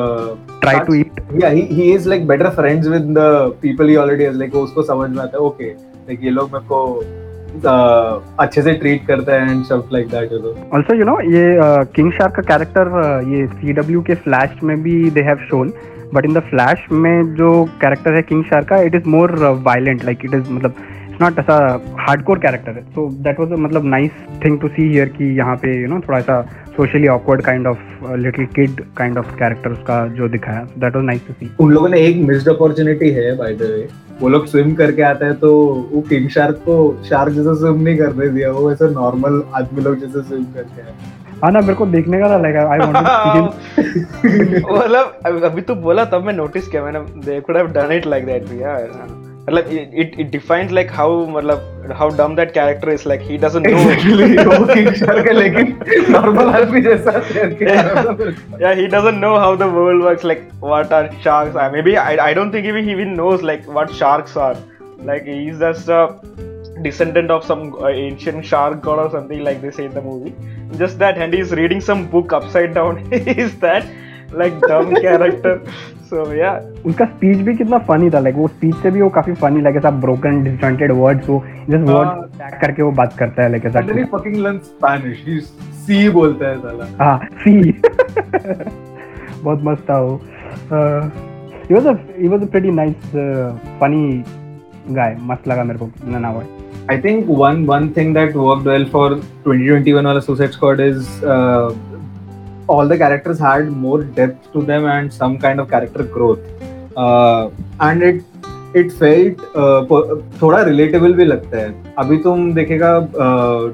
uh, 0.03 0.29
try 0.67 0.75
to 0.91 0.95
eat 1.01 1.19
yeah 1.43 1.57
he 1.59 1.65
he 1.81 1.89
is 1.97 2.07
like 2.13 2.23
better 2.31 2.53
friends 2.61 2.91
with 2.95 3.11
the 3.19 3.27
people 3.65 3.91
he 3.95 3.99
already 4.05 4.29
has 4.31 4.39
like 4.45 4.55
उसको 4.63 4.83
समझ 4.93 5.09
में 5.19 5.21
आता 5.27 5.37
है 5.37 5.45
okay 5.51 5.71
like 6.11 6.23
ये 6.29 6.35
लोग 6.39 6.55
मेरे 6.57 6.65
को 6.73 6.81
अच्छे 7.63 8.61
से 8.61 8.73
ट्रीट 8.79 9.05
करता 9.07 9.33
है 9.33 9.51
and 9.51 9.63
stuff 9.65 9.89
like 9.93 10.07
that 10.09 10.31
you 10.33 10.37
know 10.39 10.53
also 10.77 10.93
you 10.95 11.05
know 11.05 11.19
ये 11.35 11.43
किंग 11.95 12.11
शार्क 12.13 12.33
का 12.35 12.41
कैरेक्टर 12.53 12.91
ये 13.33 13.45
सीडब्ल्यू 13.53 14.01
के 14.09 14.15
फ्लैश 14.25 14.59
में 14.63 14.81
भी 14.83 15.09
they 15.11 15.21
have 15.29 15.45
shown 15.49 15.71
but 16.13 16.25
in 16.25 16.33
the 16.33 16.39
Flash 16.49 16.85
में 16.91 17.33
जो 17.35 17.51
कैरेक्टर 17.81 18.13
है 18.15 18.21
किंग 18.21 18.43
शार्क 18.49 18.67
का 18.69 18.79
it 18.89 18.95
is 18.95 19.07
more 19.17 19.35
violent 19.67 20.03
like 20.05 20.25
it 20.25 20.33
is 20.33 20.51
मतलब 20.51 20.75
इट्स 21.09 21.21
नॉट 21.21 21.39
ऐसा 21.39 21.55
हार्डकोर 22.07 22.39
कैरेक्टर 22.39 22.71
है 22.75 22.83
सो 22.95 23.09
दैट 23.23 23.39
वाज 23.39 23.59
मतलब 23.59 23.85
nice 23.95 24.11
thing 24.45 24.59
to 24.59 24.67
see 24.67 24.89
here 24.91 25.07
कि 25.17 25.35
यहाँ 25.37 25.55
पे 25.61 25.79
यू 25.81 25.87
नो 25.87 25.99
थोड़ा 26.07 26.19
सा 26.29 26.43
socially 26.77 27.07
awkward 27.07 27.41
kind 27.41 27.67
of 27.67 27.77
little 28.19 28.45
kid 28.55 28.81
kind 28.97 29.17
of 29.17 29.35
character 29.39 29.71
उसका 29.71 30.05
जो 30.15 30.27
दिखाया 30.29 30.65
that 30.77 30.95
was 30.95 31.03
nice 31.05 31.21
to 31.27 31.33
see 31.39 31.49
उन 31.63 31.71
लोगों 31.73 31.89
ने 31.89 31.99
एक 32.05 32.17
मिस्ड 32.27 32.49
अपॉर्चुनिटी 32.49 33.09
है 33.19 33.35
बाय 33.37 33.53
द 33.61 33.69
वे 33.73 33.87
वो 34.21 34.29
लोग 34.29 34.45
स्विम 34.47 34.73
करके 34.81 35.01
आते 35.03 35.25
हैं 35.25 35.35
तो 35.39 35.53
वो 35.93 36.01
किंग 36.09 36.27
शार्क 36.35 36.55
को 36.65 36.75
शार्क 37.09 37.33
जैसा 37.33 37.53
स्विम 37.61 37.81
नहीं 37.81 37.97
करने 37.97 38.27
दिया 38.29 38.51
वो 38.59 38.71
ऐसे 38.71 38.89
नॉर्मल 38.93 39.41
आदमी 39.59 39.81
लोग 39.83 39.95
जैसे 39.99 40.21
स्विम 40.27 40.43
करके 40.55 40.81
आए 40.81 41.11
हाँ 41.43 41.51
ना 41.51 41.59
मेरे 41.61 41.73
को 41.75 41.85
देखने 41.95 42.19
का 42.19 42.37
लगा 42.37 42.69
I 42.73 42.79
want 42.79 42.95
to 42.97 43.81
see 43.83 43.99
him 43.99 44.65
मतलब 44.77 45.43
अभी 45.51 45.61
तो 45.71 45.75
बोला 45.87 46.05
तब 46.13 46.23
मैं 46.25 46.33
नोटिस 46.33 46.67
किया 46.67 46.83
मैंने 46.85 46.99
they 47.29 47.39
could 47.49 47.57
have 47.57 47.71
done 47.79 47.91
it 47.97 48.05
like 48.07 48.25
that 48.25 48.49
भी 48.49 48.61
यार 48.61 49.23
मतलब 49.44 49.68
it 49.72 50.14
it 50.20 50.30
defiance 50.30 50.72
like 50.72 50.90
how 50.92 51.26
मतलब 51.36 51.92
how 51.96 52.08
dumb 52.16 52.34
that 52.36 52.52
character 52.54 52.90
is 52.92 53.04
like 53.06 53.20
he 53.28 53.36
doesn't 53.44 53.66
know 53.66 53.78
Exactly, 53.78 54.46
वो 54.46 54.66
किंग 54.74 54.92
शार्क 54.94 55.26
है 55.28 55.32
लेकिन 55.32 56.12
नॉर्मल 56.16 56.50
आदमी 56.60 56.80
जैसा 56.82 57.18
तैर 57.32 57.54
के 57.62 57.70
आ 57.76 57.80
रहा 57.80 58.02
था। 58.02 58.58
yeah 58.64 58.74
he 58.80 58.86
doesn't 58.94 59.20
know 59.24 59.32
how 59.44 59.50
the 59.62 59.68
world 59.78 60.06
works 60.08 60.26
like 60.32 60.44
what 60.72 60.94
are 60.98 61.02
sharks 61.26 61.58
are 61.64 61.70
maybe 61.76 61.96
I, 62.04 62.12
I 62.26 62.34
don't 62.38 62.56
think 62.56 62.70
even 62.72 62.90
he 62.90 62.94
even 62.96 63.16
knows 63.20 63.46
like 63.50 63.66
what 63.78 63.94
sharks 64.02 64.36
are 64.46 64.54
like 65.10 65.30
he's 65.34 65.64
just 65.64 65.92
a 65.98 66.02
descendant 66.84 67.30
of 67.30 67.44
some 67.44 67.64
uh, 67.74 67.88
ancient 67.88 68.46
shark 68.50 68.80
god 68.88 69.00
or 69.06 69.10
something 69.16 69.42
like 69.48 69.60
they 69.62 69.70
say 69.78 69.86
in 69.86 69.94
the 69.94 70.02
movie 70.02 70.34
just 70.82 70.98
that 71.04 71.18
and 71.24 71.34
he's 71.38 71.54
reading 71.62 71.82
some 71.88 72.06
book 72.16 72.36
upside 72.40 72.74
down 72.80 73.00
is 73.36 73.56
that 73.64 73.90
like 74.42 74.60
dumb 74.72 74.94
character 75.06 75.54
सो 76.09 76.23
भैया 76.29 76.49
उसका 76.85 77.05
speech 77.11 77.37
भी 77.47 77.53
कितना 77.57 77.77
funny 77.87 78.09
था 78.15 78.19
like 78.23 78.35
वो 78.37 78.47
speech 78.47 78.75
से 78.81 78.89
भी 78.95 79.01
वो 79.01 79.09
काफी 79.17 79.33
फनी 79.43 79.61
लगे 79.67 79.79
सब 79.85 79.99
ब्रोकन 80.01 80.41
डिस्टॉन्टेड 80.43 80.91
वर्ड्स 81.01 81.29
वो 81.29 81.39
जस्ट 81.69 81.87
वर्ड 81.87 82.39
टैग 82.41 82.59
करके 82.61 82.81
वो 82.83 82.91
बात 82.99 83.15
करता 83.19 83.43
है 83.43 83.49
लाइक 83.51 83.65
ऐसा 83.71 83.81
फकिंग 84.17 84.35
लर्न 84.43 84.57
स्पैनिश 84.69 85.23
ही 85.27 85.39
सी 85.85 86.09
बोलता 86.19 86.49
है 86.53 86.57
साला 86.65 86.85
हां 87.03 87.17
सी 87.45 87.55
बहुत 89.43 89.63
मस्त 89.71 89.81
था 89.89 89.99
वो 90.07 90.19
he 90.75 91.73
was 91.73 91.87
a 91.87 91.95
he 92.19 92.27
was 92.35 92.43
a 92.47 92.51
pretty 92.57 92.71
nice 92.81 93.09
funny 93.83 94.03
guy 94.99 95.17
मस्त 95.33 95.47
लगा 95.47 95.63
मेरे 95.71 95.79
को 95.85 95.89
नना 96.17 96.31
वाई 96.37 96.53
I 96.93 96.95
think 97.03 97.29
one 97.37 97.61
one 97.69 97.85
thing 97.93 98.09
that 98.15 98.35
worked 98.47 98.67
well 98.71 98.83
for 98.95 99.05
2021 99.45 100.09
wala 100.09 100.19
Suicide 100.25 100.51
Squad 100.57 100.81
is 100.87 101.07
uh, 101.35 101.69
all 102.67 102.87
the 102.87 102.97
characters 102.97 103.39
had 103.39 103.71
more 103.71 104.03
depth 104.03 104.51
to 104.53 104.61
them 104.61 104.85
and 104.85 105.11
some 105.13 105.37
kind 105.37 105.59
of 105.59 105.69
character 105.69 106.03
growth 106.17 106.39
uh, 106.97 107.49
and 107.89 108.03
it 108.11 108.23
it 108.75 108.89
felt 108.91 109.37
थोड़ा 110.41 110.61
relatable 110.63 111.13
भी 111.15 111.25
लगता 111.25 111.57
है 111.57 111.93
अभी 111.99 112.17
तुम 112.23 112.51
देखेगा 112.53 112.87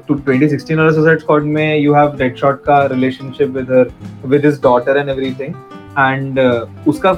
to 0.08 0.14
twenty 0.14 0.48
Suicide 0.48 1.20
Squad 1.20 1.44
में 1.56 1.78
you 1.78 1.94
have 1.94 2.14
dead 2.18 2.36
shot 2.40 2.62
का 2.64 2.76
relationship 2.92 3.48
with 3.56 3.70
her 3.72 3.90
with 4.34 4.44
his 4.46 4.60
daughter 4.62 4.96
and 4.98 5.08
everything 5.08 5.54
and 5.98 6.38
उसका 6.88 7.12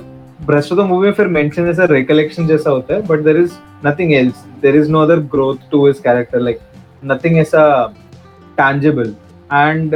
ब्रस्ट 0.47 0.73
ऑफ 0.73 0.79
द 0.79 0.89
मूवी 0.93 1.07
में 1.09 1.13
फिर 1.15 1.27
मेंशन 1.37 1.67
जैसा 1.67 1.85
रिकलेक्शन 1.91 2.47
जैसा 2.47 2.71
होता 2.71 2.95
है 2.95 3.03
but 3.07 3.21
there 3.25 3.37
is 3.41 3.59
nothing 3.87 4.13
else 4.23 4.45
there 4.63 4.77
is 4.77 4.89
no 4.91 5.01
other 5.03 5.21
growth 5.37 5.71
to 5.73 5.87
his 5.87 5.99
character 6.05 6.41
like 6.49 6.61
nothing 7.13 7.39
ऐसा 7.39 7.65
tangible 8.59 9.15
and 9.53 9.95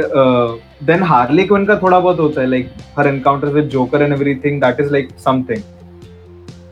then 0.87 1.03
Harley 1.03 1.43
Quinn 1.45 1.65
का 1.65 1.75
थोड़ा 1.81 1.99
बहुत 1.99 2.19
होता 2.19 2.41
है 2.41 2.47
like 2.49 2.69
her 2.97 3.07
encounter 3.07 3.47
with 3.53 3.65
Joker 3.69 4.01
and 4.01 4.13
everything 4.13 4.61
that 4.61 4.79
is 4.79 4.91
like 4.91 5.09
something 5.23 5.61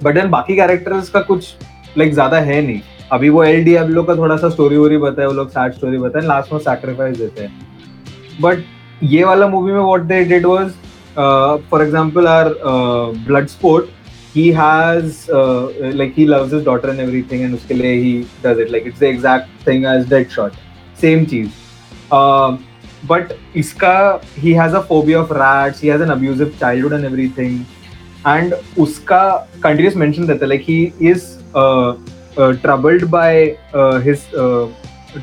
but 0.04 0.14
then 0.16 0.30
बाकी 0.30 0.56
characters 0.56 1.10
का 1.10 1.20
कुछ 1.32 1.54
like 1.98 2.14
ज्यादा 2.14 2.40
है 2.40 2.62
नहीं 2.66 2.80
अभी 3.14 3.30
वो 3.30 3.44
एल 3.44 3.64
डी 3.64 3.78
लोग 3.94 4.08
का 4.08 4.16
थोड़ा 4.18 4.38
सा 4.38 4.50
स्टोरी 4.50 4.78
वोरी 4.78 4.98
बताए 4.98 5.26
वो 5.26 5.32
लोग 5.34 5.50
सैड 5.50 5.74
स्टोरी 5.74 5.98
बताए 5.98 6.26
लास्ट 6.28 6.54
में 6.54 6.60
सैक्रीफाइस 6.60 7.18
देते 7.18 7.42
हैं 7.44 7.60
बट 8.42 8.64
ये 9.04 9.24
वाला 9.24 9.48
मूवी 9.48 9.72
में 9.74 9.80
what 9.80 10.02
they 10.12 10.24
did 10.26 10.46
was 10.46 10.70
for 11.72 11.84
example 11.84 12.28
R 12.28 12.54
Bloodsport 13.48 13.86
he 14.36 14.48
has 14.58 15.26
like 15.96 16.14
he 16.18 16.26
loves 16.28 16.54
his 16.54 16.64
daughter 16.66 16.90
and 16.90 17.00
everything 17.32 17.42
and 17.42 17.56
उसके 17.56 17.74
लिए 17.74 17.94
he 18.02 18.18
does 18.46 18.60
it 18.60 18.72
like 18.72 18.88
it's 18.88 19.00
the 19.00 19.04
exact 19.04 19.68
thing 19.68 19.86
as 19.96 20.10
Deadshot 20.30 20.52
same 21.02 21.26
चीज 21.34 21.50
but 23.12 23.28
iska 23.62 23.92
he 24.44 24.52
has 24.60 24.74
a 24.80 24.84
phobia 24.92 25.18
of 25.24 25.32
rats 25.44 25.80
he 25.84 25.88
has 25.94 26.02
an 26.08 26.12
abusive 26.18 26.52
childhood 26.62 26.94
and 26.98 27.06
everything 27.12 27.54
and 28.34 28.54
uska 28.86 29.20
continuous 29.66 29.98
mention 30.04 30.26
that 30.32 30.42
like 30.54 30.66
he 30.72 30.80
is 31.12 31.22
uh, 31.64 31.90
uh, 32.42 32.52
troubled 32.66 33.06
by 33.20 33.30
uh, 33.80 33.98
his 34.08 34.22
uh, 34.44 34.66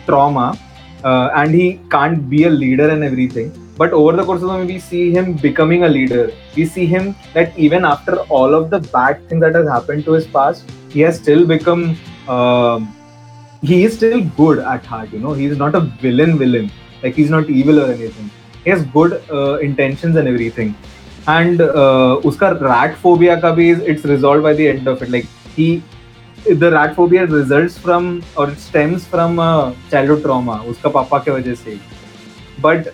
trauma 0.07 0.47
uh, 1.11 1.29
and 1.43 1.55
he 1.61 1.67
can't 1.97 2.23
be 2.35 2.41
a 2.51 2.55
leader 2.65 2.89
and 2.95 3.05
everything 3.11 3.49
but 3.81 3.93
over 4.01 4.13
the 4.19 4.25
course 4.27 4.43
of 4.45 4.49
the 4.51 4.57
movie 4.63 4.75
we 4.75 4.81
see 4.91 5.05
him 5.17 5.29
becoming 5.47 5.83
a 5.89 5.91
leader 5.99 6.25
we 6.57 6.65
see 6.75 6.87
him 6.95 7.05
that 7.37 7.59
even 7.69 7.85
after 7.93 8.17
all 8.39 8.53
of 8.61 8.71
the 8.75 8.81
bad 8.97 9.23
things 9.29 9.43
that 9.47 9.55
has 9.61 9.69
happened 9.77 10.05
to 10.09 10.13
his 10.19 10.27
past 10.39 10.75
he 10.95 11.01
has 11.07 11.17
still 11.23 11.45
become 11.55 11.83
um, 12.37 12.81
he 13.71 13.77
is 13.85 13.93
still 14.01 14.19
good 14.41 14.59
at 14.75 14.85
heart 14.93 15.11
you 15.17 15.21
know 15.27 15.35
he 15.43 15.47
is 15.53 15.57
not 15.65 15.75
a 15.81 15.83
villain 16.07 16.33
villain 16.45 16.67
Like 17.05 17.15
he's 17.21 17.31
not 17.31 17.51
evil 17.51 17.79
or 17.81 17.87
anything. 17.93 18.31
He 18.65 18.71
has 18.71 18.83
good 18.87 19.23
uh, 19.31 19.59
intentions 19.59 20.17
and 20.17 20.27
everything. 20.27 20.75
And 21.29 21.61
uh, 21.61 22.19
uska 22.31 22.49
rat 22.67 22.97
phobia 23.03 23.37
ka 23.45 23.53
bhi 23.59 23.67
is 23.75 23.83
it's 23.95 24.07
resolved 24.13 24.43
by 24.47 24.53
the 24.61 24.69
end 24.75 24.89
of 24.95 25.03
it. 25.07 25.11
Like 25.17 25.31
he 25.57 25.67
the 26.63 26.71
rat 26.77 26.95
phobia 26.97 27.27
results 27.27 27.77
from 27.87 28.09
or 28.37 28.49
it 28.55 28.59
stems 28.67 29.07
from 29.15 29.39
uh, 29.49 29.73
childhood 29.95 30.23
trauma 30.29 30.57
uska 30.73 30.93
papa 30.97 31.21
ke 31.29 31.35
wajah 31.37 31.57
se 31.61 31.77
but 32.67 32.89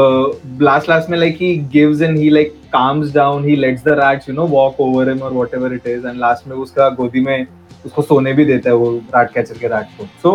uh, 0.00 0.26
last 0.68 0.90
last 0.92 1.12
mein 1.14 1.22
like 1.24 1.38
he 1.44 1.50
gives 1.78 2.04
in 2.08 2.18
he 2.24 2.28
like 2.38 2.54
calms 2.74 3.14
down 3.18 3.48
he 3.50 3.56
lets 3.64 3.88
the 3.90 3.96
rats 4.02 4.30
you 4.30 4.36
know 4.40 4.46
walk 4.56 4.82
over 4.88 5.06
him 5.12 5.24
or 5.28 5.32
whatever 5.38 5.72
it 5.80 5.90
is 5.94 6.06
and 6.12 6.24
last 6.26 6.50
mein 6.52 6.60
uska 6.66 6.90
godi 7.02 7.24
mein 7.30 7.48
usko 7.90 8.06
sone 8.12 8.32
bhi 8.40 8.48
deta 8.54 8.74
hai 8.74 8.82
wo 8.84 8.92
rat 9.18 9.34
catcher 9.38 9.58
ke 9.64 9.72
rat 9.76 9.96
ko 10.00 10.08
so 10.26 10.34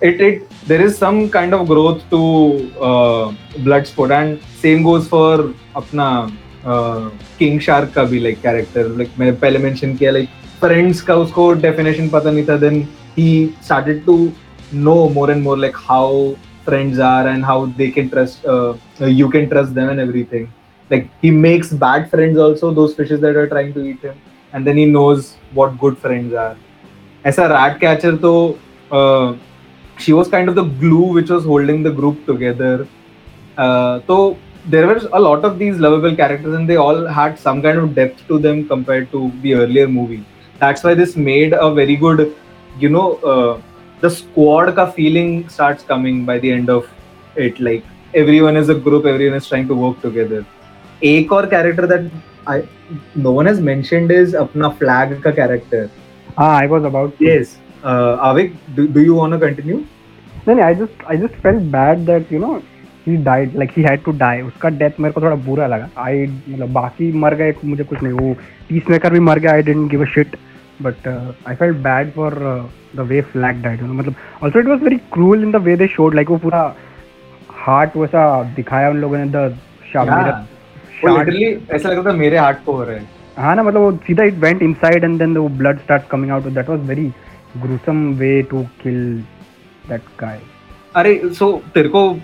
it 0.00 0.20
it 0.20 0.48
there 0.68 0.80
is 0.80 0.96
some 0.96 1.28
kind 1.28 1.52
of 1.54 1.66
growth 1.66 2.02
to 2.10 2.72
uh, 2.80 3.32
blood 3.64 3.84
Bloodsport, 3.84 4.10
and 4.12 4.42
same 4.62 4.82
goes 4.84 5.08
for 5.08 5.52
apna 5.80 6.32
uh, 6.64 7.10
king 7.38 7.58
shark 7.58 7.92
ka 7.92 8.04
bhi 8.06 8.22
like 8.22 8.40
character 8.40 8.84
like 8.90 9.16
maine 9.18 9.34
pehle 9.44 9.60
mention 9.60 9.96
kiya 9.98 10.12
like 10.18 10.28
friends 10.60 11.00
ka 11.08 11.14
usko 11.24 11.46
definition 11.60 12.08
pata 12.10 12.28
nahi 12.36 12.46
tha 12.50 12.56
then 12.66 12.76
he 13.16 13.32
started 13.70 14.04
to 14.04 14.16
know 14.84 14.98
more 15.16 15.30
and 15.34 15.42
more 15.48 15.58
like 15.64 15.74
how 15.88 16.06
friends 16.68 16.98
are 17.08 17.26
and 17.32 17.44
how 17.44 17.58
they 17.82 17.90
can 17.98 18.08
trust 18.14 18.46
uh, 18.54 18.74
you 19.20 19.28
can 19.34 19.48
trust 19.54 19.74
them 19.80 19.88
and 19.96 20.00
everything 20.06 20.46
like 20.90 21.08
he 21.26 21.30
makes 21.48 21.72
bad 21.88 22.08
friends 22.14 22.38
also 22.46 22.72
those 22.80 22.94
fishes 23.00 23.20
that 23.26 23.34
are 23.42 23.48
trying 23.56 23.72
to 23.74 23.84
eat 23.92 24.06
him 24.10 24.22
and 24.54 24.66
then 24.70 24.76
he 24.82 24.86
knows 24.94 25.32
what 25.60 25.76
good 25.84 25.98
friends 26.06 26.34
are 26.46 26.56
ऐसा 27.28 27.46
rat 27.50 27.78
catcher 27.80 28.12
तो 28.24 28.28
she 30.04 30.12
was 30.12 30.28
kind 30.34 30.48
of 30.50 30.54
the 30.54 30.64
glue 30.82 31.06
which 31.18 31.30
was 31.30 31.44
holding 31.44 31.82
the 31.82 31.90
group 31.90 32.24
together. 32.26 32.86
Uh, 33.56 34.00
so 34.06 34.36
there 34.66 34.86
were 34.86 35.00
a 35.12 35.20
lot 35.20 35.44
of 35.44 35.58
these 35.58 35.78
lovable 35.78 36.14
characters, 36.14 36.54
and 36.54 36.68
they 36.68 36.76
all 36.76 37.06
had 37.06 37.38
some 37.38 37.60
kind 37.62 37.78
of 37.78 37.94
depth 37.94 38.26
to 38.28 38.38
them 38.38 38.66
compared 38.68 39.10
to 39.12 39.32
the 39.42 39.54
earlier 39.54 39.88
movie. 39.88 40.24
That's 40.58 40.84
why 40.84 40.94
this 40.94 41.16
made 41.16 41.52
a 41.52 41.72
very 41.74 41.96
good, 41.96 42.36
you 42.78 42.88
know, 42.88 43.16
uh, 43.34 43.60
the 44.00 44.10
squad 44.10 44.74
ka 44.76 44.90
feeling 44.90 45.48
starts 45.48 45.82
coming 45.84 46.24
by 46.24 46.38
the 46.38 46.50
end 46.52 46.70
of 46.70 46.88
it. 47.36 47.58
Like 47.60 47.84
everyone 48.14 48.56
is 48.56 48.68
a 48.68 48.74
group, 48.74 49.04
everyone 49.06 49.36
is 49.38 49.48
trying 49.48 49.66
to 49.68 49.74
work 49.74 50.00
together. 50.02 50.44
A 51.02 51.24
core 51.24 51.46
character 51.46 51.86
that 51.86 52.10
I 52.46 52.62
no 53.14 53.32
one 53.32 53.46
has 53.46 53.60
mentioned 53.60 54.10
is 54.10 54.34
Apna 54.34 54.76
Flag 54.78 55.20
ka 55.22 55.32
character. 55.32 55.90
Ah, 56.36 56.56
I 56.58 56.66
was 56.66 56.84
about 56.84 57.16
to. 57.18 57.24
Yes. 57.24 57.56
uh, 57.84 58.16
Avik, 58.30 58.52
do, 58.74 58.86
do 58.88 59.00
you 59.00 59.14
want 59.14 59.32
to 59.32 59.38
continue? 59.46 59.80
नहीं 60.46 60.56
नहीं 60.56 60.64
I 60.64 60.74
just 60.74 61.02
I 61.10 61.16
just 61.18 61.34
felt 61.42 61.62
bad 61.72 61.98
that 62.06 62.32
you 62.32 62.38
know 62.40 62.54
he 63.06 63.16
died 63.24 63.56
like 63.58 63.70
he 63.76 63.82
had 63.82 64.02
to 64.04 64.12
die 64.20 64.40
उसका 64.42 64.68
death 64.82 65.00
मेरे 65.00 65.12
को 65.12 65.20
थोड़ा 65.20 65.34
बुरा 65.48 65.66
लगा 65.72 65.88
आई 66.04 66.22
मतलब 66.26 66.72
बाकी 66.72 67.10
मर 67.24 67.34
गए 67.40 67.54
मुझे 67.64 67.84
कुछ 67.90 68.02
नहीं 68.02 68.12
वो 68.28 68.32
पीस 68.68 68.88
मेकर 68.90 69.12
भी 69.12 69.20
मर 69.30 69.38
गया 69.38 69.52
I 69.52 69.62
didn't 69.68 69.90
give 69.90 70.02
a 70.02 70.06
shit 70.14 70.36
but 70.82 71.08
I 71.48 71.54
felt 71.54 71.76
bad 71.88 72.12
for 72.16 72.34
the 72.96 73.00
way 73.10 73.20
Flag 73.34 73.62
died 73.62 73.82
मतलब 73.82 74.14
also 74.42 74.60
it 74.60 74.66
was 74.68 74.82
very 74.82 74.96
cruel 75.18 75.42
in 75.44 75.52
the 75.52 75.60
way 75.66 75.76
they 75.76 75.86
showed 75.96 76.14
like 76.14 76.30
वो 76.30 76.36
पूरा 76.46 76.62
हार्ट 77.66 77.96
वैसा 78.04 78.22
दिखाया 78.56 78.90
उन 78.90 78.96
लोगों 79.00 79.18
ने 79.24 79.28
द 79.36 79.54
ऐसा 81.74 81.88
लग 81.88 81.94
रहा 81.94 82.02
था 82.10 82.16
मेरे 82.24 82.38
हार्ट 82.38 82.64
को 82.66 82.72
हो 82.76 82.84
रहा 82.84 82.96
है 82.96 83.04
हाँ 83.42 83.54
ना 83.56 83.62
मतलब 83.62 83.80
वो 83.80 83.92
सीधा 84.06 84.24
it 84.32 84.38
went 84.44 84.62
inside 84.62 85.04
and 85.04 85.18
then 85.18 85.36
वो 85.36 85.48
blood 85.62 85.78
start 85.86 86.08
coming 86.10 86.32
out 86.38 86.46
that 86.58 86.68
was 86.68 86.86
very 86.88 87.10
gruesome 87.60 88.02
way 88.18 88.42
to 88.42 88.68
kill 88.82 89.20
that 89.88 90.02
guy. 90.16 90.40
Are 90.94 91.32
so 91.32 91.60
Tirko, 91.74 92.20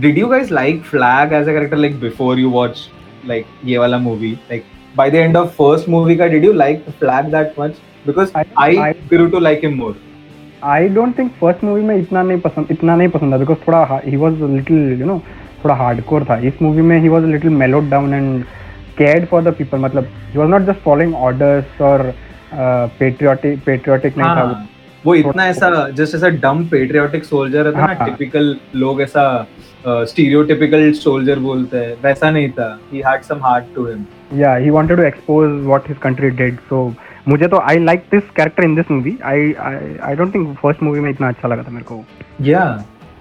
did 0.00 0.16
you 0.16 0.28
guys 0.28 0.50
like 0.50 0.84
Flag 0.84 1.32
as 1.32 1.46
a 1.46 1.50
character 1.52 1.76
like 1.76 2.00
before 2.00 2.36
you 2.38 2.50
watched 2.50 2.90
like 3.24 3.46
ये 3.64 3.78
वाला 3.78 4.02
movie? 4.02 4.38
Like 4.50 4.64
by 4.94 5.08
the 5.10 5.18
end 5.18 5.36
of 5.36 5.54
first 5.54 5.88
movie 5.88 6.16
ka, 6.16 6.28
did 6.28 6.42
you 6.42 6.52
like 6.52 6.84
Flag 6.98 7.30
that 7.30 7.56
much? 7.58 7.76
Because 8.04 8.30
I, 8.34 8.44
I, 8.56 8.66
I 8.88 8.92
grew 8.92 9.30
to 9.30 9.40
like 9.40 9.60
him 9.68 9.76
more. 9.84 9.94
I 10.64 10.88
don't 10.94 11.16
think 11.18 11.30
first 11.40 11.62
movie 11.64 11.82
में 11.88 11.94
इतना 11.96 12.22
नहीं 12.28 12.38
पसंद 12.40 12.68
इतना 12.70 12.94
नहीं 12.96 13.08
पसंद 13.08 13.32
था 13.32 13.36
बिकॉज 13.38 13.56
थोड़ा 13.66 13.98
he 14.04 14.16
was 14.16 14.40
little 14.50 15.00
you 15.00 15.06
know 15.06 15.18
थोड़ा 15.64 15.74
हार्डकोर 15.74 16.24
था 16.30 16.36
इस 16.48 16.52
मूवी 16.62 16.82
में 16.82 16.98
he 17.00 17.08
was 17.08 17.24
little 17.24 17.50
mellowed 17.58 17.88
down 17.90 18.14
and 18.14 18.42
cared 18.98 19.26
for 19.30 19.42
the 19.42 19.52
people 19.56 19.78
मतलब 19.78 20.08
he 20.32 20.38
was 20.38 20.48
not 20.50 20.62
just 20.66 20.80
following 20.84 21.14
orders 21.14 21.80
और 21.90 22.06
पेट्रियोटिक 22.58 23.60
पेट्रियोटिक 23.64 24.16
नहीं 24.18 24.28
था 24.36 24.44
हाँ। 24.46 24.68
वो 25.06 25.14
इतना 25.14 25.46
ऐसा 25.46 25.68
जस्ट 25.96 26.14
ऐसा 26.14 26.28
डम 26.44 26.64
पेट्रियोटिक 26.68 27.24
सोल्जर 27.24 27.72
था 27.76 27.86
ना 27.86 28.04
टिपिकल 28.06 28.46
हाँ। 28.46 28.80
लोग 28.80 29.02
ऐसा 29.02 29.24
स्टीरियोटिपिकल 29.88 30.90
सोल्जर 31.00 31.38
बोलते 31.38 31.78
हैं 31.78 31.94
वैसा 32.04 32.30
नहीं 32.30 32.48
था 32.52 32.68
he 32.92 33.02
had 33.06 33.22
some 33.22 33.40
heart 33.44 33.64
to 33.74 33.86
him 33.88 34.06
या 34.38 34.54
he 34.56 34.70
wanted 34.76 34.96
to 34.96 35.02
expose 35.04 35.50
what 35.66 35.88
his 35.88 35.98
country 36.02 36.30
did 36.42 36.58
so 36.70 36.82
मुझे 37.28 37.46
तो 37.48 37.58
I 37.68 37.78
like 37.84 38.00
this 38.10 38.22
character 38.36 38.64
in 38.64 38.74
this 38.76 38.90
movie 38.90 39.16
I 39.32 39.52
I 40.08 40.14
don't 40.16 40.34
think 40.34 40.56
first 40.62 40.82
movie 40.88 41.00
में 41.00 41.10
इतना 41.10 41.28
अच्छा 41.28 41.48
लगा 41.48 41.62
था 41.62 41.70
मेरे 41.72 41.84
को 41.84 42.02
या 42.50 42.62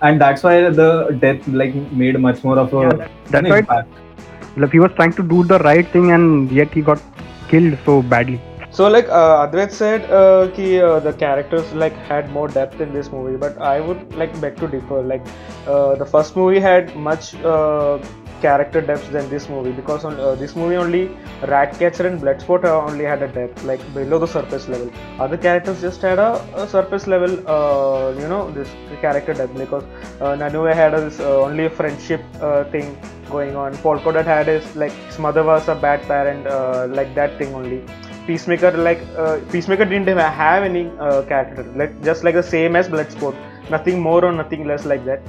and 0.04 0.20
that's 0.24 0.46
why 0.46 0.62
the 0.80 1.20
death 1.22 1.50
like 1.54 1.76
made 1.98 2.18
much 2.26 2.42
more 2.46 2.58
of 2.60 2.74
a 2.76 2.90
that's 2.96 3.48
why 3.48 3.62
मतलब 3.62 4.70
he 4.74 4.80
was 4.80 4.90
trying 4.96 5.14
to 5.18 5.24
do 5.36 5.44
the 5.44 5.60
right 5.64 5.94
thing 5.96 6.12
and 6.12 6.52
yet 6.58 6.76
he 6.76 6.82
got 6.92 7.00
killed 7.52 7.76
so 7.86 8.02
badly 8.10 8.38
So 8.78 8.90
like 8.90 9.08
uh, 9.08 9.48
Advait 9.48 9.72
said, 9.72 10.02
uh, 10.12 10.50
ki, 10.54 10.82
uh, 10.82 11.00
the 11.00 11.14
characters 11.14 11.72
like 11.82 11.94
had 12.10 12.30
more 12.30 12.50
depth 12.50 12.82
in 12.82 12.94
this 12.94 13.10
movie, 13.10 13.38
but 13.38 13.58
I 13.58 13.80
would 13.80 14.14
like 14.16 14.34
beg 14.42 14.58
to 14.58 14.68
differ. 14.68 15.02
Like 15.12 15.22
uh, 15.66 15.96
the 15.96 16.06
first 16.06 16.36
movie 16.36 16.60
had 16.60 16.94
much 16.94 17.36
uh, 17.52 18.00
character 18.42 18.82
depth 18.82 19.10
than 19.14 19.30
this 19.30 19.48
movie 19.48 19.72
because 19.72 20.04
on 20.04 20.20
uh, 20.20 20.36
this 20.36 20.58
movie 20.58 20.76
only 20.76 21.04
Ratcatcher 21.48 22.06
and 22.06 22.20
Bloodsport 22.22 22.66
uh, 22.66 22.82
only 22.92 23.06
had 23.06 23.24
a 23.24 23.30
depth 23.30 23.64
like 23.64 23.80
below 23.94 24.20
the 24.20 24.28
surface 24.28 24.68
level. 24.68 24.92
Other 25.22 25.38
characters 25.38 25.80
just 25.80 26.02
had 26.02 26.20
a, 26.20 26.46
a 26.56 26.68
surface 26.68 27.08
level, 27.08 27.32
uh, 27.48 28.10
you 28.22 28.28
know, 28.28 28.52
this 28.52 28.68
character 29.00 29.34
depth 29.34 29.58
because 29.58 29.84
uh, 30.20 30.36
Nanue 30.44 30.68
had 30.76 30.92
this 30.96 31.22
uh, 31.22 31.44
only 31.46 31.70
friendship 31.70 32.22
uh, 32.42 32.66
thing 32.74 32.98
going 33.30 33.56
on. 33.56 33.74
Polka 33.78 34.22
had 34.22 34.48
his 34.48 34.76
like 34.76 34.92
his 35.08 35.18
mother 35.18 35.44
was 35.44 35.70
a 35.70 35.76
bad 35.76 36.02
parent, 36.12 36.46
uh, 36.46 36.88
like 36.90 37.16
that 37.16 37.38
thing 37.38 37.56
only. 37.56 37.82
Peacemaker 38.28 38.72
like 38.86 39.02
uh, 39.22 39.38
Peacemaker 39.54 39.86
didn't 39.92 40.20
have 40.42 40.64
any 40.70 40.84
uh, 41.06 41.22
character 41.32 41.64
like 41.82 41.94
just 42.08 42.24
like 42.26 42.36
the 42.42 42.48
same 42.56 42.76
as 42.80 42.88
Bloodsport, 42.94 43.36
nothing 43.74 43.98
more 44.08 44.22
or 44.28 44.32
nothing 44.42 44.64
less 44.70 44.86
like 44.92 45.04
that. 45.10 45.22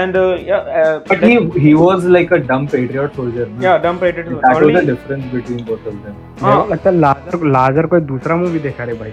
And 0.00 0.16
uh, 0.16 0.34
yeah, 0.50 1.00
but 1.08 1.20
like, 1.22 1.30
he 1.30 1.60
he 1.64 1.72
was 1.84 2.04
like 2.16 2.30
a 2.38 2.40
dumb 2.50 2.66
patriot 2.74 3.14
soldier. 3.20 3.46
Na? 3.46 3.60
Yeah, 3.66 3.78
dumb 3.86 3.98
patriot. 4.02 4.26
Soldier. 4.28 4.42
That 4.44 4.56
Only... 4.60 4.74
was 4.74 4.82
the 4.84 4.90
difference 4.92 5.26
between 5.36 5.62
both 5.70 5.90
of 5.92 5.96
them. 6.06 6.18
हाँ 6.42 6.54
लगता 6.72 6.90
है 6.90 6.96
लाजर 7.06 7.46
लाजर 7.56 7.86
कोई 7.94 8.00
दूसरा 8.12 8.36
movie 8.42 8.58
देखा 8.68 8.84
रे 8.90 8.94
भाई. 9.04 9.12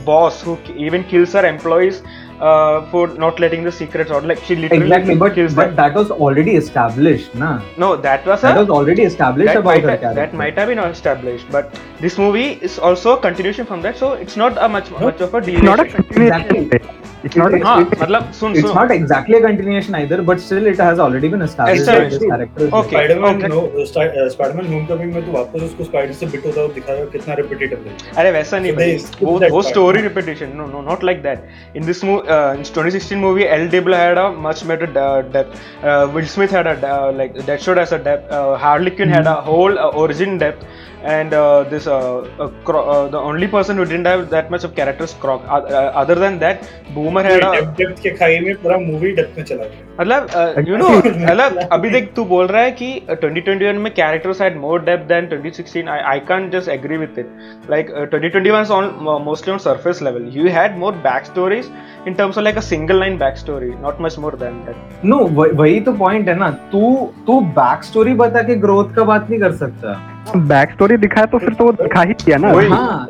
boss 0.07 0.41
who 0.41 0.57
even 0.79 1.03
kills 1.03 1.33
her 1.33 1.45
employees 1.45 2.01
uh, 2.41 2.81
for 2.91 3.07
not 3.23 3.39
letting 3.39 3.63
the 3.63 3.71
secrets 3.71 4.11
out. 4.11 4.25
Like 4.25 4.41
she 4.43 4.55
literally 4.55 4.83
exactly, 4.87 5.15
but, 5.15 5.35
but 5.35 5.55
them. 5.55 5.75
that 5.75 5.93
was 5.93 6.11
already 6.11 6.55
established, 6.61 7.33
na? 7.35 7.51
No, 7.77 7.95
that 7.95 8.25
was 8.25 8.41
that 8.41 8.57
a, 8.57 8.61
was 8.61 8.69
already 8.81 9.03
established 9.03 9.51
about 9.53 9.71
might, 9.73 9.83
her 9.83 9.97
character. 9.97 10.15
That 10.25 10.33
might 10.33 10.57
have 10.57 10.67
been 10.69 10.79
established, 10.79 11.45
but 11.51 11.79
this 11.99 12.17
movie 12.17 12.49
is 12.69 12.77
also 12.79 13.17
a 13.17 13.21
continuation 13.21 13.65
from 13.65 13.81
that, 13.83 13.97
so 13.97 14.13
it's 14.13 14.35
not 14.35 14.57
a 14.61 14.67
much 14.67 14.89
no, 14.91 14.99
much 14.99 15.21
of 15.21 15.33
a 15.35 15.41
deal. 15.41 15.61
Not 15.63 15.79
a 15.81 15.85
continuation. 15.85 16.55
Exactly. 16.57 17.10
It's 17.23 17.35
not. 17.35 17.53
It, 17.53 17.61
हाँ, 17.63 17.79
it, 17.91 17.97
मतलब 17.99 18.31
सुन 18.37 18.55
It's 18.57 18.67
सुन. 18.67 18.73
not 18.75 18.91
exactly 18.93 19.37
a 19.37 19.41
continuation 19.41 19.93
either, 19.95 20.21
but 20.29 20.39
still 20.45 20.65
it 20.71 20.77
has 20.83 20.99
already 20.99 21.27
been 21.27 21.43
established 21.43 21.85
that 21.85 22.09
this 22.09 22.23
character. 22.23 22.69
Okay. 22.79 22.89
Spider-Man 22.95 23.39
no, 23.51 23.61
uh, 23.83 24.29
Spider-Man 24.35 24.65
Homecoming 24.73 25.11
में 25.17 25.21
तो 25.25 25.31
वापस 25.35 25.63
उसको 25.69 25.85
spider 25.89 26.13
से 26.21 26.25
bit 26.33 26.45
होता 26.45 26.61
हुआ 26.61 26.73
दिखाया 26.79 27.05
कितना 27.15 27.33
रिपीटेटिव 27.41 27.85
है. 27.87 27.95
अरे 28.23 28.31
वैसा 28.37 28.59
नहीं 28.65 28.73
भाई. 28.81 28.95
वो 29.21 29.37
वो 29.57 29.61
story 29.69 30.03
repetition 30.07 30.55
No, 30.61 30.65
no, 30.75 30.81
not 30.89 31.03
like 31.11 31.21
that. 31.27 31.43
In 31.75 31.85
this 31.91 32.03
movie, 32.09 32.27
uh, 32.37 32.53
in 32.53 32.63
2016 32.63 33.19
movie, 33.27 33.47
l 33.59 33.67
Diablo 33.75 33.97
had 34.03 34.21
a 34.25 34.29
much 34.47 34.67
better 34.71 34.89
uh, 35.07 35.21
depth. 35.37 35.59
Uh, 35.83 36.03
Will 36.13 36.29
Smith 36.37 36.57
had 36.59 36.71
a 36.73 36.75
uh, 36.93 37.11
like 37.21 37.35
Deadshot 37.51 37.77
as 37.85 37.91
a 37.91 37.99
depth. 38.09 38.31
Uh, 38.39 38.57
Harley 38.67 38.89
Quinn 38.95 39.09
mm-hmm. 39.19 39.33
had 39.33 39.43
a 39.43 39.51
whole 39.51 39.79
uh, 39.87 39.97
origin 40.05 40.37
depth. 40.45 40.65
and 41.03 41.33
uh, 41.33 41.63
this 41.63 41.87
uh, 41.87 42.17
uh, 42.39 43.07
the 43.07 43.17
only 43.17 43.47
person 43.47 43.75
who 43.77 43.85
didn't 43.85 44.05
have 44.05 44.29
that 44.29 44.51
much 44.51 44.63
of 44.63 44.75
character 44.75 45.05
is 45.05 45.13
Croc. 45.13 45.41
other 45.51 46.13
than 46.15 46.37
that, 46.39 46.69
Boomer 46.93 47.23
had 47.23 47.43
a 47.43 47.65
depth 47.77 48.01
के 48.01 48.09
खाई 48.17 48.39
में 48.41 48.53
पूरा 48.61 48.77
movie 48.77 49.11
depth 49.15 49.37
में 49.37 49.43
चला 49.45 49.63
गया. 49.63 49.81
मतलब 49.99 50.65
you 50.67 50.77
know 50.77 50.91
मतलब 51.01 51.59
अभी 51.73 51.89
देख 51.89 52.11
तू 52.15 52.25
बोल 52.31 52.47
रहा 52.47 52.61
है 52.61 52.71
कि 52.81 52.93
2021 53.23 53.77
में 53.83 53.93
characters 53.95 54.37
had 54.37 54.57
more 54.65 54.77
depth 54.91 55.07
than 55.13 55.29
2016. 55.33 55.87
I 55.87 55.97
I 56.15 56.19
can't 56.19 56.51
just 56.53 56.67
agree 56.67 56.97
with 56.97 57.17
it. 57.21 57.27
Like 57.73 57.89
uh, 58.01 58.05
2021 58.13 58.61
is 58.67 58.71
on 58.77 58.91
mostly 59.27 59.53
on 59.53 59.59
surface 59.65 60.01
level. 60.07 60.21
You 60.39 60.49
had 60.57 60.77
more 60.77 60.93
backstories 61.07 61.71
in 62.11 62.15
terms 62.21 62.37
of 62.37 62.43
like 62.47 62.57
a 62.57 62.65
single 62.71 62.97
line 63.05 63.17
backstory, 63.25 63.71
not 63.87 63.99
much 64.07 64.17
more 64.25 64.35
than 64.45 64.61
that. 64.69 64.87
No, 65.13 65.21
वही 65.63 65.79
तो 65.89 65.97
point 66.05 66.27
है 66.27 66.35
ना. 66.45 66.49
तू 66.75 66.95
तू 67.27 67.41
backstory 67.59 68.15
बता 68.25 68.43
के 68.51 68.59
growth 68.67 68.95
का 68.95 69.03
बात 69.13 69.29
नहीं 69.29 69.39
कर 69.39 69.51
सकता. 69.65 69.99
बैक 70.29 70.71
स्टोरी 70.71 70.97
दिखाया 70.97 71.25
तो 71.25 71.37
फिर 71.39 71.53
तो 71.53 71.63
वो 71.65 71.71
दिखा 71.81 72.01
ही 72.01 72.13
दिया 72.25 72.37
ना 72.41 72.51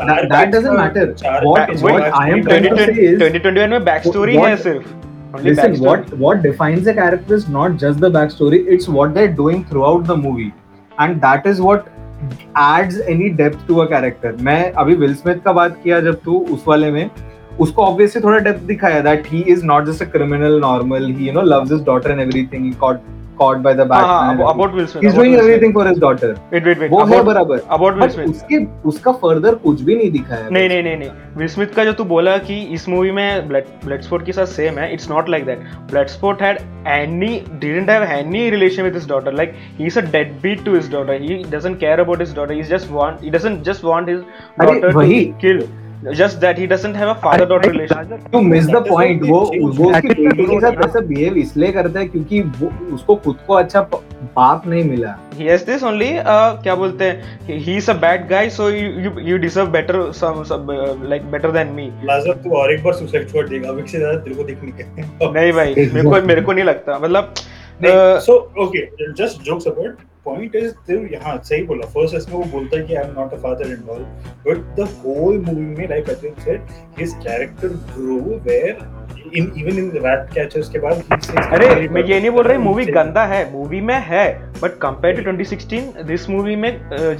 that 0.01 0.49
doesn't 0.49 0.73
matter 0.79 1.13
what 1.45 1.71
what 1.81 2.01
I 2.21 2.31
am 2.31 2.43
2021 3.21 3.69
में 3.69 3.83
बैक 3.85 4.03
स्टोरी 4.07 4.35
है 4.37 4.55
सिर्फ 4.57 4.93
Listen, 5.43 5.75
what 5.83 6.09
what 6.21 6.39
defines 6.45 6.87
a 6.91 6.93
character 6.95 7.35
is 7.41 7.43
not 7.51 7.75
just 7.81 8.01
the 8.05 8.07
backstory; 8.15 8.57
it's 8.77 8.87
what 8.95 9.13
they're 9.17 9.29
doing 9.35 9.61
throughout 9.69 10.01
the 10.09 10.17
movie, 10.23 10.47
and 11.05 11.21
that 11.25 11.45
is 11.51 11.61
what 11.67 11.87
adds 12.63 12.97
any 13.13 13.29
depth 13.41 13.61
to 13.69 13.77
a 13.83 13.85
character. 13.93 14.31
मैं 14.47 14.57
अभी 14.83 14.95
Will 15.03 15.13
Smith 15.21 15.39
का 15.45 15.53
बात 15.59 15.79
किया 15.83 15.99
जब 16.07 16.19
तू 16.25 16.39
उस 16.55 16.65
वाले 16.67 16.91
में 16.97 17.09
उसको 17.67 17.83
ऑब्वियसली 17.85 18.21
थोड़ा 18.25 18.37
डेप्थ 18.49 18.61
दिखाया 18.73 18.99
that 19.07 19.27
he 19.33 19.41
is 19.53 19.63
not 19.71 19.85
just 19.91 20.01
a 20.01 20.09
criminal 20.17 20.59
normal 20.67 21.07
he 21.19 21.27
you 21.27 21.33
know 21.39 21.41
loves 21.55 21.71
his 21.71 21.83
daughter 21.93 22.11
and 22.11 22.19
everything 22.21 22.65
he 22.65 22.71
caught 22.83 22.99
caught 23.37 23.61
by 23.63 23.73
the 23.73 23.85
Batman. 23.85 24.37
हाँ, 24.39 24.51
about 24.55 24.73
Will 24.73 24.87
Smith. 24.87 25.03
He's 25.03 25.13
doing 25.13 25.35
everything 25.35 25.73
for 25.73 25.85
his 25.87 25.97
daughter. 25.99 26.29
Wait 26.51 26.65
wait 26.65 26.79
wait. 26.79 26.91
वो 26.91 27.01
about, 27.01 27.15
है 27.15 27.23
बराबर. 27.31 27.59
About 27.77 27.97
Will 28.01 28.11
Smith. 28.15 28.29
उसके 28.37 28.63
उसका 28.91 29.13
further 29.23 29.53
कुछ 29.63 29.81
भी 29.89 29.95
नहीं 29.97 30.11
दिखा 30.11 30.35
है. 30.35 30.49
नहीं 30.57 30.67
नहीं 30.69 30.83
नहीं 30.87 30.95
नहीं. 30.97 31.09
Will 31.41 31.53
Smith 31.55 31.75
का 31.75 31.85
जो 31.89 31.93
तू 31.99 32.03
बोला 32.13 32.37
कि 32.49 32.61
इस 32.79 32.87
मूवी 32.89 33.11
में 33.19 33.23
Bloodsport 33.51 34.25
के 34.25 34.31
साथ 34.39 34.53
same 34.55 34.77
है. 34.83 34.89
It's 34.97 35.09
not 35.15 35.31
like 35.35 35.45
that. 35.51 35.65
Bloodsport 35.93 36.43
had 36.47 36.63
any 36.95 37.31
didn't 37.65 37.93
have 37.95 38.07
any 38.17 38.43
relation 38.57 38.89
with 38.89 39.01
his 39.01 39.07
daughter. 39.13 39.35
Like 39.43 39.55
he 39.77 39.91
is 39.93 39.97
a 39.97 40.01
deadbeat 40.17 40.65
to 40.69 40.73
his 40.79 40.89
daughter. 40.97 41.19
He 41.27 41.41
doesn't 41.55 41.79
care 41.85 41.99
about 42.07 42.25
his 42.25 42.33
daughter. 42.41 42.53
He 42.53 42.63
just 42.75 42.89
want 42.99 43.21
he 43.21 43.29
doesn't 43.37 43.63
just 43.71 43.83
want 43.91 44.09
his 44.15 44.23
daughter 44.63 44.91
to 44.99 45.23
kill. 45.45 45.63
just 46.19 46.39
that 46.41 46.57
he 46.57 46.65
doesn't 46.67 46.95
have 46.95 47.09
a 47.15 47.19
father 47.21 47.45
daughter 47.45 47.69
relationship 47.71 48.21
you 48.35 48.39
miss 48.51 48.65
the 48.75 48.81
point 48.87 49.21
वो 49.31 49.39
वो 49.77 49.89
उसकी 49.91 50.13
बेटी 50.27 50.45
के 50.47 50.59
साथ 50.61 50.83
ऐसा 50.87 50.99
behave 51.11 51.35
इसलिए 51.43 51.71
करता 51.77 51.99
है 51.99 52.05
क्योंकि 52.13 52.41
वो 52.61 52.69
उसको 52.95 53.15
खुद 53.27 53.37
को 53.47 53.53
अच्छा 53.61 53.81
बाप 54.37 54.67
नहीं 54.67 54.83
मिला 54.89 55.15
he 55.41 55.47
has 55.51 55.65
this 55.69 55.85
only 55.91 56.09
uh, 56.19 56.57
क्या 56.65 56.75
बोलते 56.83 57.05
हैं 57.11 57.59
he 57.67 57.77
is 57.81 57.89
a 57.93 57.97
bad 58.05 58.27
guy 58.33 58.43
so 58.57 58.69
you 58.75 59.13
you, 59.29 59.37
deserve 59.47 59.71
better 59.77 60.01
some, 60.21 60.41
some 60.53 60.71
uh, 60.77 60.93
like 61.13 61.27
better 61.35 61.51
than 61.59 61.73
me 61.79 61.89
लाजर 62.11 62.41
तू 62.43 62.55
और 62.61 62.73
एक 62.73 62.83
बार 62.83 62.93
सुसाइड 63.01 63.29
छोड़ 63.31 63.47
देगा 63.49 63.69
अभी 63.69 63.87
से 63.91 63.97
ज्यादा 63.99 64.19
तेरे 64.23 64.35
को 64.35 64.43
दिखने 64.51 64.71
के 64.71 65.31
नहीं 65.39 65.51
भाई 65.59 65.75
मेरे 65.87 66.09
को 66.11 66.21
मेरे 66.33 66.41
को 66.41 66.53
नहीं 66.53 66.65
लगता 66.73 66.99
मतलब 67.03 67.33
so 68.29 68.39
okay 68.65 68.85
just 69.23 69.41
jokes 69.45 69.67
about 69.67 70.07
point 70.25 70.55
is 70.55 70.73
there 70.89 71.05
yeah 71.11 71.29
सही 71.49 71.63
बोला 71.69 71.87
फर्स्ट 71.93 72.15
इसमें 72.15 72.35
वो 72.35 72.43
बोलता 72.57 72.77
है 72.77 72.83
कि 72.87 72.95
I 72.95 73.03
am 73.03 73.13
not 73.19 73.33
a 73.33 73.37
father 73.45 73.71
in 73.71 73.75
involved 73.77 74.47
but 74.47 74.57
the 74.79 74.87
whole 75.05 75.37
movie 75.47 75.65
में 75.77 75.87
like 75.89 76.07
like 76.09 76.39
said 76.41 76.67
his 76.99 77.13
character 77.23 77.67
grow 77.95 78.17
where 78.47 78.89
in 79.37 79.51
even 79.57 79.77
in 79.77 79.89
the 79.91 80.01
rat 80.05 80.29
catchers 80.33 80.69
के 80.73 80.79
बाद 80.85 81.01
he 81.07 81.15
says 81.27 81.51
अरे 81.59 81.87
मैं 81.95 82.03
ये 82.03 82.19
नहीं 82.19 82.29
बोल 82.37 82.43
रहा 82.47 82.59
मूवी 82.67 82.85
गंदा 82.99 83.25
है 83.33 83.41
मूवी 83.53 83.81
में 83.89 83.97
है 84.09 84.27
but 84.61 84.77
compare 84.85 85.23
to 85.23 85.31
2016 85.43 86.03
this 86.11 86.29
movie 86.29 86.55
में 86.65 86.69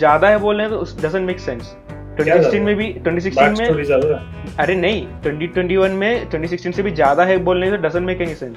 ज्यादा 0.04 0.30
है 0.30 0.38
बोलने 0.48 0.68
तो 0.70 0.82
डजंट 1.06 1.26
मेक 1.28 1.40
सेंस 1.48 1.76
2016 2.20 2.60
में 2.66 2.76
भी 2.76 2.94
2016 3.08 3.60
में 3.60 4.56
अरे 4.60 4.76
नहीं 4.76 5.06
2021 5.22 5.90
में 6.04 6.12
2016 6.32 6.72
से 6.76 6.84
भी 6.84 6.92
ज्यादा 7.02 7.26
है 7.26 7.38
बोलने 7.50 7.70
तो 7.72 7.78
डजंट 7.88 8.06
मेक 8.08 8.22
एनी 8.22 8.36
सेंस 8.44 8.56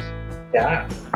क्या 0.52 0.68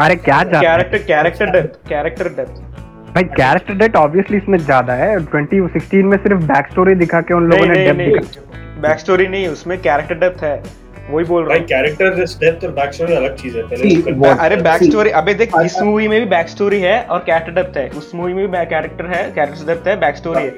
अरे 0.05 0.17
क्या 0.27 0.43
character 0.59 0.99
character 1.13 1.51
depth 1.57 1.79
character 1.89 2.29
depth 2.37 2.87
भाई 3.15 3.25
कैरेक्टर 3.37 3.75
डेट 3.79 3.95
ऑब्वियसली 3.97 4.37
इसमें 4.37 4.59
ज्यादा 4.65 4.93
है 4.95 5.17
2016 5.27 6.03
में 6.11 6.17
सिर्फ 6.25 6.41
बैक 6.51 6.67
स्टोरी 6.71 6.95
दिखा 7.03 7.21
के 7.31 7.35
उन 7.35 7.49
लोगों 7.51 7.67
ने 7.67 7.75
डेप्थ 7.93 8.35
दिखा 8.35 8.61
बैक 8.89 8.99
स्टोरी 9.01 9.27
नहीं 9.37 9.47
उसमें 9.49 9.81
कैरेक्टर 9.83 10.15
डेप्थ 10.27 10.43
है 10.45 10.59
वही 11.11 11.25
बोल 11.25 11.45
रहा 11.49 11.57
हूँ 11.59 11.65
कैरेक्टर 11.67 12.07
और 12.69 12.73
बैक 12.75 12.93
स्टोरी 12.95 13.13
अलग 13.17 13.37
चीज 13.37 13.57
है 13.57 13.63
पहले 13.69 14.01
तो 14.13 14.33
अरे 14.45 14.57
बैक 14.63 14.83
स्टोरी 14.83 15.11
अबे 15.21 15.35
देख 15.35 15.51
इस 15.65 15.79
मूवी 15.83 16.09
में 16.09 16.19
भी 16.21 16.27
बैक 16.31 16.49
स्टोरी 16.49 16.81
है 16.81 16.99
और 17.05 17.19
कैरेक्टर 17.27 17.53
डेप्थ 17.63 17.77
है 17.77 17.89
उस 17.99 18.11
मूवी 18.15 18.33
में 18.35 18.47
भी 18.51 18.65
कैरेक्टर 18.75 19.07
है 19.17 19.23
कैरेक्टर 19.37 19.67
डेप्थ 19.73 19.87
है 19.89 19.97
बैक 20.01 20.17
स्टोरी 20.17 20.43
है 20.43 20.51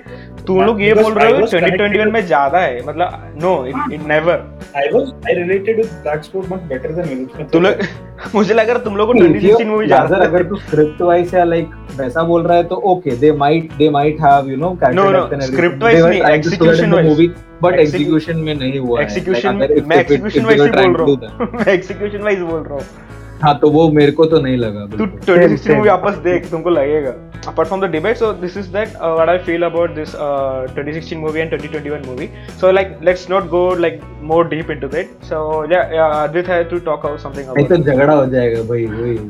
तुम 0.46 0.58
हाँ, 0.58 0.66
लोग 0.66 0.82
ये 0.82 0.92
बोल 0.94 1.12
रहे 1.14 1.32
हो 1.32 1.46
ट्वेंटी 1.46 1.76
ट्वेंटी 1.76 1.98
वन 1.98 2.10
में 2.12 2.26
ज्यादा 2.26 2.58
है 2.60 2.82
मतलब 2.86 3.34
no 3.42 3.52
it 3.94 4.06
never 4.08 4.44
I 4.76 4.88
was 4.94 5.12
I 5.28 5.34
related 5.40 5.76
with 5.76 5.86
back 6.06 6.24
story 6.24 6.54
much 6.54 6.60
better 6.70 6.92
than 7.02 7.24
तुम 7.52 7.62
लोग 7.62 7.84
मुझे 8.34 8.54
लग 8.54 8.70
रहा 8.70 8.78
तुम 8.84 8.96
लोगों 8.96 9.12
को 9.12 9.18
ट्वेंटी 9.20 9.40
सिक्सटीन 9.40 9.68
मूवी 9.68 9.86
ज्यादा 9.86 10.16
अगर 10.24 10.44
तू 10.48 10.56
स्क्रिप्ट 10.68 11.02
वाइज 11.02 11.34
या 11.34 11.44
लाइक 11.44 11.70
वैसा 12.00 12.22
बोल 12.32 12.42
रहा 12.46 12.56
है 12.56 12.64
तो 12.72 12.76
okay 12.94 13.16
they 13.24 13.32
might 13.44 13.72
they 13.78 13.90
might 14.00 14.20
have 14.24 14.50
you 14.50 14.56
know 14.66 14.70
character 14.82 15.10
no 15.26 15.36
no 15.36 15.46
script 15.54 15.82
wise 15.82 16.04
नहीं 16.04 16.22
एग्जीक्यूशन 16.34 16.92
वाइज 16.94 17.32
बट 17.62 17.78
एग्जीक्यूशन 17.80 18.36
में 18.44 18.54
नहीं 18.58 18.78
हुआ 18.80 19.00
एग्जीक्यूशन 19.02 19.56
मैं 19.66 19.96
एग्जीक्यूशन 20.00 20.44
वाइज 20.46 20.58
बोल 20.58 20.70
रहा 20.74 21.30
हूं 21.30 21.58
मैं 21.66 21.72
एग्जीक्यूशन 21.72 22.22
वाइज 22.28 22.38
बोल 22.52 22.60
रहा 22.68 22.74
हूं 22.74 23.38
हां 23.42 23.54
तो 23.64 23.70
वो 23.76 23.88
मेरे 23.98 24.12
को 24.20 24.24
तो 24.34 24.40
नहीं 24.46 24.56
लगा 24.64 24.86
तू 24.96 25.06
2016 25.34 25.76
मूवी 25.76 25.88
वापस 25.88 26.14
देख 26.28 26.50
तुमको 26.50 26.70
लगेगा 26.78 27.14
apart 27.45 27.67
from 27.67 27.79
the 27.79 27.87
debate 27.87 28.17
so 28.17 28.31
this 28.33 28.55
is 28.55 28.71
that 28.71 28.95
uh, 28.97 29.13
what 29.13 29.29
i 29.29 29.37
feel 29.39 29.63
about 29.63 29.95
this 29.95 30.13
uh, 30.15 30.67
2016 30.75 31.19
movie 31.19 31.41
and 31.41 31.51
2021 31.51 32.05
movie 32.05 32.29
so 32.57 32.71
like 32.71 32.91
let's 33.01 33.27
not 33.29 33.49
go 33.49 33.63
like 33.85 34.01
more 34.21 34.43
deep 34.45 34.69
into 34.69 34.87
that 34.87 35.07
so 35.21 35.63
yeah, 35.65 35.91
yeah 35.91 36.23
advit 36.23 36.47
had 36.47 36.69
to 36.69 36.79
talk 36.79 37.03
about 37.03 37.19
something 37.19 37.47
नहीं 37.47 37.65
about 37.65 37.77
तो 37.77 37.91
झगड़ा 37.91 38.13
हो 38.13 38.25
जाएगा 38.27 38.63
भाई 38.71 38.85
वही 38.85 39.17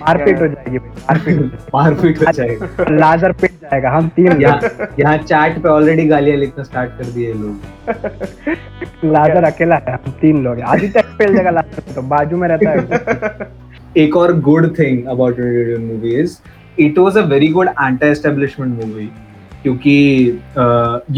मारपीट 0.00 0.40
हो 0.40 0.48
जाएगी 0.48 0.78
भाई 0.78 1.02
मारपीट 1.08 1.40
हो 1.40 1.68
मारपीट 1.74 2.18
हो 2.18 2.32
जाएगा 2.32 2.44
जाएगी 2.44 2.98
लाजर 2.98 3.32
पिट 3.40 3.52
जाएगा 3.62 3.90
हम 3.90 4.08
तीन 4.16 4.40
यहाँ 4.42 4.86
यहाँ 5.00 5.16
चैट 5.18 5.58
पे 5.62 5.68
ऑलरेडी 5.68 6.06
गालियां 6.08 6.38
लिखना 6.38 6.64
स्टार्ट 6.64 6.98
कर 6.98 7.10
दिए 7.12 7.32
लोग 7.42 9.04
लाजर 9.12 9.44
अकेला 9.44 9.76
है 9.88 9.94
हम 9.94 10.12
तीन 10.20 10.42
लोग 10.44 10.58
हैं 10.58 10.66
आदित्य 10.66 11.02
फेल 11.18 11.34
जाएगा 11.34 11.50
लाजर 11.50 11.80
पे 11.80 11.94
तो 11.94 12.02
बाजू 12.14 12.36
में 12.36 12.48
रहता 12.48 12.70
है 12.70 13.52
एक 13.96 14.16
और 14.16 14.38
good 14.40 14.66
thing 14.78 15.06
about 15.08 15.38
movie 15.80 16.14
is 16.20 16.38
it 16.78 16.98
was 16.98 17.18
a 17.18 17.24
very 17.26 17.48
good 17.48 17.68
anti 17.68 18.06
establishment 18.06 18.84
movie 18.84 19.10
क्योंकि 19.62 19.96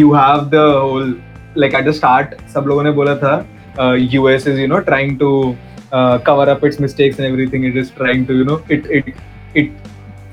you 0.00 0.12
have 0.14 0.48
the 0.52 0.64
whole 0.82 1.16
like 1.56 1.74
at 1.74 1.88
the 1.88 1.92
start 1.92 2.34
सब 2.54 2.64
लोगों 2.68 2.82
ने 2.82 2.90
बोला 2.92 3.16
था 3.16 3.94
US 4.12 4.46
is 4.48 4.60
you 4.60 4.66
know 4.66 4.78
trying 4.90 5.18
to 5.18 5.30
cover 6.26 6.48
up 6.48 6.64
its 6.64 6.80
mistakes 6.80 7.20
and 7.20 7.28
everything 7.28 7.64
it 7.64 7.76
is 7.76 7.94
trying 7.96 8.26
to 8.26 8.34
you 8.34 8.44
know 8.44 8.60
it 8.70 8.86
it 8.86 9.14
it 9.56 9.72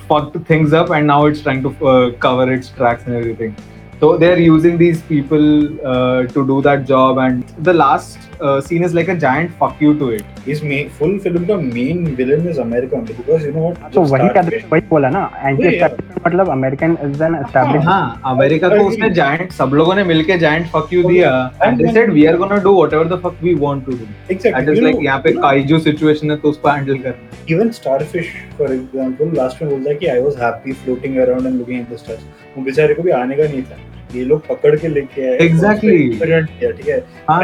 fucked 0.08 0.34
things 0.46 0.74
up 0.74 0.90
and 0.90 1.08
now 1.08 1.26
it's 1.26 1.42
trying 1.42 1.62
to 1.64 1.70
uh, 1.88 2.12
cover 2.18 2.52
its 2.54 2.70
tracks 2.72 3.06
and 3.06 3.16
everything 3.16 3.56
so 4.02 4.08
they're 4.22 4.40
using 4.40 4.74
these 4.80 5.02
people 5.10 5.46
uh, 5.90 6.24
to 6.32 6.42
do 6.48 6.56
that 6.64 6.82
job 6.88 7.20
and 7.26 7.52
the 7.68 7.74
last 7.74 8.18
uh, 8.42 8.60
scene 8.62 8.84
is 8.88 8.96
like 8.98 9.12
a 9.14 9.16
giant 9.20 9.52
fuck 9.60 9.84
you 9.84 9.92
to 10.00 10.10
it 10.16 10.32
His 10.48 10.62
main 10.70 10.90
full 10.96 11.14
film 11.26 11.46
का 11.50 11.56
main 11.68 12.00
villain 12.16 12.48
is 12.54 12.58
America 12.64 12.98
only 12.98 13.14
because 13.20 13.46
you 13.48 13.52
know 13.58 13.62
what? 13.68 13.78
तो 13.94 14.04
जब 14.06 14.12
वही 14.14 14.30
का 14.30 14.42
Starfish- 14.42 14.66
वही 14.72 14.82
बोला 14.90 15.10
ना 15.10 15.22
anti 15.44 15.64
वही 15.68 15.76
है। 15.78 15.90
मतलब 16.26 16.50
अमेरिकन 16.56 16.98
इज 17.06 17.22
एन 17.22 17.36
एस्टैब्लिश 17.36 17.86
हाँ 17.86 18.22
अमेरिका 18.34 18.70
को 18.70 18.84
उसने 18.88 19.10
जायंट 19.20 19.52
सब 19.60 19.72
लोगों 19.82 19.96
ने 19.96 20.04
मिलके 20.12 20.38
जायंट 20.44 20.68
फक 20.76 20.94
यू 20.94 21.04
दिया 21.10 21.32
and 21.64 21.78
they 21.86 21.94
said 21.94 22.12
we 22.14 22.26
are 22.34 22.38
gonna 22.44 22.58
do 22.68 22.76
whatever 22.78 23.08
the 23.16 23.22
fuck 23.24 23.38
we 23.44 23.54
want 23.64 23.86
to 23.86 23.92
do 23.92 24.06
Exactly. 24.34 24.54
That 24.60 24.70
is 24.70 24.78
You 24.78 24.84
like 24.84 24.96
know, 24.96 25.04
यहाँ 25.06 25.20
पे 25.24 25.32
काइजू 25.42 25.80
सिचुएशन 25.88 26.32
है 26.32 26.38
तो 26.44 26.50
उसको 26.50 26.70
हैंडल 26.70 26.98
करना 27.08 27.30
है 27.30 27.42
even 27.56 27.72
Starfish, 27.78 28.28
for 28.60 28.68
example, 28.74 29.32
last 29.40 29.62
में 29.62 29.70
बोलता 29.72 29.90
है 29.90 29.96
कि 30.04 30.08
I 30.18 30.20
was 30.28 30.36
happy 30.44 30.76
floating 30.84 31.18
around 31.24 31.50
and 31.52 31.62
looking 31.64 31.82
at 31.86 31.90
the 31.94 32.04
stars. 32.06 32.28
वो 32.57 32.63
बेचारे 32.65 32.95
को 32.95 33.03
भी 33.03 33.11
आने 33.23 33.37
का 33.37 33.45
नहीं 33.49 33.63
था 33.71 33.79
ये 34.15 34.25
लोग 34.25 34.47
पकड़ 34.49 34.77
के 34.81 34.89
लेके 34.89 35.29
आए 35.31 35.39
एग्जैक्टली 35.47 36.09
ठीक 36.19 36.89
है 36.89 36.99
हाँ। 37.29 37.41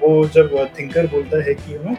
वो 0.00 0.08
जब 0.34 0.50
थिंकर 0.78 1.06
uh, 1.06 1.10
बोलता 1.12 1.42
है 1.44 1.54
कि 1.54 1.74
you 1.74 1.78
know 1.88 1.94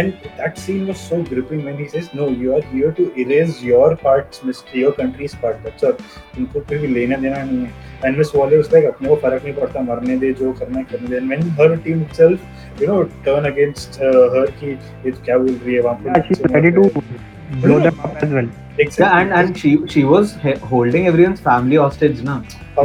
and 0.00 0.12
that 0.38 0.56
scene 0.62 0.84
was 0.86 0.96
so 0.96 1.16
gripping 1.30 1.62
when 1.64 1.78
he 1.78 1.84
says 1.92 2.08
no 2.16 2.26
you 2.40 2.52
are 2.54 2.60
here 2.72 2.90
to 2.98 3.04
erase 3.22 3.56
your 3.64 3.94
parts 4.02 4.62
your 4.76 4.92
country's 4.98 5.34
part 5.42 5.56
that's 5.64 5.84
all 5.90 5.96
उनको 6.38 6.60
कोई 6.60 6.78
भी 6.78 6.86
लेना 6.94 7.16
देना 7.24 7.42
नहीं 7.44 7.62
है 7.64 7.70
एंड 8.08 8.18
मिस 8.18 8.34
अपने 8.34 9.08
को 9.08 9.16
फर्क 9.22 9.44
नहीं 9.44 9.54
पड़ता 9.60 9.80
मरने 9.88 10.16
दे 10.24 10.32
जो 10.42 10.52
करना 10.60 10.78
है 10.78 10.84
करने 10.92 11.08
दे 11.18 11.26
when 11.26 11.48
her 11.60 11.76
team 11.88 12.02
itself 12.02 12.80
you 12.82 12.88
know 12.92 13.02
turn 13.26 13.50
against 13.52 14.00
her 14.36 14.52
क्या 14.60 15.38
बोल 15.38 15.58
रही 15.64 15.74
है 15.74 15.80
वहां 15.80 15.98
पे 16.02 17.38
blow 17.62 17.78
them 17.80 17.98
up 18.00 18.16
as 18.24 18.30
well. 18.38 18.48
Exactly. 18.78 19.04
Yeah, 19.04 19.18
and 19.20 19.32
and 19.38 19.58
she 19.60 19.70
she 19.92 20.02
was 20.10 20.34
holding 20.72 21.06
everyone's 21.10 21.40
family 21.48 21.76
hostage 21.84 22.20
ना. 22.28 22.34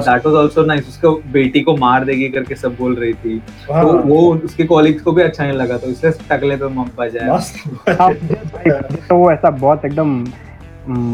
That 0.08 0.26
was 0.26 0.36
also 0.42 0.66
nice. 0.72 0.88
उसको 0.94 1.12
बेटी 1.36 1.62
को 1.70 1.76
मार 1.84 2.06
देगी 2.06 2.30
करके 2.36 2.56
सब 2.64 2.76
बोल 2.78 2.96
रही 3.04 3.14
थी. 3.26 3.38
तो 3.68 3.94
वो 4.08 4.18
उसके 4.50 4.66
colleagues 4.74 5.02
को 5.08 5.12
भी 5.12 5.22
अच्छा 5.24 5.44
नहीं 5.44 5.58
लगा 5.58 5.78
तो 5.86 5.90
इसलिए 5.96 6.12
टकले 6.30 6.56
पे 6.64 6.70
मम्मा 6.80 7.08
जाए. 7.16 9.08
तो 9.10 9.18
वो 9.18 9.32
ऐसा 9.32 9.50
बहुत 9.66 9.86
एकदम 9.86 10.14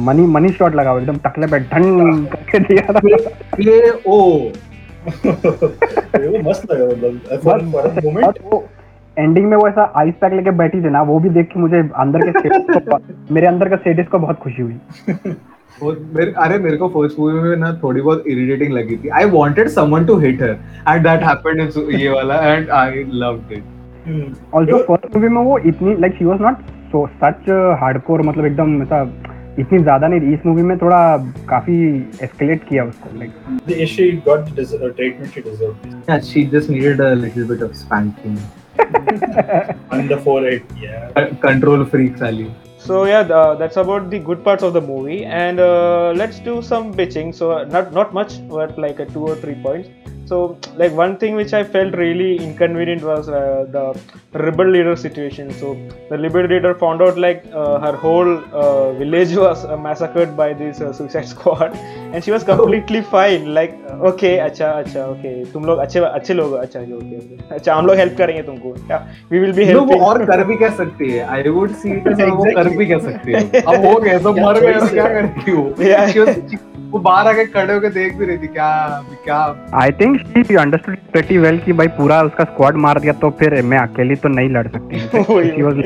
मनी 0.10 0.26
मनी 0.38 0.50
शॉट 0.60 0.76
लगा 0.76 0.98
एकदम 1.00 1.18
टकले 1.28 1.48
पे 1.54 1.60
ढंग 1.74 2.28
करके 2.28 2.60
दिया 2.68 2.94
था 2.94 3.58
ये 3.70 4.02
ओ 4.08 4.20
वो 5.08 6.40
मस्त 6.50 6.72
लगा 6.72 6.86
मतलब 6.86 7.42
फॉर 7.44 7.62
मोमेंट 8.04 8.38
एंडिंग 9.20 9.46
में 9.50 9.56
वो 9.58 9.68
ऐसा 9.68 9.92
आइस 10.00 10.14
पैक 10.22 10.34
लेके 10.34 10.52
बैठी 10.58 10.82
थी 10.84 10.90
ना 10.90 11.02
वो 11.10 11.20
भी 11.20 11.30
देख 11.38 11.48
के 11.54 11.60
मुझे 11.60 11.78
अंदर 12.02 12.32
के 12.32 12.50
को, 12.80 13.00
मेरे 13.36 13.48
अंदर 13.48 13.70
का 13.70 13.76
स्टेटस 13.78 14.08
को 14.12 14.20
बहुत 14.26 14.38
खुशी 14.44 14.62
हुई 14.62 15.32
मेरे, 16.14 16.32
अरे 16.44 16.58
मेरे 16.64 16.78
को 16.78 16.88
फर्स्ट 16.96 17.20
मूवी 17.20 17.40
में 17.50 17.56
ना 17.58 17.72
थोड़ी 17.84 18.02
बहुत 18.02 18.24
इरिटेटिंग 18.30 18.74
लगी 18.78 18.98
थी 19.04 19.10
I 19.20 19.26
wanted 19.32 19.68
someone 19.76 20.06
to 20.06 20.18
hit 20.20 20.42
her 20.44 20.56
and 20.96 21.04
that 21.04 21.24
happened 21.30 21.62
in 21.62 22.00
ये 22.00 22.10
वाला 22.10 22.40
and 22.54 22.70
I 22.82 23.04
loved 23.24 23.52
it 23.54 24.34
also 24.56 24.78
first 24.94 25.16
movie 25.16 25.30
में 25.34 25.42
वो 25.42 25.58
इतनी 25.74 25.96
like 26.00 26.16
she 26.18 26.26
was 26.26 26.42
not 26.42 26.62
so 26.92 27.06
such 27.24 27.50
hardcore 27.82 28.22
मतलब 28.30 28.46
एकदम 28.46 28.82
ऐसा 28.82 29.02
इतनी 29.60 29.80
ज्यादा 29.84 30.08
नहीं 30.08 30.34
इस 30.34 30.46
मूवी 30.46 30.62
में 30.64 30.78
थोड़ा 30.82 31.00
काफी 31.50 31.78
एस्केलेट 32.24 32.64
किया 32.70 32.84
उसको 32.94 33.18
like 33.20 33.60
the 33.68 33.72
issue 33.88 34.04
got 34.30 34.46
the 34.62 34.94
treatment 34.96 35.28
she 35.34 35.42
deserved 35.50 36.10
या 36.10 36.20
she 36.32 36.44
just 36.58 36.70
needed 36.72 37.02
a 37.02 37.14
little 37.26 37.48
bit 37.50 37.64
of 37.64 37.74
spanking 37.84 38.38
Under 39.90 40.16
the 40.16 40.62
Yeah. 40.82 41.12
Uh, 41.16 41.36
control 41.42 41.86
freak, 41.86 42.18
Sally. 42.18 42.52
So 42.78 43.04
yeah, 43.06 43.24
the, 43.24 43.36
uh, 43.36 43.56
that's 43.56 43.78
about 43.78 44.10
the 44.10 44.20
good 44.20 44.44
parts 44.44 44.64
of 44.64 44.74
the 44.74 44.82
movie, 44.82 45.26
and 45.26 45.60
uh, 45.60 46.14
let's 46.16 46.40
do 46.40 46.62
some 46.62 46.94
bitching. 46.94 47.34
So 47.36 47.52
uh, 47.52 47.66
not 47.66 47.94
not 47.94 48.14
much, 48.14 48.40
but 48.50 48.78
like 48.78 49.00
a 49.00 49.06
two 49.06 49.28
or 49.28 49.36
three 49.36 49.56
points. 49.56 49.90
So 50.31 50.37
like 50.77 50.93
one 50.93 51.13
thing 51.19 51.37
which 51.37 51.53
I 51.53 51.63
felt 51.63 51.93
really 51.95 52.37
inconvenient 52.45 53.03
was 53.09 53.29
uh, 53.29 53.67
the 53.75 53.83
rebel 54.45 54.69
leader 54.77 54.95
situation. 54.97 55.53
So 55.59 55.75
the 56.09 56.19
rebel 56.19 56.47
leader 56.53 56.75
found 56.81 57.01
out 57.01 57.17
like 57.25 57.45
uh, 57.53 57.79
her 57.85 57.93
whole 57.97 58.31
uh, 58.63 58.93
village 58.95 59.37
was 59.37 59.65
uh, 59.65 59.77
massacred 59.77 60.37
by 60.37 60.49
this 60.53 60.81
uh, 60.81 60.93
suicide 60.93 61.29
squad, 61.29 61.77
and 62.13 62.25
she 62.25 62.33
was 62.33 62.43
completely 62.43 63.03
fine. 63.15 63.47
Like 63.61 63.79
okay, 64.13 64.35
अच्छा 64.49 64.71
अच्छा 64.83 65.07
okay, 65.13 65.35
तुम 65.53 65.65
लोग 65.65 65.79
अच्छे 65.87 66.01
अच्छे 66.01 66.35
लोग 66.35 66.51
हो, 66.51 66.57
अच्छा 66.57 66.81
okay, 66.81 67.21
okay. 67.23 67.41
अच्छा 67.53 67.75
हम 67.75 67.87
लोग 67.87 67.97
हेल्प 67.97 68.17
करेंगे 68.19 68.43
तुमको. 68.43 68.75
Yeah, 68.93 69.07
we 69.31 69.45
will 69.45 69.57
be 69.61 69.67
No, 69.73 69.81
वो 69.81 69.87
helping. 69.87 70.03
और 70.09 70.25
कर 70.33 70.45
भी 70.47 70.57
क्या 70.65 70.71
सकती 70.83 71.11
है 71.13 71.27
आई 71.37 71.49
वुड 71.59 71.75
सी 71.83 71.91
इट 71.97 72.09
वो 72.09 72.15
Exactly. 72.15 72.55
कर 72.55 72.77
भी 72.77 72.87
क्या 72.87 72.99
सकती 73.11 73.33
है 73.33 73.63
अब 73.63 73.85
हो 73.87 73.99
गए 74.01 74.19
सब 74.19 74.35
क्या 74.35 74.47
मर 74.47 74.61
गए 74.61 74.73
choice 74.73 74.89
तो 74.89 74.95
क्या 74.95 75.05
है? 75.05 75.15
करेगी 75.15 75.53
वो 75.53 75.69
Yeah. 75.93 76.70
वो 76.92 77.00
बाहर 77.00 77.28
आके 77.28 77.44
खड़े 77.54 77.74
होके 77.74 77.90
देख 77.96 78.16
भी 78.18 78.26
रही 78.26 78.38
थी 78.38 78.48
क्या 78.56 78.68
क्या 79.24 79.36
I 79.82 79.92
think 80.00 80.18
she 80.48 80.56
understood 80.64 80.96
pretty 81.12 81.38
well 81.44 81.60
कि 81.66 81.74
भाई 81.82 81.88
पूरा 82.00 82.22
उसका 82.30 82.44
स्क्वाड 82.52 82.76
मार 82.86 83.00
दिया 83.02 83.14
तो 83.22 83.30
फिर 83.40 83.62
मैं 83.74 83.78
अकेली 83.80 84.16
तो 84.24 84.30
नहीं 84.38 84.50
लड़ 84.58 84.68
सकती 84.68 85.00
शी 85.00 85.62
वाज 85.68 85.80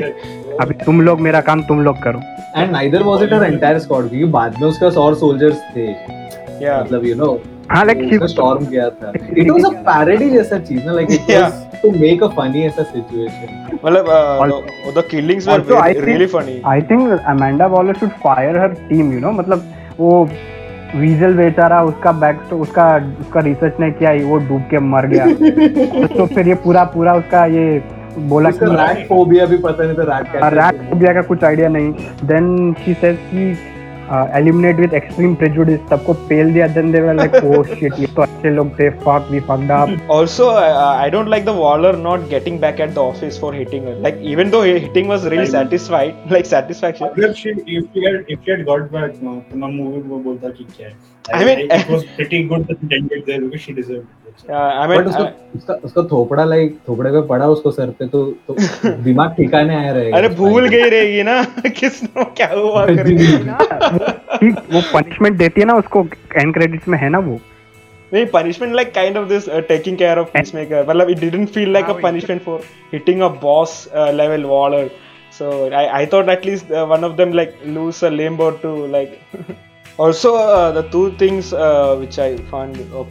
अभी 0.61 0.73
तुम 0.85 1.01
लोग 1.09 1.19
मेरा 1.27 1.41
काम 1.49 1.61
तुम 1.71 1.81
लोग 1.87 2.01
करो 2.03 2.21
and 2.61 2.71
neither 2.71 3.03
was 3.09 3.23
it 3.23 3.33
her 3.33 3.43
entire 3.45 3.79
squad 3.83 4.07
क्योंकि 4.09 4.31
बाद 4.39 4.57
में 4.61 4.67
उसके 4.67 4.85
और 5.05 5.15
सोल्जर्स 5.25 5.59
थे 5.75 5.85
yeah. 5.91 6.81
मतलब 6.81 7.05
यू 7.05 7.15
नो 7.21 7.29
हां 7.71 7.85
लाइक 7.85 8.01
शी 8.09 8.19
स्टॉर्म 8.33 8.65
गया 8.73 8.89
था 9.03 9.13
इट 9.37 9.49
वाज 9.51 9.65
अ 9.65 9.69
पैरोडी 9.91 10.29
जैसा 10.29 10.59
चीज 10.71 10.85
ना 10.85 10.91
like 10.93 11.11
it 11.19 11.31
was 11.37 11.65
to 11.83 11.91
make 11.99 12.23
a 12.23 12.27
funny 12.39 12.61
ऐसा 12.71 12.83
सिचुएशन 12.95 13.77
मतलब 13.85 14.97
the 14.97 15.03
killings 15.11 15.47
were 15.47 15.65
really 16.11 16.25
funny 16.35 16.61
I 16.73 16.81
think 16.91 17.07
Amanda 17.35 17.67
Waller 17.77 17.97
should 18.03 18.09
fire 18.27 18.59
her 18.63 18.73
team 18.91 19.13
you 19.13 19.19
know 19.29 19.31
मतलब 19.43 19.71
वो 19.99 20.13
वीजल 20.95 21.33
बेचारा 21.37 21.81
उसका 21.83 22.11
बैक 22.19 22.39
तो 22.49 22.57
उसका 22.63 22.85
उसका 23.23 23.39
रिसर्च 23.47 23.79
नहीं 23.79 23.91
किया 24.01 24.11
वो 24.27 24.37
डूब 24.49 24.61
के 24.69 24.79
मर 24.93 25.07
गया 25.13 25.25
तो 26.17 26.25
फिर 26.35 26.47
ये 26.47 26.55
पूरा 26.67 26.83
पूरा 26.95 27.13
उसका 27.23 27.45
ये 27.57 27.65
बोला 28.33 28.49
कि 28.59 28.65
रैट 28.77 29.07
फोबिया 29.07 29.45
भी 29.45 29.57
पता 29.67 29.83
नहीं 29.87 29.97
था 29.97 30.17
रैट 30.19 30.41
रैट 30.59 30.89
फोबिया 30.89 31.13
का 31.13 31.21
कुछ 31.31 31.43
आइडिया 31.51 31.69
नहीं 31.77 31.91
देन 32.27 32.51
शी 32.85 32.93
सेज 33.01 33.17
कि 33.33 33.53
एलिमिनेट 34.13 34.79
विद 34.79 34.93
एक्सट्रीम 34.97 35.33
प्रेजुडिस 35.35 35.79
सबको 35.89 36.13
पेल 36.31 36.51
दिया 36.53 36.67
then 36.75 36.91
they 36.91 36.99
were 37.05 37.13
like 37.19 37.35
oh 37.49 37.63
shit 37.79 37.93
ये 37.99 38.07
तो 38.17 38.21
अच्छे 38.21 38.49
लोग 38.57 38.67
थे 38.79 38.89
fuck 39.05 39.27
we 39.31 39.39
fucked 39.47 39.71
up 39.77 40.11
also 40.15 40.49
I 40.63 41.09
don't 41.15 41.27
like 41.35 41.45
the 41.45 41.55
Waller 41.61 41.97
not 42.03 42.27
getting 42.29 42.59
back 42.61 42.81
at 42.87 42.93
the 42.93 42.97
office 43.05 43.39
for 43.41 43.55
hitting 43.55 43.87
like 44.03 44.21
even 44.35 44.49
though 44.49 44.61
hitting 44.63 45.09
was 45.09 45.27
really 45.35 45.47
satisfied 45.55 46.31
like 46.31 46.45
satisfaction 46.53 47.05
अगर 47.17 47.33
she 47.41 47.49
if 47.49 47.65
you 47.69 47.81
get 48.47 48.65
got 48.65 48.91
back 48.91 49.19
ना 49.23 49.35
तो 49.51 49.57
मैं 49.65 49.71
movie 49.77 50.07
को 50.09 50.19
बोलता 50.29 50.49
कि 50.59 50.63
क्या 50.77 50.87
है 50.87 51.13
I, 51.33 51.37
I 51.41 51.45
mean, 51.47 51.71
it 51.75 51.87
was 51.89 52.03
pretty 52.15 52.39
good 52.49 52.67
that 52.67 52.77
she 52.89 52.97
get 53.11 53.25
there 53.27 53.41
because 53.41 53.61
she 53.61 53.71
deserved 53.73 54.05
it. 54.27 54.41
Yeah, 54.49 54.79
I 54.81 54.85
mean, 54.89 55.07
उसका, 55.09 55.25
उसका 55.57 55.73
उसका 55.87 56.01
थोपड़ा 56.11 56.43
लाइक 56.51 56.77
थोपड़े 56.87 57.11
पे 57.11 57.21
पड़ा 57.27 57.45
उसको 57.53 57.71
सर 57.77 57.89
पे 57.99 58.07
तो, 58.15 58.23
तो 58.47 58.55
दिमाग 59.07 59.31
ठिकाने 59.37 59.75
आया 59.75 59.91
रहेगा 59.95 60.17
अरे 60.17 60.29
भूल 60.41 60.67
गई 60.75 60.89
रहेगी 60.95 61.23
ना 61.29 61.43
किसने 61.79 62.23
क्या 62.39 62.49
हुआ 62.53 62.85
करेगी 62.99 63.27
वो 63.37 64.81
पनिशमेंट 64.93 65.37
देती 65.37 65.61
है 65.61 65.67
ना 65.67 65.73
उसको 65.83 66.03
एंड 66.35 66.53
क्रेडिट्स 66.53 66.87
में 66.93 66.97
है 67.05 67.09
ना 67.17 67.19
वो 67.29 67.39
नहीं 68.13 68.25
punishment 68.37 68.75
like 68.75 68.93
kind 68.95 69.17
of 69.17 69.27
this 69.33 69.49
taking 69.73 69.97
care 70.03 70.19
of 70.23 70.31
peace 70.37 70.55
मतलब 70.55 71.09
it 71.15 71.19
didn't 71.25 71.49
feel 71.57 71.73
like 71.79 71.89
a 71.89 71.97
punishment 72.07 72.41
for 72.49 72.61
hitting 72.93 73.21
a 73.21 73.29
boss 73.47 73.77
level 74.21 74.43
Waller 74.55 74.89
so 75.39 75.51
I 75.75 75.85
I 75.85 76.05
thought 76.13 76.29
at least 76.39 76.71
one 76.95 77.03
of 77.11 77.17
them 77.21 77.33
like 77.41 77.57
lose 77.79 78.03
a 78.05 78.09
limb 78.23 78.37
too 78.63 78.75
like 78.97 79.19
also 79.97 80.35
uh, 80.35 80.71
the 80.71 80.83
two 80.93 81.11
things 81.17 81.53
uh, 81.53 81.95
which 81.95 82.19
i 82.19 82.35
found 82.53 82.77
uh, 82.93 83.01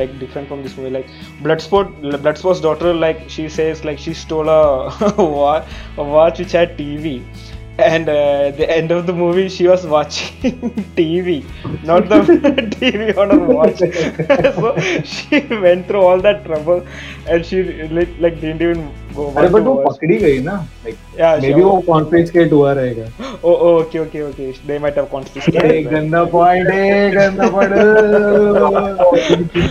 like 0.00 0.10
different 0.18 0.48
from 0.48 0.62
this 0.62 0.76
movie 0.76 0.90
like 0.90 1.06
bloodsport 1.44 1.88
bloodsport's 2.24 2.60
daughter 2.60 2.92
like 2.92 3.28
she 3.28 3.48
says 3.48 3.84
like 3.84 3.98
she 3.98 4.12
stole 4.14 4.48
a, 4.48 4.90
watch, 5.22 5.64
a 5.98 6.02
watch 6.02 6.38
which 6.40 6.52
had 6.52 6.76
tv 6.76 7.24
and 7.78 8.08
uh, 8.08 8.50
the 8.50 8.66
end 8.70 8.90
of 8.90 9.06
the 9.06 9.12
movie 9.12 9.48
she 9.48 9.66
was 9.68 9.86
watching 9.86 10.58
tv 10.98 11.44
not 11.84 12.08
the 12.08 12.16
tv 12.78 13.16
on 13.16 13.30
her 13.30 13.40
watch 13.58 13.78
so 13.78 15.02
she 15.04 15.38
went 15.66 15.86
through 15.86 16.02
all 16.02 16.20
that 16.20 16.44
trouble 16.44 16.84
and 17.28 17.46
she 17.46 17.62
like 17.88 18.40
didn't 18.40 18.60
even 18.60 18.92
अरे 19.18 19.48
but 19.48 19.62
वो 19.62 19.74
पकड़ी 19.86 20.16
गई 20.18 20.38
ना 20.44 20.52
like 20.84 21.40
may 21.42 21.52
be 21.54 21.62
वो 21.62 21.76
conference 21.86 22.30
के 22.30 22.42
हुआ 22.52 22.72
रहेगा 22.78 23.06
oh 23.44 23.52
O 23.52 23.72
okay 23.80 23.98
okay 23.98 24.22
okay 24.28 24.46
they 24.66 24.78
might 24.84 24.96
have 24.98 25.06
conference 25.12 25.64
ए 25.64 25.82
गंदा 25.92 26.22
पॉइंट 26.36 26.70
है 26.72 27.10
गंदा 27.16 27.48
पॉइंट 27.54 27.74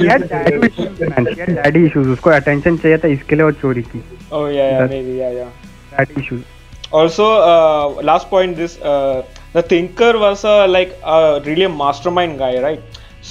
यार 0.09 0.21
डैडी 0.31 0.65
इश्यूज 0.65 1.01
मैन 1.09 1.27
यार 1.39 1.51
डैडी 1.53 1.85
इश्यूज 1.85 2.07
उसको 2.17 2.29
अटेंशन 2.29 2.77
चाहिए 2.83 2.97
था 2.97 3.07
इसके 3.17 3.35
लिए 3.35 3.45
और 3.45 3.53
चोरी 3.61 3.81
की 3.95 4.01
oh 4.39 4.47
yeah 4.47 4.65
yeah 4.67 4.81
may 4.91 5.01
be 5.11 5.19
या 5.19 5.29
या 5.37 5.45
daddy 5.97 6.21
issues 6.21 6.41
also 7.01 7.29
last 8.11 8.29
point 8.31 8.55
this 8.57 8.79
the 8.85 9.63
thinker 9.71 10.15
was 10.25 10.41
a 10.51 10.55
like 10.75 10.91
a 11.15 11.21
really 11.47 11.65
a 11.69 11.71
mastermind 11.79 12.37
guy 12.43 12.73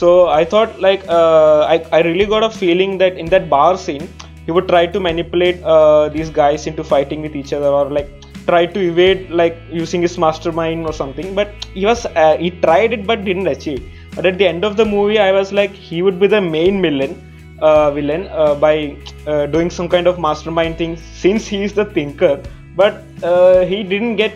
so 0.01 0.11
i 0.33 0.41
thought 0.51 0.75
like 0.87 1.07
uh, 1.21 1.61
I, 1.75 1.77
I 1.99 2.03
really 2.09 2.27
got 2.35 2.47
a 2.49 2.51
feeling 2.59 2.93
that 3.05 3.17
in 3.25 3.31
that 3.37 3.49
bar 3.55 3.71
scene 3.85 4.05
he 4.47 4.51
would 4.53 4.69
try 4.75 4.85
to 4.87 5.01
manipulate 5.01 5.63
uh, 5.63 6.09
these 6.09 6.31
guys 6.31 6.67
into 6.67 6.83
fighting 6.85 7.23
with 7.27 7.35
each 7.41 7.53
other 7.53 7.67
or 7.79 7.85
like 7.99 8.09
try 8.51 8.65
to 8.75 8.81
evade 8.91 9.29
like 9.41 9.57
using 9.71 10.01
his 10.07 10.17
mastermind 10.25 10.87
or 10.87 10.93
something 11.01 11.35
but 11.41 11.49
he 11.81 11.85
was 11.87 12.01
uh, 12.23 12.37
he 12.39 12.51
tried 12.67 12.93
it 12.97 13.07
but 13.11 13.25
didn't 13.27 13.47
achieve 13.49 13.83
but 14.15 14.27
at 14.27 14.39
the 14.39 14.47
end 14.53 14.65
of 14.69 14.77
the 14.79 14.85
movie 14.95 15.19
i 15.19 15.31
was 15.33 15.53
like 15.61 15.71
he 15.91 16.01
would 16.03 16.19
be 16.25 16.27
the 16.37 16.41
main 16.41 16.81
villain 16.85 17.13
uh, 17.69 17.91
villain 17.91 18.27
uh, 18.29 18.55
by 18.55 18.97
uh, 19.27 19.45
doing 19.47 19.71
some 19.79 19.89
kind 19.89 20.07
of 20.07 20.19
mastermind 20.27 20.79
thing 20.79 20.97
since 21.25 21.47
he 21.47 21.63
is 21.69 21.75
the 21.81 21.85
thinker 21.99 22.43
but 22.81 23.05
uh, 23.23 23.61
he 23.71 23.83
didn't 23.93 24.17
get 24.17 24.33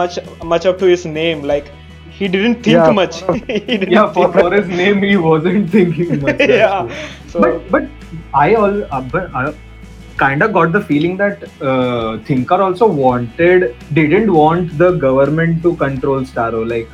much 0.00 0.18
much 0.42 0.66
up 0.66 0.78
to 0.82 0.86
his 0.94 1.04
name 1.06 1.42
like 1.54 1.70
he 2.18 2.28
didn't 2.28 2.62
think 2.62 2.74
yeah, 2.82 2.90
much. 2.92 3.22
For, 3.22 3.36
didn't 3.80 3.90
yeah, 3.90 4.12
for, 4.12 4.32
for 4.32 4.54
his 4.54 4.68
name, 4.68 5.02
he 5.02 5.16
wasn't 5.16 5.68
thinking 5.68 6.22
much. 6.22 6.36
yeah. 6.38 6.86
So. 7.26 7.40
But, 7.40 7.68
but 7.72 7.82
I 8.33 8.55
all 8.55 8.83
uh, 8.91 9.01
but 9.01 9.33
I 9.33 9.53
kind 10.17 10.43
of 10.43 10.53
got 10.53 10.71
the 10.71 10.81
feeling 10.81 11.15
that 11.17 11.43
uh, 11.61 12.17
Thinker 12.29 12.61
also 12.61 12.87
wanted 12.87 13.75
didn't 13.93 14.33
want 14.33 14.77
the 14.77 14.91
government 14.91 15.61
to 15.63 15.75
control 15.75 16.21
Starro. 16.21 16.67
Like 16.69 16.89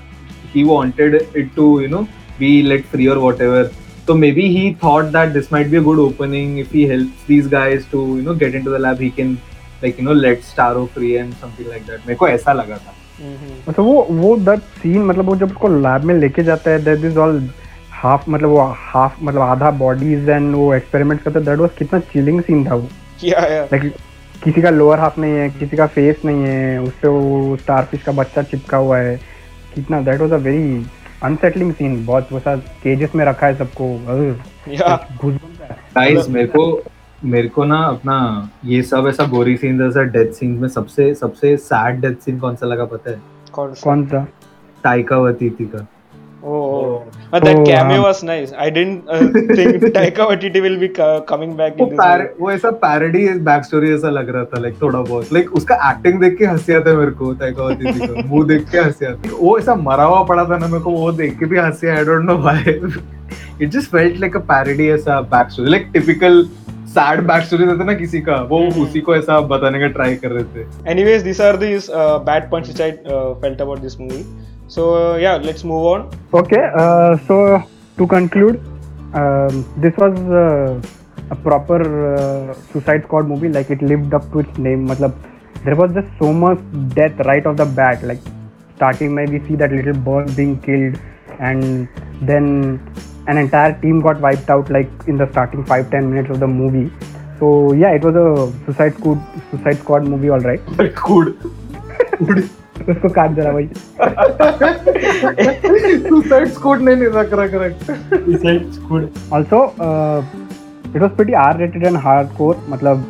he 0.53 0.63
wanted 0.63 1.15
it 1.33 1.55
to 1.55 1.79
you 1.81 1.87
know 1.87 2.07
be 2.39 2.63
let 2.63 2.85
free 2.85 3.07
or 3.07 3.19
whatever. 3.19 3.71
So 4.07 4.13
maybe 4.13 4.49
he 4.55 4.73
thought 4.73 5.11
that 5.13 5.33
this 5.33 5.49
might 5.51 5.71
be 5.71 5.77
a 5.77 5.81
good 5.81 5.99
opening. 5.99 6.57
If 6.59 6.71
he 6.71 6.85
helps 6.87 7.23
these 7.27 7.47
guys 7.47 7.85
to 7.91 8.03
you 8.17 8.21
know 8.21 8.35
get 8.35 8.53
into 8.53 8.69
the 8.69 8.79
lab, 8.79 8.99
he 8.99 9.09
can 9.09 9.39
like 9.81 9.97
you 9.97 10.03
know 10.03 10.13
let 10.13 10.39
Starro 10.41 10.89
free 10.89 11.17
and 11.17 11.33
something 11.35 11.67
like 11.69 11.85
that. 11.87 12.05
मेरे 12.07 12.15
को 12.15 12.27
ऐसा 12.27 12.53
लगा 12.53 12.77
था. 12.77 12.93
Mhm. 13.21 13.51
मतलब 13.69 13.85
वो 13.85 14.07
वो 14.11 14.35
that 14.45 14.59
scene 14.81 15.03
मतलब 15.05 15.25
वो 15.25 15.35
जब 15.35 15.51
उसको 15.51 15.67
लैब 15.81 16.03
में 16.03 16.13
लेके 16.15 16.43
जाता 16.43 16.71
है 16.71 16.83
दैट 16.83 17.03
इज 17.11 17.17
ऑल 17.17 17.37
हाफ 18.02 18.28
मतलब 18.28 18.48
वो 18.48 18.60
हाफ 18.90 19.16
मतलब 19.22 19.40
आधा 19.42 19.70
बॉडीज 19.80 20.28
एंड 20.28 20.54
वो 20.54 20.72
एक्सपेरिमेंट 20.74 21.22
करते 21.22 21.40
दैट 21.44 21.58
वाज 21.58 21.70
कितना 21.78 21.98
चिलिंग 22.12 22.40
सीन 22.42 22.64
था 22.66 22.74
वो 22.74 22.88
या 23.24 23.40
या 23.52 23.62
लाइक 23.72 23.82
किसी 24.44 24.62
का 24.62 24.70
लोअर 24.70 24.98
हाफ 24.98 25.18
नहीं 25.24 25.34
है 25.38 25.48
किसी 25.60 25.76
का 25.76 25.86
फेस 25.96 26.20
नहीं 26.24 26.44
है 26.44 26.78
उससे 26.82 27.08
वो 27.08 27.56
स्टारफिश 27.62 28.02
का 28.02 28.12
बच्चा 28.22 28.42
चिपका 28.52 28.78
हुआ 28.84 28.98
है 28.98 29.16
कितना 29.74 30.00
that 30.08 30.20
was 30.20 30.32
a 30.32 30.36
very 30.48 30.84
unsettling 31.30 31.72
scene 31.82 32.04
बहुत 32.06 32.28
वो 32.32 32.40
सा 32.40 32.56
केजेस 32.84 33.14
में 33.16 33.24
रखा 33.24 33.46
है 33.46 33.54
सबको 33.58 33.88
घुस 35.18 35.38
गाइस 35.66 36.28
मेरे 36.28 36.46
को 36.56 36.64
मेरे 37.34 37.48
को 37.58 37.64
ना 37.74 37.78
अपना 37.86 38.16
ये 38.64 38.82
सब 38.94 39.06
ऐसा 39.08 39.26
गोरी 39.36 39.56
सीन 39.64 39.78
जैसा 39.78 40.02
डेथ 40.18 40.32
सीन 40.40 40.58
में 40.62 40.68
सबसे 40.80 41.12
सबसे 41.22 41.56
सैड 41.70 42.00
डेथ 42.06 42.14
सीन 42.26 42.38
कौन 42.46 42.56
सा 42.62 42.66
लगा 42.74 42.84
पता 42.96 43.10
है 43.10 43.20
कौन 43.60 44.06
सा 44.14 44.26
टाइका 44.84 45.16
वतीती 45.28 45.64
का 45.74 45.86
Oh, 46.42 46.52
oh. 46.52 47.08
that 47.32 47.44
oh, 47.46 47.64
cameo 47.64 47.96
wow. 47.98 48.02
was 48.04 48.22
nice. 48.22 48.52
I 48.52 48.70
didn't 48.70 49.08
uh, 49.08 49.18
think 49.18 49.82
Taika 49.96 50.24
Waititi 50.30 50.62
will 50.62 50.78
be 50.78 50.90
uh, 50.98 51.20
coming 51.22 51.54
back 51.56 51.78
in 51.78 51.90
पार, 51.98 52.22
वो 52.40 52.50
ऐसा 52.52 52.70
parody 52.80 53.22
इस 53.30 53.38
backstory 53.48 53.94
ऐसा 53.96 54.10
लग 54.10 54.28
रहा 54.36 54.44
था 54.52 54.62
like 54.62 54.80
थोड़ा 54.82 55.00
बहुत 55.00 55.28
like 55.36 55.48
उसका 55.60 55.76
acting 55.90 56.20
देख 56.20 56.38
के 56.38 56.46
हंसी 56.46 56.72
आता 56.74 56.94
मेरे 56.98 57.10
को 57.20 57.32
टाइका 57.42 57.64
वाइटिटी 57.64 58.06
का 58.06 58.26
मुंह 58.28 58.46
देख 58.48 58.68
के 58.70 58.78
हंसी 58.78 59.06
आती 59.06 59.28
वो 59.40 59.58
ऐसा 59.58 59.74
मरा 59.88 60.04
हुआ 60.12 60.22
पड़ा 60.32 60.44
था 60.48 60.58
ना 60.58 60.66
मेरे 60.66 60.82
को 60.84 60.90
वो 60.90 61.12
देख 61.20 61.38
के 61.38 61.46
भी 61.52 61.58
हंसी 61.58 61.88
I 61.96 62.04
don't 62.10 62.24
know 62.30 62.36
why 62.48 62.78
it 63.62 63.68
just 63.70 63.90
felt 63.90 64.18
like 64.20 64.36
a 64.36 64.40
parody 64.52 64.88
ऐसा 64.90 65.20
backstory 65.34 65.70
like 65.70 65.90
typical 65.92 66.44
sad 66.94 67.20
back 67.26 67.42
story 67.46 67.66
देते 67.66 67.84
ना 67.84 67.94
किसी 67.98 68.20
का 68.28 68.36
वो 68.50 68.58
hmm. 68.66 68.80
उसी 68.82 69.00
को 69.08 69.14
ऐसा 69.16 69.40
बताने 69.52 69.80
का 69.80 69.86
ट्राई 69.98 70.14
कर 70.24 70.30
रहे 70.36 70.44
थे 70.56 70.90
anyways 70.92 71.22
this 71.22 71.40
are 71.50 71.56
this 71.56 71.90
bad 72.30 72.50
punch 72.50 72.66
which 72.66 72.80
I 72.82 72.90
felt 73.06 73.60
about 73.62 73.78
this 73.86 74.00
movie 74.00 74.24
So 74.74 74.82
uh, 75.14 75.16
yeah, 75.18 75.34
let's 75.48 75.64
move 75.64 75.84
on. 75.92 76.00
Okay. 76.40 76.62
Uh, 76.82 77.18
so 77.26 77.36
to 77.98 78.06
conclude, 78.06 78.56
um, 79.20 79.64
this 79.84 79.94
was 79.96 80.14
uh, 80.44 80.78
a 81.30 81.36
proper 81.48 81.78
uh, 82.14 82.54
Suicide 82.72 83.02
Squad 83.06 83.26
movie. 83.26 83.48
Like 83.48 83.68
it 83.70 83.82
lived 83.82 84.14
up 84.14 84.30
to 84.32 84.40
its 84.44 84.58
name. 84.58 84.86
Matlab, 84.86 85.14
there 85.64 85.74
was 85.74 85.92
just 85.92 86.06
so 86.20 86.32
much 86.32 86.60
death 87.00 87.18
right 87.30 87.44
off 87.46 87.56
the 87.56 87.66
bat. 87.80 88.04
Like 88.12 88.20
starting, 88.76 89.12
maybe 89.12 89.40
we 89.40 89.48
see 89.48 89.56
that 89.56 89.72
little 89.72 89.98
boy 90.10 90.22
being 90.36 90.54
killed, 90.68 91.00
and 91.40 91.88
then 92.22 92.80
an 93.26 93.38
entire 93.42 93.72
team 93.82 94.00
got 94.06 94.20
wiped 94.20 94.48
out. 94.58 94.70
Like 94.78 94.90
in 95.08 95.16
the 95.24 95.28
starting 95.32 95.64
five 95.74 95.90
ten 95.90 96.08
minutes 96.12 96.30
of 96.30 96.38
the 96.38 96.46
movie. 96.62 96.86
So 97.42 97.52
yeah, 97.72 97.90
it 97.98 98.04
was 98.10 98.14
a 98.22 98.30
Suicide 98.66 98.94
Squad 98.98 99.20
Suicide 99.50 99.78
Squad 99.82 100.04
movie, 100.14 100.30
all 100.30 100.38
right. 100.38 100.62
Good. 101.02 102.50
उसको 102.88 103.08
काट 103.18 103.38
रहा 103.38 103.52
भाई 103.52 103.66
suicide 106.08 106.48
स्कूड 106.48 106.80
नहीं 106.82 106.96
नहीं 106.96 107.08
रख 107.14 107.32
रख 107.40 107.54
रख 107.62 107.82
Suicide 108.24 108.70
Squad 108.72 109.08
also 109.34 109.64
it 110.94 111.00
was 111.02 111.10
pretty 111.16 111.32
R 111.46 111.58
rated 111.58 111.84
and 111.86 111.96
hardcore 112.06 112.62
मतलब 112.70 113.04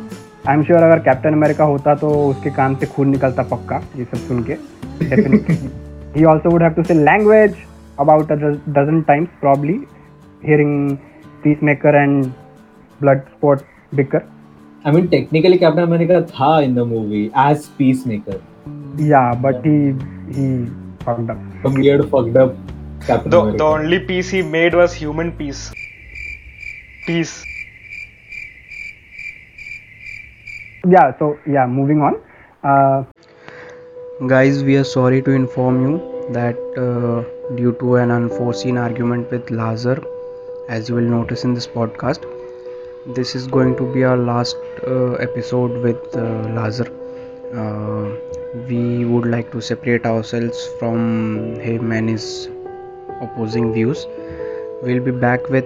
आई 0.47 0.55
एम 0.55 0.63
श्योर 0.63 0.83
अगर 0.83 0.99
कैप्टन 1.09 1.33
अमेरिका 1.33 1.63
होता 1.71 1.95
तो 2.03 2.09
उसके 2.29 2.49
कान 2.59 2.75
से 2.81 2.85
खून 2.95 3.09
निकलता 3.09 3.43
पक्का 3.53 3.81
ये 3.97 4.05
सब 4.13 4.27
सुन 4.27 4.43
के 4.49 4.53
ही 6.19 6.23
also 6.31 6.49
would 6.51 6.63
have 6.63 6.71
to 6.73 6.83
say 6.83 6.93
language 7.03 7.55
about 7.99 8.31
a 8.31 8.35
dozen 8.41 9.01
times 9.07 9.29
probably 9.41 9.79
hearing 10.45 10.89
Peacemaker 11.63 11.95
and 12.01 12.23
Bloodsport 13.37 13.61
beaker 13.95 14.21
I 14.87 14.93
mean 14.93 15.07
technically 15.07 15.57
Captain 15.57 15.81
America 15.81 16.21
था 16.37 16.59
in 16.61 16.75
the 16.75 16.87
movie 16.95 17.29
as 17.49 17.67
Peacemaker 18.07 18.39
Yeah, 18.97 19.33
but 19.33 19.63
he 19.65 19.95
he 20.37 20.67
fucked 21.03 21.29
up. 21.31 21.37
The 21.63 22.07
fucked 22.11 22.35
up. 22.35 22.55
the, 23.29 23.51
the 23.57 23.63
only 23.63 23.99
piece 23.99 24.29
he 24.29 24.41
made 24.43 24.75
was 24.75 24.93
human 24.93 25.31
piece. 25.31 25.71
Peace. 27.07 27.43
Yeah. 30.87 31.17
So 31.17 31.39
yeah, 31.47 31.65
moving 31.65 32.01
on. 32.01 32.21
Uh, 32.63 33.03
Guys, 34.27 34.63
we 34.63 34.77
are 34.77 34.83
sorry 34.83 35.19
to 35.23 35.31
inform 35.31 35.81
you 35.81 35.97
that 36.29 36.55
uh, 36.77 37.21
due 37.55 37.71
to 37.79 37.95
an 37.95 38.11
unforeseen 38.11 38.77
argument 38.77 39.31
with 39.31 39.49
Lazar, 39.49 40.03
as 40.69 40.87
you 40.87 40.93
will 40.93 41.01
notice 41.15 41.43
in 41.43 41.55
this 41.55 41.65
podcast, 41.65 42.21
this 43.15 43.33
is 43.33 43.47
going 43.47 43.75
to 43.77 43.91
be 43.91 44.03
our 44.03 44.17
last 44.17 44.55
uh, 44.85 45.13
episode 45.13 45.71
with 45.81 46.15
uh, 46.15 46.21
Lazar. 46.53 46.85
Uh, 47.51 48.30
we 48.53 49.05
would 49.05 49.25
like 49.25 49.51
to 49.51 49.61
separate 49.61 50.05
ourselves 50.05 50.67
from 50.77 51.55
him 51.61 51.91
and 51.93 52.09
his 52.09 52.49
opposing 53.21 53.71
views 53.71 54.05
we'll 54.83 55.01
be 55.03 55.11
back 55.11 55.47
with 55.49 55.63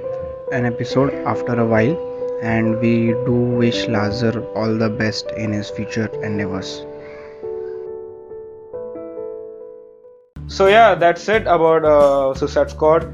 an 0.52 0.66
episode 0.66 1.12
after 1.26 1.54
a 1.60 1.66
while 1.66 1.96
and 2.44 2.80
we 2.80 3.08
do 3.26 3.32
wish 3.34 3.88
lazar 3.88 4.40
all 4.54 4.78
the 4.78 4.90
best 4.90 5.32
in 5.32 5.52
his 5.52 5.72
future 5.72 6.06
endeavors 6.24 6.86
so 10.46 10.68
yeah 10.68 10.94
that's 10.94 11.28
it 11.28 11.42
about 11.50 11.84
uh, 11.84 12.36
suicide 12.36 12.70
squad 12.70 13.06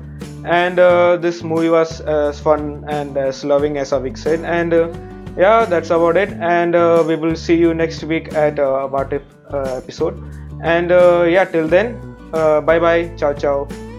and 0.44 0.80
uh, 0.80 1.16
this 1.16 1.44
movie 1.44 1.70
was 1.70 2.02
as 2.02 2.42
fun 2.42 2.84
and 2.90 3.16
as 3.16 3.46
loving 3.46 3.78
as 3.78 3.92
avik 3.92 4.18
said 4.18 4.44
and 4.44 4.74
uh, 4.74 4.92
yeah 5.38 5.66
that's 5.66 5.90
about 5.90 6.18
it 6.18 6.30
and 6.42 6.76
uh, 6.76 7.04
we 7.08 7.16
will 7.16 7.36
see 7.36 7.56
you 7.56 7.74
next 7.74 8.04
week 8.04 8.34
at 8.34 8.60
uh, 8.60 8.86
about 8.86 9.12
if 9.14 9.22
uh, 9.54 9.76
episode 9.78 10.18
and 10.64 10.92
uh, 10.92 11.24
yeah 11.28 11.46
till 11.46 11.68
then 11.68 11.96
uh, 12.34 12.62
bye 12.62 12.80
bye 12.80 13.10
ciao 13.18 13.34
ciao 13.34 13.91